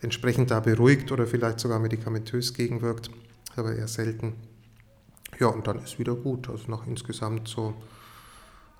entsprechend 0.00 0.50
da 0.50 0.60
beruhigt 0.60 1.10
oder 1.12 1.26
vielleicht 1.26 1.60
sogar 1.60 1.78
medikamentös 1.78 2.54
gegenwirkt, 2.54 3.10
aber 3.56 3.74
eher 3.74 3.88
selten. 3.88 4.34
Ja, 5.38 5.48
und 5.48 5.66
dann 5.66 5.78
ist 5.78 5.98
wieder 5.98 6.14
gut. 6.14 6.48
Also 6.48 6.70
nach 6.70 6.86
insgesamt 6.86 7.48
so 7.48 7.74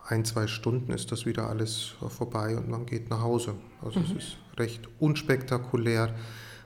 ein, 0.08 0.24
zwei 0.24 0.46
Stunden 0.46 0.92
ist 0.92 1.12
das 1.12 1.26
wieder 1.26 1.48
alles 1.50 1.92
vorbei 2.08 2.56
und 2.56 2.68
man 2.68 2.86
geht 2.86 3.10
nach 3.10 3.20
Hause. 3.20 3.54
Also 3.82 4.00
mhm. 4.00 4.06
es 4.06 4.24
ist 4.24 4.36
recht 4.56 4.88
unspektakulär, 4.98 6.14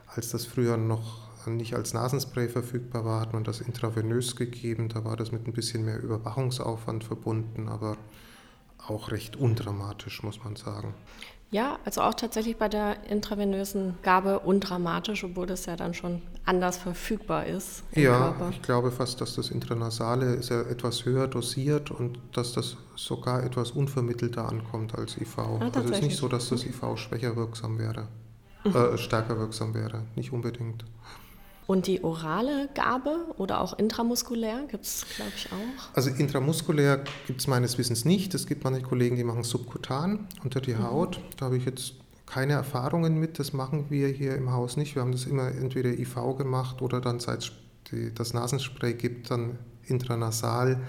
als 0.07 0.29
das 0.29 0.45
früher 0.45 0.77
noch 0.77 1.33
nicht 1.45 1.75
als 1.75 1.93
Nasenspray 1.93 2.47
verfügbar 2.47 3.03
war, 3.03 3.19
hat 3.19 3.33
man 3.33 3.43
das 3.43 3.59
intravenös 3.59 4.37
gegeben. 4.37 4.87
Da 4.87 5.03
war 5.03 5.17
das 5.17 5.33
mit 5.33 5.45
ein 5.45 5.51
bisschen 5.51 5.83
mehr 5.83 6.01
Überwachungsaufwand 6.01 7.03
verbunden, 7.03 7.67
aber 7.67 7.97
auch 8.87 9.11
recht 9.11 9.35
undramatisch, 9.35 10.23
muss 10.23 10.41
man 10.43 10.55
sagen. 10.55 10.93
Ja, 11.53 11.77
also 11.85 12.01
auch 12.01 12.15
tatsächlich 12.15 12.57
bei 12.57 12.67
der 12.67 13.07
intravenösen 13.07 13.93
Gabe 14.01 14.39
undramatisch, 14.39 15.23
obwohl 15.23 15.45
das 15.45 15.67
ja 15.67 15.75
dann 15.75 15.93
schon 15.93 16.23
anders 16.45 16.77
verfügbar 16.77 17.45
ist. 17.45 17.83
ja, 17.93 18.17
Körper. 18.17 18.49
ich 18.49 18.61
glaube 18.63 18.91
fast, 18.91 19.21
dass 19.21 19.35
das 19.35 19.51
Intranasale 19.51 20.33
ist 20.33 20.49
ja 20.49 20.61
etwas 20.61 21.05
höher 21.05 21.27
dosiert 21.27 21.91
und 21.91 22.17
dass 22.33 22.53
das 22.53 22.77
sogar 22.95 23.43
etwas 23.43 23.69
unvermittelter 23.69 24.49
ankommt 24.49 24.95
als 24.95 25.15
IV. 25.15 25.37
Ah, 25.37 25.59
also 25.59 25.79
es 25.81 25.91
ist 25.91 26.01
nicht 26.01 26.17
so, 26.17 26.27
dass 26.27 26.49
das 26.49 26.65
IV 26.65 26.81
schwächer 26.95 27.35
wirksam 27.35 27.77
wäre, 27.77 28.07
mhm. 28.63 28.75
äh, 28.75 28.97
stärker 28.97 29.37
wirksam 29.37 29.75
wäre, 29.75 30.05
nicht 30.15 30.33
unbedingt. 30.33 30.85
Und 31.65 31.87
die 31.87 32.03
orale 32.03 32.69
Gabe 32.73 33.25
oder 33.37 33.61
auch 33.61 33.77
intramuskulär 33.77 34.65
gibt 34.69 34.83
es, 34.83 35.05
glaube 35.15 35.31
ich, 35.35 35.47
auch? 35.47 35.95
Also 35.95 36.09
intramuskulär 36.09 37.03
gibt 37.25 37.39
es 37.39 37.47
meines 37.47 37.77
Wissens 37.77 38.03
nicht. 38.03 38.33
Es 38.33 38.47
gibt 38.47 38.63
manche 38.63 38.81
Kollegen, 38.81 39.15
die 39.15 39.23
machen 39.23 39.43
subkutan 39.43 40.27
unter 40.43 40.59
die 40.59 40.73
mhm. 40.73 40.83
Haut. 40.83 41.21
Da 41.37 41.45
habe 41.45 41.57
ich 41.57 41.65
jetzt 41.65 41.93
keine 42.25 42.53
Erfahrungen 42.53 43.17
mit. 43.17 43.39
Das 43.39 43.53
machen 43.53 43.85
wir 43.89 44.07
hier 44.09 44.35
im 44.35 44.51
Haus 44.51 44.75
nicht. 44.75 44.95
Wir 44.95 45.01
haben 45.01 45.11
das 45.11 45.25
immer 45.25 45.47
entweder 45.47 45.91
IV 45.91 46.15
gemacht 46.37 46.81
oder 46.81 46.99
dann, 46.99 47.19
seit 47.19 47.51
das 48.15 48.33
Nasenspray 48.33 48.93
gibt, 48.93 49.31
dann 49.31 49.59
intranasal. 49.85 50.81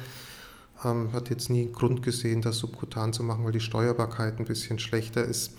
Ähm, 0.85 1.13
hat 1.13 1.31
jetzt 1.31 1.51
nie 1.51 1.71
Grund 1.71 2.03
gesehen, 2.03 2.43
das 2.43 2.59
subkutan 2.59 3.13
zu 3.13 3.23
machen, 3.23 3.45
weil 3.45 3.53
die 3.53 3.61
Steuerbarkeit 3.61 4.39
ein 4.39 4.45
bisschen 4.45 4.79
schlechter 4.79 5.25
ist. 5.25 5.53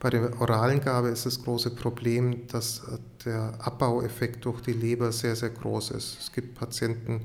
Bei 0.00 0.10
der 0.10 0.40
oralen 0.40 0.80
Gabe 0.80 1.08
ist 1.08 1.26
das 1.26 1.42
große 1.42 1.70
Problem, 1.70 2.46
dass 2.46 2.84
äh, 2.84 2.98
der 3.24 3.54
Abbaueffekt 3.58 4.44
durch 4.44 4.60
die 4.60 4.72
Leber 4.72 5.10
sehr, 5.10 5.34
sehr 5.34 5.50
groß 5.50 5.90
ist. 5.90 6.18
Es 6.20 6.32
gibt 6.32 6.54
Patienten, 6.54 7.22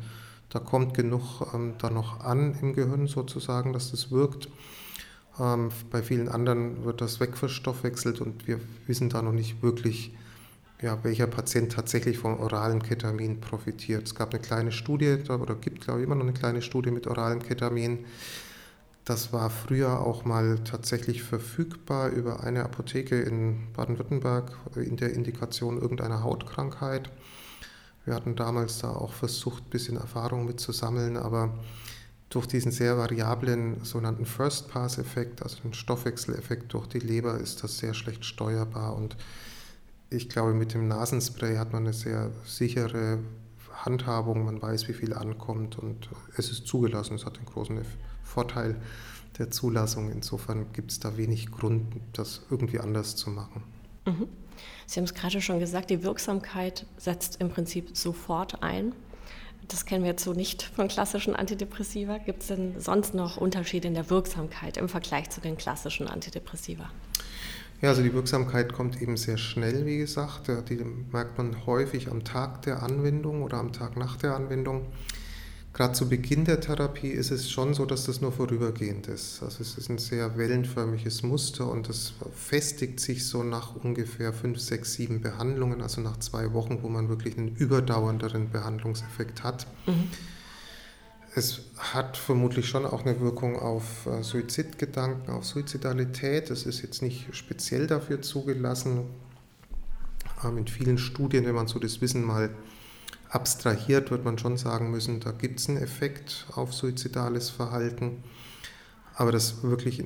da 0.49 0.59
kommt 0.59 0.95
genug 0.95 1.53
ähm, 1.53 1.75
da 1.77 1.91
noch 1.91 2.21
an 2.21 2.57
im 2.61 2.73
Gehirn 2.73 3.07
sozusagen, 3.07 3.73
dass 3.73 3.91
das 3.91 4.11
wirkt. 4.11 4.49
Ähm, 5.39 5.69
bei 5.91 6.01
vielen 6.01 6.29
anderen 6.29 6.83
wird 6.83 7.01
das 7.01 7.19
wegverstoffwechselt 7.19 8.21
und 8.21 8.47
wir 8.47 8.59
wissen 8.87 9.09
da 9.09 9.21
noch 9.21 9.33
nicht 9.33 9.61
wirklich, 9.61 10.15
ja, 10.81 10.97
welcher 11.03 11.27
Patient 11.27 11.71
tatsächlich 11.71 12.17
vom 12.17 12.39
oralen 12.39 12.81
Ketamin 12.81 13.39
profitiert. 13.39 14.07
Es 14.07 14.15
gab 14.15 14.33
eine 14.33 14.41
kleine 14.41 14.71
Studie, 14.71 15.17
oder 15.29 15.55
gibt 15.55 15.81
glaube 15.81 15.99
ich 15.99 16.07
immer 16.07 16.15
noch 16.15 16.23
eine 16.23 16.33
kleine 16.33 16.63
Studie 16.63 16.89
mit 16.89 17.05
oralem 17.05 17.43
Ketamin 17.43 18.05
das 19.05 19.33
war 19.33 19.49
früher 19.49 19.99
auch 19.99 20.23
mal 20.23 20.59
tatsächlich 20.63 21.23
verfügbar 21.23 22.09
über 22.09 22.43
eine 22.43 22.63
Apotheke 22.63 23.21
in 23.21 23.73
Baden-Württemberg 23.73 24.57
in 24.75 24.95
der 24.95 25.13
Indikation 25.13 25.81
irgendeiner 25.81 26.23
Hautkrankheit. 26.23 27.09
Wir 28.05 28.15
hatten 28.15 28.35
damals 28.35 28.79
da 28.79 28.91
auch 28.91 29.13
versucht, 29.13 29.65
ein 29.65 29.69
bisschen 29.69 29.97
Erfahrung 29.97 30.45
mitzusammeln, 30.45 31.17
aber 31.17 31.53
durch 32.29 32.47
diesen 32.47 32.71
sehr 32.71 32.97
variablen 32.97 33.83
sogenannten 33.83 34.25
First-Pass-Effekt, 34.25 35.43
also 35.43 35.59
den 35.63 35.73
Stoffwechseleffekt 35.73 36.73
durch 36.73 36.87
die 36.87 36.99
Leber, 36.99 37.37
ist 37.37 37.63
das 37.63 37.77
sehr 37.77 37.93
schlecht 37.93 38.25
steuerbar. 38.25 38.95
Und 38.95 39.17
ich 40.09 40.29
glaube, 40.29 40.53
mit 40.53 40.73
dem 40.73 40.87
Nasenspray 40.87 41.57
hat 41.57 41.73
man 41.73 41.83
eine 41.83 41.93
sehr 41.93 42.31
sichere 42.45 43.19
Handhabung, 43.73 44.45
man 44.45 44.61
weiß, 44.61 44.87
wie 44.87 44.93
viel 44.93 45.13
ankommt 45.13 45.77
und 45.77 46.09
es 46.37 46.49
ist 46.49 46.67
zugelassen, 46.67 47.15
es 47.15 47.25
hat 47.25 47.37
den 47.37 47.45
großen 47.45 47.77
Effekt. 47.77 48.12
Vorteil 48.33 48.75
der 49.37 49.51
Zulassung. 49.51 50.11
Insofern 50.11 50.73
gibt 50.73 50.91
es 50.91 50.99
da 50.99 51.17
wenig 51.17 51.51
Grund, 51.51 51.85
das 52.13 52.41
irgendwie 52.49 52.79
anders 52.79 53.15
zu 53.15 53.29
machen. 53.29 53.63
Mhm. 54.05 54.27
Sie 54.85 54.99
haben 54.99 55.05
es 55.05 55.13
gerade 55.13 55.41
schon 55.41 55.59
gesagt, 55.59 55.89
die 55.89 56.03
Wirksamkeit 56.03 56.85
setzt 56.97 57.39
im 57.41 57.49
Prinzip 57.49 57.95
sofort 57.95 58.61
ein. 58.61 58.93
Das 59.67 59.85
kennen 59.85 60.03
wir 60.03 60.11
jetzt 60.11 60.23
so 60.23 60.33
nicht 60.33 60.63
von 60.63 60.87
klassischen 60.87 61.35
Antidepressiva. 61.35 62.17
Gibt 62.17 62.41
es 62.41 62.49
denn 62.49 62.79
sonst 62.79 63.13
noch 63.13 63.37
Unterschiede 63.37 63.87
in 63.87 63.93
der 63.93 64.09
Wirksamkeit 64.09 64.77
im 64.77 64.89
Vergleich 64.89 65.29
zu 65.29 65.41
den 65.41 65.57
klassischen 65.57 66.07
Antidepressiva? 66.07 66.89
Ja, 67.81 67.89
also 67.89 68.01
die 68.01 68.13
Wirksamkeit 68.13 68.73
kommt 68.73 69.01
eben 69.01 69.17
sehr 69.17 69.37
schnell, 69.37 69.85
wie 69.85 69.97
gesagt. 69.97 70.49
Die 70.69 70.81
merkt 71.11 71.37
man 71.37 71.65
häufig 71.65 72.09
am 72.09 72.23
Tag 72.23 72.61
der 72.63 72.83
Anwendung 72.83 73.41
oder 73.41 73.57
am 73.57 73.73
Tag 73.73 73.97
nach 73.97 74.17
der 74.17 74.35
Anwendung. 74.35 74.85
Gerade 75.73 75.93
zu 75.93 76.07
Beginn 76.07 76.45
der 76.45 76.61
Therapie 76.61 77.09
ist 77.09 77.31
es 77.31 77.49
schon 77.49 77.73
so, 77.73 77.87
dass 77.87 78.05
das 78.05 78.21
nur 78.21 78.31
vorübergehend 78.31 79.07
ist. 79.07 79.41
Also 79.41 79.63
es 79.63 79.75
ist 79.75 79.89
ein 79.89 79.97
sehr 79.97 80.37
wellenförmiges 80.37 81.23
Muster 81.23 81.67
und 81.67 81.89
das 81.89 82.13
festigt 82.35 82.99
sich 82.99 83.25
so 83.25 83.41
nach 83.41 83.75
ungefähr 83.75 84.33
fünf, 84.33 84.59
sechs, 84.59 84.93
sieben 84.93 85.21
Behandlungen, 85.21 85.81
also 85.81 85.99
nach 86.01 86.17
zwei 86.17 86.53
Wochen, 86.53 86.83
wo 86.83 86.89
man 86.89 87.09
wirklich 87.09 87.39
einen 87.39 87.55
überdauernderen 87.55 88.51
Behandlungseffekt 88.51 89.43
hat. 89.43 89.65
Mhm. 89.87 90.09
Es 91.33 91.61
hat 91.79 92.17
vermutlich 92.17 92.67
schon 92.67 92.85
auch 92.85 93.03
eine 93.03 93.19
Wirkung 93.19 93.57
auf 93.57 94.05
äh, 94.05 94.21
Suizidgedanken, 94.21 95.33
auf 95.33 95.43
Suizidalität. 95.43 96.51
Das 96.51 96.67
ist 96.67 96.83
jetzt 96.83 97.01
nicht 97.01 97.35
speziell 97.35 97.87
dafür 97.87 98.21
zugelassen. 98.21 99.05
Ähm, 100.43 100.59
in 100.59 100.67
vielen 100.67 100.99
Studien, 100.99 101.47
wenn 101.47 101.55
man 101.55 101.67
so 101.67 101.79
das 101.79 102.01
Wissen 102.01 102.23
mal 102.23 102.51
abstrahiert, 103.33 104.11
wird 104.11 104.23
man 104.23 104.37
schon 104.37 104.57
sagen 104.57 104.91
müssen, 104.91 105.19
da 105.19 105.31
gibt 105.31 105.59
es 105.59 105.67
einen 105.67 105.77
Effekt 105.77 106.45
auf 106.53 106.73
suizidales 106.73 107.49
Verhalten. 107.49 108.23
Aber 109.15 109.31
das 109.31 109.63
wirklich 109.63 110.03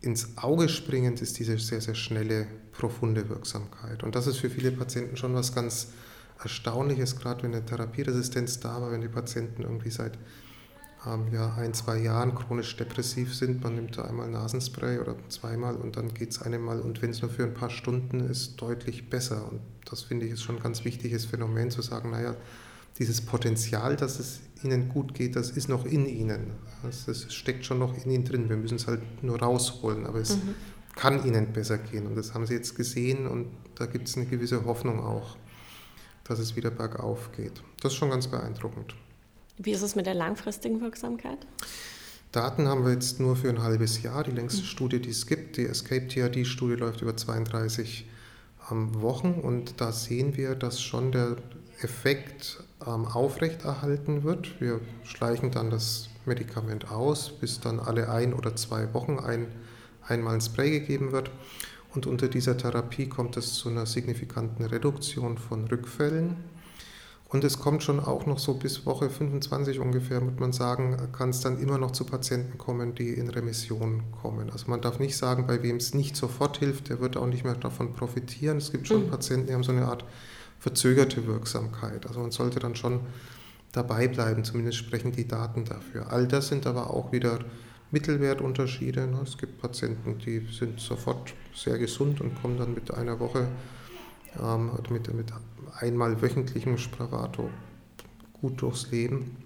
ins 0.00 0.38
Auge 0.38 0.68
springend 0.68 1.20
ist 1.20 1.38
diese 1.38 1.58
sehr, 1.58 1.80
sehr 1.80 1.94
schnelle, 1.94 2.46
profunde 2.72 3.28
Wirksamkeit. 3.28 4.04
Und 4.04 4.14
das 4.14 4.26
ist 4.26 4.38
für 4.38 4.50
viele 4.50 4.70
Patienten 4.70 5.16
schon 5.16 5.34
was 5.34 5.54
ganz 5.54 5.88
Erstaunliches, 6.40 7.18
gerade 7.18 7.42
wenn 7.42 7.52
eine 7.52 7.66
Therapieresistenz 7.66 8.60
da 8.60 8.80
war, 8.80 8.92
wenn 8.92 9.00
die 9.00 9.08
Patienten 9.08 9.62
irgendwie 9.62 9.90
seit 9.90 10.16
ähm, 11.04 11.26
ja, 11.32 11.54
ein, 11.54 11.74
zwei 11.74 11.98
Jahren 11.98 12.34
chronisch 12.34 12.76
depressiv 12.76 13.34
sind. 13.34 13.62
Man 13.62 13.74
nimmt 13.74 13.98
da 13.98 14.02
einmal 14.02 14.28
Nasenspray 14.28 14.98
oder 14.98 15.16
zweimal 15.28 15.74
und 15.74 15.96
dann 15.96 16.14
geht 16.14 16.30
es 16.30 16.42
einem 16.42 16.62
mal. 16.62 16.80
Und 16.80 17.02
wenn 17.02 17.10
es 17.10 17.22
nur 17.22 17.30
für 17.30 17.42
ein 17.42 17.54
paar 17.54 17.70
Stunden 17.70 18.20
ist, 18.20 18.60
deutlich 18.60 19.10
besser. 19.10 19.50
Und 19.50 19.60
das 19.84 20.02
finde 20.02 20.26
ich 20.26 20.32
ist 20.32 20.42
schon 20.42 20.56
ein 20.56 20.62
ganz 20.62 20.84
wichtiges 20.84 21.24
Phänomen 21.24 21.72
zu 21.72 21.82
sagen, 21.82 22.10
naja, 22.10 22.36
dieses 22.98 23.20
Potenzial, 23.20 23.96
dass 23.96 24.18
es 24.18 24.40
ihnen 24.62 24.88
gut 24.88 25.14
geht, 25.14 25.36
das 25.36 25.50
ist 25.50 25.68
noch 25.68 25.84
in 25.84 26.06
ihnen. 26.06 26.52
Das 26.82 27.32
steckt 27.32 27.64
schon 27.64 27.78
noch 27.78 27.96
in 28.04 28.10
ihnen 28.10 28.24
drin. 28.24 28.48
Wir 28.48 28.56
müssen 28.56 28.76
es 28.76 28.86
halt 28.86 29.22
nur 29.22 29.40
rausholen, 29.40 30.06
aber 30.06 30.18
es 30.18 30.36
mhm. 30.36 30.54
kann 30.96 31.24
ihnen 31.24 31.52
besser 31.52 31.78
gehen. 31.78 32.06
Und 32.06 32.16
das 32.16 32.34
haben 32.34 32.46
sie 32.46 32.54
jetzt 32.54 32.74
gesehen 32.74 33.26
und 33.26 33.46
da 33.76 33.86
gibt 33.86 34.08
es 34.08 34.16
eine 34.16 34.26
gewisse 34.26 34.64
Hoffnung 34.64 35.00
auch, 35.00 35.36
dass 36.24 36.38
es 36.38 36.56
wieder 36.56 36.70
bergauf 36.70 37.30
geht. 37.36 37.62
Das 37.80 37.92
ist 37.92 37.98
schon 37.98 38.10
ganz 38.10 38.26
beeindruckend. 38.26 38.94
Wie 39.58 39.72
ist 39.72 39.82
es 39.82 39.94
mit 39.94 40.06
der 40.06 40.14
langfristigen 40.14 40.80
Wirksamkeit? 40.80 41.46
Daten 42.32 42.68
haben 42.68 42.84
wir 42.84 42.92
jetzt 42.92 43.20
nur 43.20 43.36
für 43.36 43.48
ein 43.48 43.62
halbes 43.62 44.02
Jahr. 44.02 44.22
Die 44.22 44.32
längste 44.32 44.62
mhm. 44.62 44.66
Studie, 44.66 45.00
die 45.00 45.10
es 45.10 45.26
gibt, 45.26 45.56
die 45.56 45.66
Escape 45.66 46.08
TRD-Studie, 46.08 46.74
läuft 46.74 47.00
über 47.00 47.16
32 47.16 48.08
ähm, 48.70 49.00
Wochen 49.00 49.34
und 49.42 49.80
da 49.80 49.92
sehen 49.92 50.36
wir, 50.36 50.54
dass 50.54 50.82
schon 50.82 51.12
der 51.12 51.36
Effekt 51.80 52.62
ähm, 52.86 53.06
aufrechterhalten 53.06 54.24
wird. 54.24 54.60
Wir 54.60 54.80
schleichen 55.04 55.50
dann 55.50 55.70
das 55.70 56.08
Medikament 56.26 56.90
aus, 56.90 57.30
bis 57.30 57.60
dann 57.60 57.80
alle 57.80 58.10
ein 58.10 58.34
oder 58.34 58.54
zwei 58.56 58.92
Wochen 58.94 59.18
ein, 59.18 59.46
einmal 60.06 60.34
ein 60.34 60.40
Spray 60.40 60.70
gegeben 60.70 61.12
wird. 61.12 61.30
Und 61.94 62.06
unter 62.06 62.28
dieser 62.28 62.56
Therapie 62.56 63.08
kommt 63.08 63.36
es 63.36 63.54
zu 63.54 63.68
einer 63.68 63.86
signifikanten 63.86 64.64
Reduktion 64.64 65.38
von 65.38 65.66
Rückfällen. 65.66 66.36
Und 67.30 67.44
es 67.44 67.58
kommt 67.58 67.82
schon 67.82 68.00
auch 68.00 68.24
noch 68.24 68.38
so 68.38 68.54
bis 68.54 68.86
Woche 68.86 69.10
25 69.10 69.80
ungefähr, 69.80 70.20
muss 70.20 70.38
man 70.38 70.52
sagen, 70.52 70.96
kann 71.12 71.28
es 71.28 71.40
dann 71.40 71.60
immer 71.60 71.76
noch 71.76 71.90
zu 71.90 72.04
Patienten 72.04 72.56
kommen, 72.56 72.94
die 72.94 73.10
in 73.10 73.28
Remission 73.28 74.02
kommen. 74.22 74.48
Also 74.48 74.70
man 74.70 74.80
darf 74.80 74.98
nicht 74.98 75.16
sagen, 75.16 75.46
bei 75.46 75.62
wem 75.62 75.76
es 75.76 75.92
nicht 75.92 76.16
sofort 76.16 76.58
hilft, 76.58 76.88
der 76.88 77.00
wird 77.00 77.18
auch 77.18 77.26
nicht 77.26 77.44
mehr 77.44 77.54
davon 77.54 77.92
profitieren. 77.92 78.56
Es 78.56 78.72
gibt 78.72 78.88
schon 78.88 79.06
mhm. 79.06 79.10
Patienten, 79.10 79.48
die 79.48 79.52
haben 79.52 79.62
so 79.62 79.72
eine 79.72 79.86
Art 79.86 80.04
verzögerte 80.58 81.26
Wirksamkeit. 81.26 82.06
Also 82.06 82.20
man 82.20 82.30
sollte 82.30 82.58
dann 82.58 82.76
schon 82.76 83.00
dabei 83.72 84.08
bleiben, 84.08 84.44
zumindest 84.44 84.78
sprechen 84.78 85.12
die 85.12 85.28
Daten 85.28 85.64
dafür. 85.64 86.10
All 86.10 86.26
das 86.26 86.48
sind 86.48 86.66
aber 86.66 86.90
auch 86.90 87.12
wieder 87.12 87.40
Mittelwertunterschiede. 87.90 89.06
Ne? 89.06 89.20
Es 89.22 89.38
gibt 89.38 89.60
Patienten, 89.60 90.18
die 90.18 90.46
sind 90.50 90.80
sofort 90.80 91.34
sehr 91.54 91.78
gesund 91.78 92.20
und 92.20 92.40
kommen 92.40 92.58
dann 92.58 92.74
mit 92.74 92.92
einer 92.92 93.18
Woche 93.20 93.48
ähm, 94.40 94.70
mit, 94.90 95.12
mit 95.14 95.32
einmal 95.78 96.20
wöchentlichem 96.20 96.78
Spravato 96.78 97.50
gut 98.40 98.60
durchs 98.60 98.90
Leben. 98.90 99.36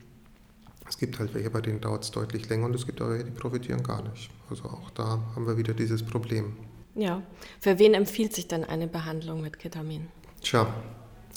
Es 0.89 0.99
gibt 0.99 1.19
halt 1.19 1.33
welche, 1.35 1.51
bei 1.51 1.61
denen 1.61 1.81
dauert 1.81 2.05
es 2.05 2.11
deutlich 2.11 2.49
länger 2.49 2.67
und 2.67 2.75
es 2.75 2.85
gibt 2.85 3.01
aber 3.01 3.13
welche, 3.13 3.25
die 3.25 3.31
profitieren 3.31 3.83
gar 3.83 4.03
nicht. 4.03 4.31
Also 4.51 4.65
auch 4.65 4.91
da 4.91 5.21
haben 5.35 5.47
wir 5.47 5.57
wieder 5.57 5.73
dieses 5.73 6.03
Problem. 6.03 6.57
Ja, 6.95 7.23
für 7.61 7.79
wen 7.79 7.95
empfiehlt 7.95 8.35
sich 8.35 8.49
dann 8.49 8.65
eine 8.65 8.87
Behandlung 8.87 9.41
mit 9.41 9.59
Ketamin? 9.59 10.09
Tja, 10.43 10.75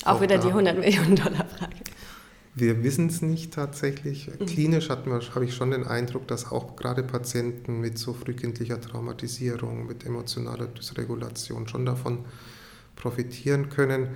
auch, 0.04 0.16
auch 0.16 0.20
wieder 0.20 0.38
die 0.38 0.48
100 0.48 0.78
Millionen 0.78 1.16
Dollar 1.16 1.46
Frage. 1.46 1.76
Wir 2.58 2.82
wissen 2.82 3.08
es 3.08 3.20
nicht 3.20 3.52
tatsächlich. 3.52 4.28
Mhm. 4.28 4.46
Klinisch 4.46 4.88
habe 4.88 5.44
ich 5.44 5.54
schon 5.54 5.72
den 5.72 5.84
Eindruck, 5.84 6.26
dass 6.26 6.50
auch 6.50 6.74
gerade 6.74 7.02
Patienten 7.02 7.80
mit 7.80 7.98
so 7.98 8.14
frühkindlicher 8.14 8.80
Traumatisierung, 8.80 9.86
mit 9.86 10.06
emotionaler 10.06 10.66
Dysregulation 10.66 11.68
schon 11.68 11.84
davon 11.84 12.24
profitieren 12.96 13.68
können. 13.68 14.08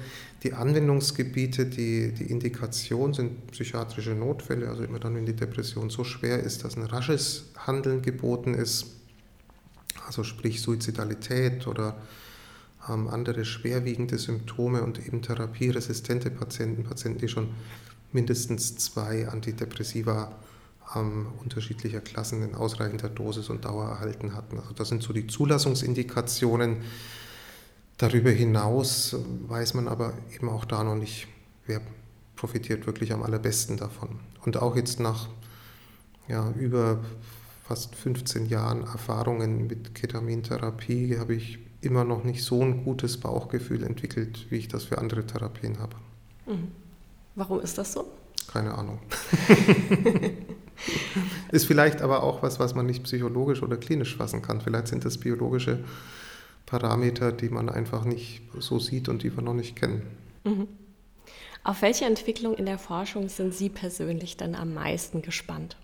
Die 0.42 0.54
Anwendungsgebiete, 0.54 1.66
die, 1.66 2.14
die 2.14 2.30
Indikation 2.30 3.12
sind 3.12 3.46
psychiatrische 3.48 4.12
Notfälle, 4.12 4.70
also 4.70 4.84
immer 4.84 4.98
dann, 4.98 5.14
wenn 5.16 5.26
die 5.26 5.36
Depression 5.36 5.90
so 5.90 6.02
schwer 6.02 6.40
ist, 6.40 6.64
dass 6.64 6.78
ein 6.78 6.84
rasches 6.84 7.50
Handeln 7.66 8.00
geboten 8.00 8.54
ist, 8.54 8.86
also 10.06 10.24
sprich 10.24 10.62
Suizidalität 10.62 11.66
oder 11.66 11.98
ähm, 12.88 13.08
andere 13.08 13.44
schwerwiegende 13.44 14.18
Symptome 14.18 14.82
und 14.82 15.04
eben 15.04 15.22
therapieresistente 15.22 16.30
Patienten, 16.30 16.84
Patienten, 16.84 17.20
die 17.20 17.28
schon 17.28 17.48
mindestens 18.12 18.76
zwei 18.76 19.28
Antidepressiva 19.28 20.32
ähm, 20.94 21.28
unterschiedlicher 21.40 22.00
Klassen 22.00 22.42
in 22.42 22.54
ausreichender 22.54 23.08
Dosis 23.08 23.48
und 23.48 23.64
Dauer 23.64 23.88
erhalten 23.88 24.34
hatten. 24.34 24.58
Also 24.58 24.72
das 24.72 24.88
sind 24.88 25.02
so 25.02 25.12
die 25.12 25.26
Zulassungsindikationen. 25.26 26.78
Darüber 27.98 28.30
hinaus 28.30 29.14
weiß 29.46 29.74
man 29.74 29.86
aber 29.86 30.14
eben 30.34 30.48
auch 30.48 30.64
da 30.64 30.82
noch 30.82 30.96
nicht, 30.96 31.28
wer 31.66 31.80
profitiert 32.34 32.86
wirklich 32.86 33.12
am 33.12 33.22
allerbesten 33.22 33.76
davon. 33.76 34.20
Und 34.44 34.56
auch 34.56 34.74
jetzt 34.74 35.00
nach 35.00 35.28
ja, 36.28 36.50
über 36.52 37.00
fast 37.66 37.94
15 37.94 38.46
Jahren 38.46 38.82
Erfahrungen 38.82 39.66
mit 39.66 39.94
Ketamintherapie 39.94 41.18
habe 41.18 41.34
ich 41.34 41.58
immer 41.80 42.04
noch 42.04 42.24
nicht 42.24 42.44
so 42.44 42.62
ein 42.62 42.84
gutes 42.84 43.18
Bauchgefühl 43.18 43.82
entwickelt, 43.82 44.46
wie 44.50 44.56
ich 44.56 44.68
das 44.68 44.84
für 44.84 44.98
andere 44.98 45.26
Therapien 45.26 45.78
habe. 45.78 45.96
Mhm. 46.46 46.68
Warum 47.34 47.60
ist 47.60 47.78
das 47.78 47.92
so? 47.92 48.10
Keine 48.52 48.74
Ahnung. 48.74 48.98
ist 51.52 51.66
vielleicht 51.66 52.02
aber 52.02 52.22
auch 52.22 52.42
was, 52.42 52.58
was 52.58 52.74
man 52.74 52.86
nicht 52.86 53.04
psychologisch 53.04 53.62
oder 53.62 53.76
klinisch 53.76 54.16
fassen 54.16 54.42
kann. 54.42 54.60
Vielleicht 54.60 54.88
sind 54.88 55.04
das 55.04 55.18
biologische 55.18 55.84
Parameter, 56.66 57.32
die 57.32 57.48
man 57.48 57.68
einfach 57.68 58.04
nicht 58.04 58.42
so 58.58 58.78
sieht 58.78 59.08
und 59.08 59.22
die 59.22 59.34
wir 59.34 59.42
noch 59.42 59.54
nicht 59.54 59.76
kennen. 59.76 60.02
Mhm. 60.44 60.68
Auf 61.62 61.82
welche 61.82 62.06
Entwicklung 62.06 62.54
in 62.54 62.66
der 62.66 62.78
Forschung 62.78 63.28
sind 63.28 63.54
Sie 63.54 63.68
persönlich 63.68 64.36
dann 64.36 64.54
am 64.54 64.74
meisten 64.74 65.20
gespannt? 65.20 65.76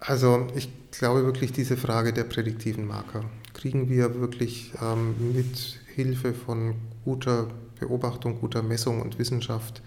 Also 0.00 0.48
ich 0.54 0.68
glaube 0.90 1.24
wirklich 1.24 1.52
diese 1.52 1.76
Frage 1.76 2.12
der 2.12 2.24
prädiktiven 2.24 2.86
Marker. 2.86 3.24
Kriegen 3.52 3.88
wir 3.88 4.20
wirklich 4.20 4.72
ähm, 4.82 5.32
mit 5.34 5.80
Hilfe 5.94 6.34
von 6.34 6.74
guter 7.04 7.48
Beobachtung, 7.78 8.40
guter 8.40 8.62
Messung 8.62 9.00
und 9.00 9.18
Wissenschaft 9.18 9.82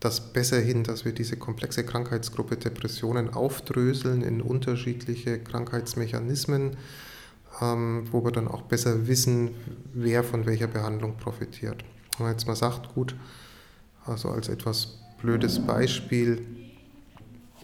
das 0.00 0.32
besser 0.32 0.60
hin, 0.60 0.84
dass 0.84 1.04
wir 1.04 1.12
diese 1.12 1.36
komplexe 1.36 1.84
Krankheitsgruppe 1.84 2.56
Depressionen 2.56 3.34
aufdröseln 3.34 4.22
in 4.22 4.40
unterschiedliche 4.40 5.40
Krankheitsmechanismen, 5.40 6.76
ähm, 7.60 8.06
wo 8.12 8.24
wir 8.24 8.30
dann 8.30 8.48
auch 8.48 8.62
besser 8.62 9.08
wissen, 9.08 9.50
wer 9.94 10.22
von 10.22 10.46
welcher 10.46 10.68
Behandlung 10.68 11.16
profitiert. 11.16 11.84
Wenn 12.16 12.26
man 12.26 12.32
jetzt 12.32 12.46
mal 12.46 12.56
sagt, 12.56 12.94
gut, 12.94 13.16
also 14.06 14.28
als 14.28 14.48
etwas 14.48 14.98
blödes 15.20 15.58
Beispiel, 15.58 16.46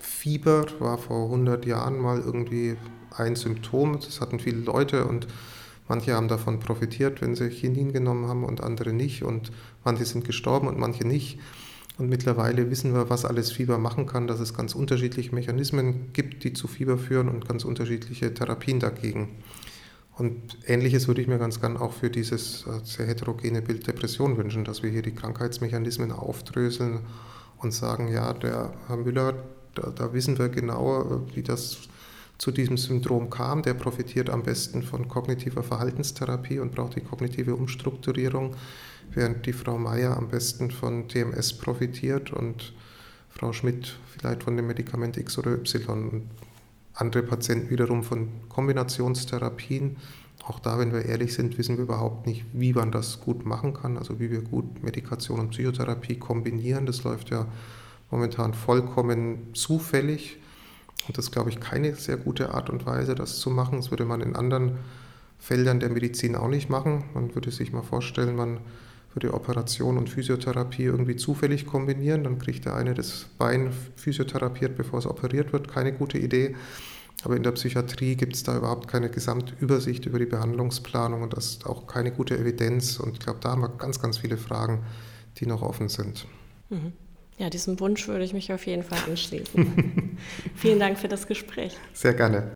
Fieber 0.00 0.66
war 0.80 0.98
vor 0.98 1.26
100 1.26 1.66
Jahren 1.66 1.98
mal 1.98 2.20
irgendwie 2.20 2.76
ein 3.16 3.36
Symptom. 3.36 3.98
Das 4.00 4.20
hatten 4.20 4.38
viele 4.38 4.58
Leute 4.58 5.06
und 5.06 5.26
manche 5.88 6.14
haben 6.14 6.28
davon 6.28 6.60
profitiert, 6.60 7.20
wenn 7.20 7.34
sie 7.34 7.50
Chinin 7.50 7.92
genommen 7.92 8.28
haben 8.28 8.44
und 8.44 8.62
andere 8.62 8.92
nicht. 8.92 9.22
Und 9.22 9.52
manche 9.84 10.04
sind 10.04 10.24
gestorben 10.24 10.68
und 10.68 10.78
manche 10.78 11.06
nicht. 11.06 11.38
Und 11.96 12.08
mittlerweile 12.08 12.70
wissen 12.70 12.92
wir, 12.92 13.08
was 13.08 13.24
alles 13.24 13.52
Fieber 13.52 13.78
machen 13.78 14.06
kann, 14.06 14.26
dass 14.26 14.40
es 14.40 14.54
ganz 14.54 14.74
unterschiedliche 14.74 15.34
Mechanismen 15.34 16.12
gibt, 16.12 16.42
die 16.42 16.52
zu 16.52 16.66
Fieber 16.66 16.98
führen 16.98 17.28
und 17.28 17.46
ganz 17.46 17.64
unterschiedliche 17.64 18.34
Therapien 18.34 18.80
dagegen. 18.80 19.28
Und 20.16 20.58
ähnliches 20.66 21.08
würde 21.08 21.22
ich 21.22 21.28
mir 21.28 21.38
ganz 21.38 21.60
gern 21.60 21.76
auch 21.76 21.92
für 21.92 22.10
dieses 22.10 22.66
äh, 22.66 22.84
sehr 22.84 23.06
heterogene 23.06 23.62
Bild 23.62 23.86
Depression 23.86 24.36
wünschen, 24.36 24.64
dass 24.64 24.82
wir 24.82 24.90
hier 24.90 25.02
die 25.02 25.14
Krankheitsmechanismen 25.14 26.12
aufdröseln 26.12 27.00
und 27.58 27.72
sagen, 27.72 28.08
ja, 28.08 28.32
der 28.32 28.72
Herr 28.86 28.96
Müller, 28.96 29.34
da, 29.74 29.90
da 29.90 30.12
wissen 30.12 30.38
wir 30.38 30.48
genau, 30.50 31.22
wie 31.34 31.42
das 31.42 31.78
zu 32.39 32.51
diesem 32.51 32.76
Syndrom 32.76 33.30
kam. 33.30 33.62
Der 33.62 33.74
profitiert 33.74 34.30
am 34.30 34.43
besten 34.43 34.82
von 34.82 35.09
kognitiver 35.09 35.62
Verhaltenstherapie 35.62 36.59
und 36.59 36.74
braucht 36.74 36.97
die 36.97 37.01
kognitive 37.01 37.55
Umstrukturierung, 37.55 38.55
während 39.12 39.47
die 39.47 39.53
Frau 39.53 39.78
Meier 39.78 40.16
am 40.16 40.28
besten 40.28 40.70
von 40.70 41.09
TMS 41.09 41.53
profitiert 41.55 42.32
und 42.32 42.72
Frau 43.30 43.53
Schmidt 43.53 43.97
vielleicht 44.07 44.45
von 44.45 44.57
dem 44.57 44.66
Medikament 44.66 45.16
X 45.16 45.39
oder 45.39 45.53
Y. 45.53 46.09
Und 46.09 46.30
andere 46.95 47.22
Patienten 47.22 47.70
wiederum 47.70 48.05
von 48.05 48.28
Kombinationstherapien. 48.49 49.97
Auch 50.47 50.59
da, 50.61 50.78
wenn 50.78 50.93
wir 50.93 51.05
ehrlich 51.05 51.35
sind, 51.35 51.57
wissen 51.59 51.76
wir 51.76 51.85
überhaupt 51.85 52.26
nicht, 52.26 52.45
wie 52.53 52.72
man 52.72 52.93
das 52.93 53.20
gut 53.20 53.47
machen 53.47 53.74
kann, 53.74 53.97
also 53.97 54.20
wie 54.20 54.30
wir 54.30 54.43
gut 54.43 54.82
Medikation 54.82 55.41
und 55.41 55.51
Psychotherapie 55.51 56.18
kombinieren. 56.18 56.87
Das 56.87 57.03
läuft 57.03 57.30
ja 57.30 57.47
momentan 58.11 58.55
vollkommen 58.55 59.55
zufällig. 59.55 60.39
Und 61.07 61.18
das 61.18 61.26
ist, 61.26 61.32
glaube 61.32 61.50
ich, 61.50 61.61
keine 61.61 61.94
sehr 61.94 62.16
gute 62.16 62.55
Art 62.55 62.70
und 62.70 62.86
Weise, 62.86 63.14
das 63.14 63.38
zu 63.38 63.50
machen. 63.50 63.76
Das 63.76 63.90
würde 63.90 64.05
man 64.05 64.20
in 64.20 64.36
anderen 64.36 64.78
Feldern 65.38 65.80
der 65.80 65.90
Medizin 65.90 66.36
auch 66.36 66.48
nicht 66.48 66.70
machen. 66.70 67.05
Man 67.14 67.34
würde 67.34 67.50
sich 67.50 67.72
mal 67.72 67.82
vorstellen, 67.82 68.36
man 68.36 68.61
würde 69.12 69.34
Operation 69.34 69.98
und 69.98 70.09
Physiotherapie 70.09 70.84
irgendwie 70.84 71.16
zufällig 71.16 71.66
kombinieren. 71.66 72.24
Dann 72.24 72.38
kriegt 72.38 72.64
der 72.64 72.74
eine 72.74 72.94
das 72.94 73.26
Bein 73.38 73.72
physiotherapiert, 73.96 74.76
bevor 74.76 74.98
es 74.98 75.07
operiert 75.07 75.52
wird. 75.52 75.68
Keine 75.68 75.92
gute 75.92 76.18
Idee. 76.18 76.57
Aber 77.22 77.36
in 77.36 77.42
der 77.42 77.52
Psychiatrie 77.52 78.16
gibt 78.16 78.34
es 78.34 78.42
da 78.42 78.57
überhaupt 78.57 78.88
keine 78.88 79.09
Gesamtübersicht 79.09 80.05
über 80.07 80.18
die 80.18 80.26
Behandlungsplanung 80.26 81.22
und 81.22 81.34
das 81.34 81.46
ist 81.46 81.66
auch 81.66 81.86
keine 81.86 82.11
gute 82.11 82.36
Evidenz. 82.38 82.98
Und 82.98 83.12
ich 83.14 83.20
glaube, 83.20 83.38
da 83.40 83.52
haben 83.52 83.62
wir 83.62 83.68
ganz, 83.68 84.00
ganz 84.00 84.18
viele 84.18 84.36
Fragen, 84.36 84.84
die 85.38 85.46
noch 85.46 85.62
offen 85.62 85.88
sind. 85.88 86.26
Mhm. 86.68 86.92
Ja, 87.39 87.51
diesem 87.51 87.80
Wunsch 87.80 88.07
würde 88.07 88.24
ich 88.24 88.32
mich 88.32 88.53
auf 88.53 88.66
jeden 88.66 88.82
Fall 88.82 88.99
anschließen. 89.09 90.18
Vielen 90.57 90.78
Dank 90.78 90.99
für 90.99 91.09
das 91.09 91.26
Gespräch. 91.26 91.74
Sehr 91.93 92.14
gerne. 92.14 92.53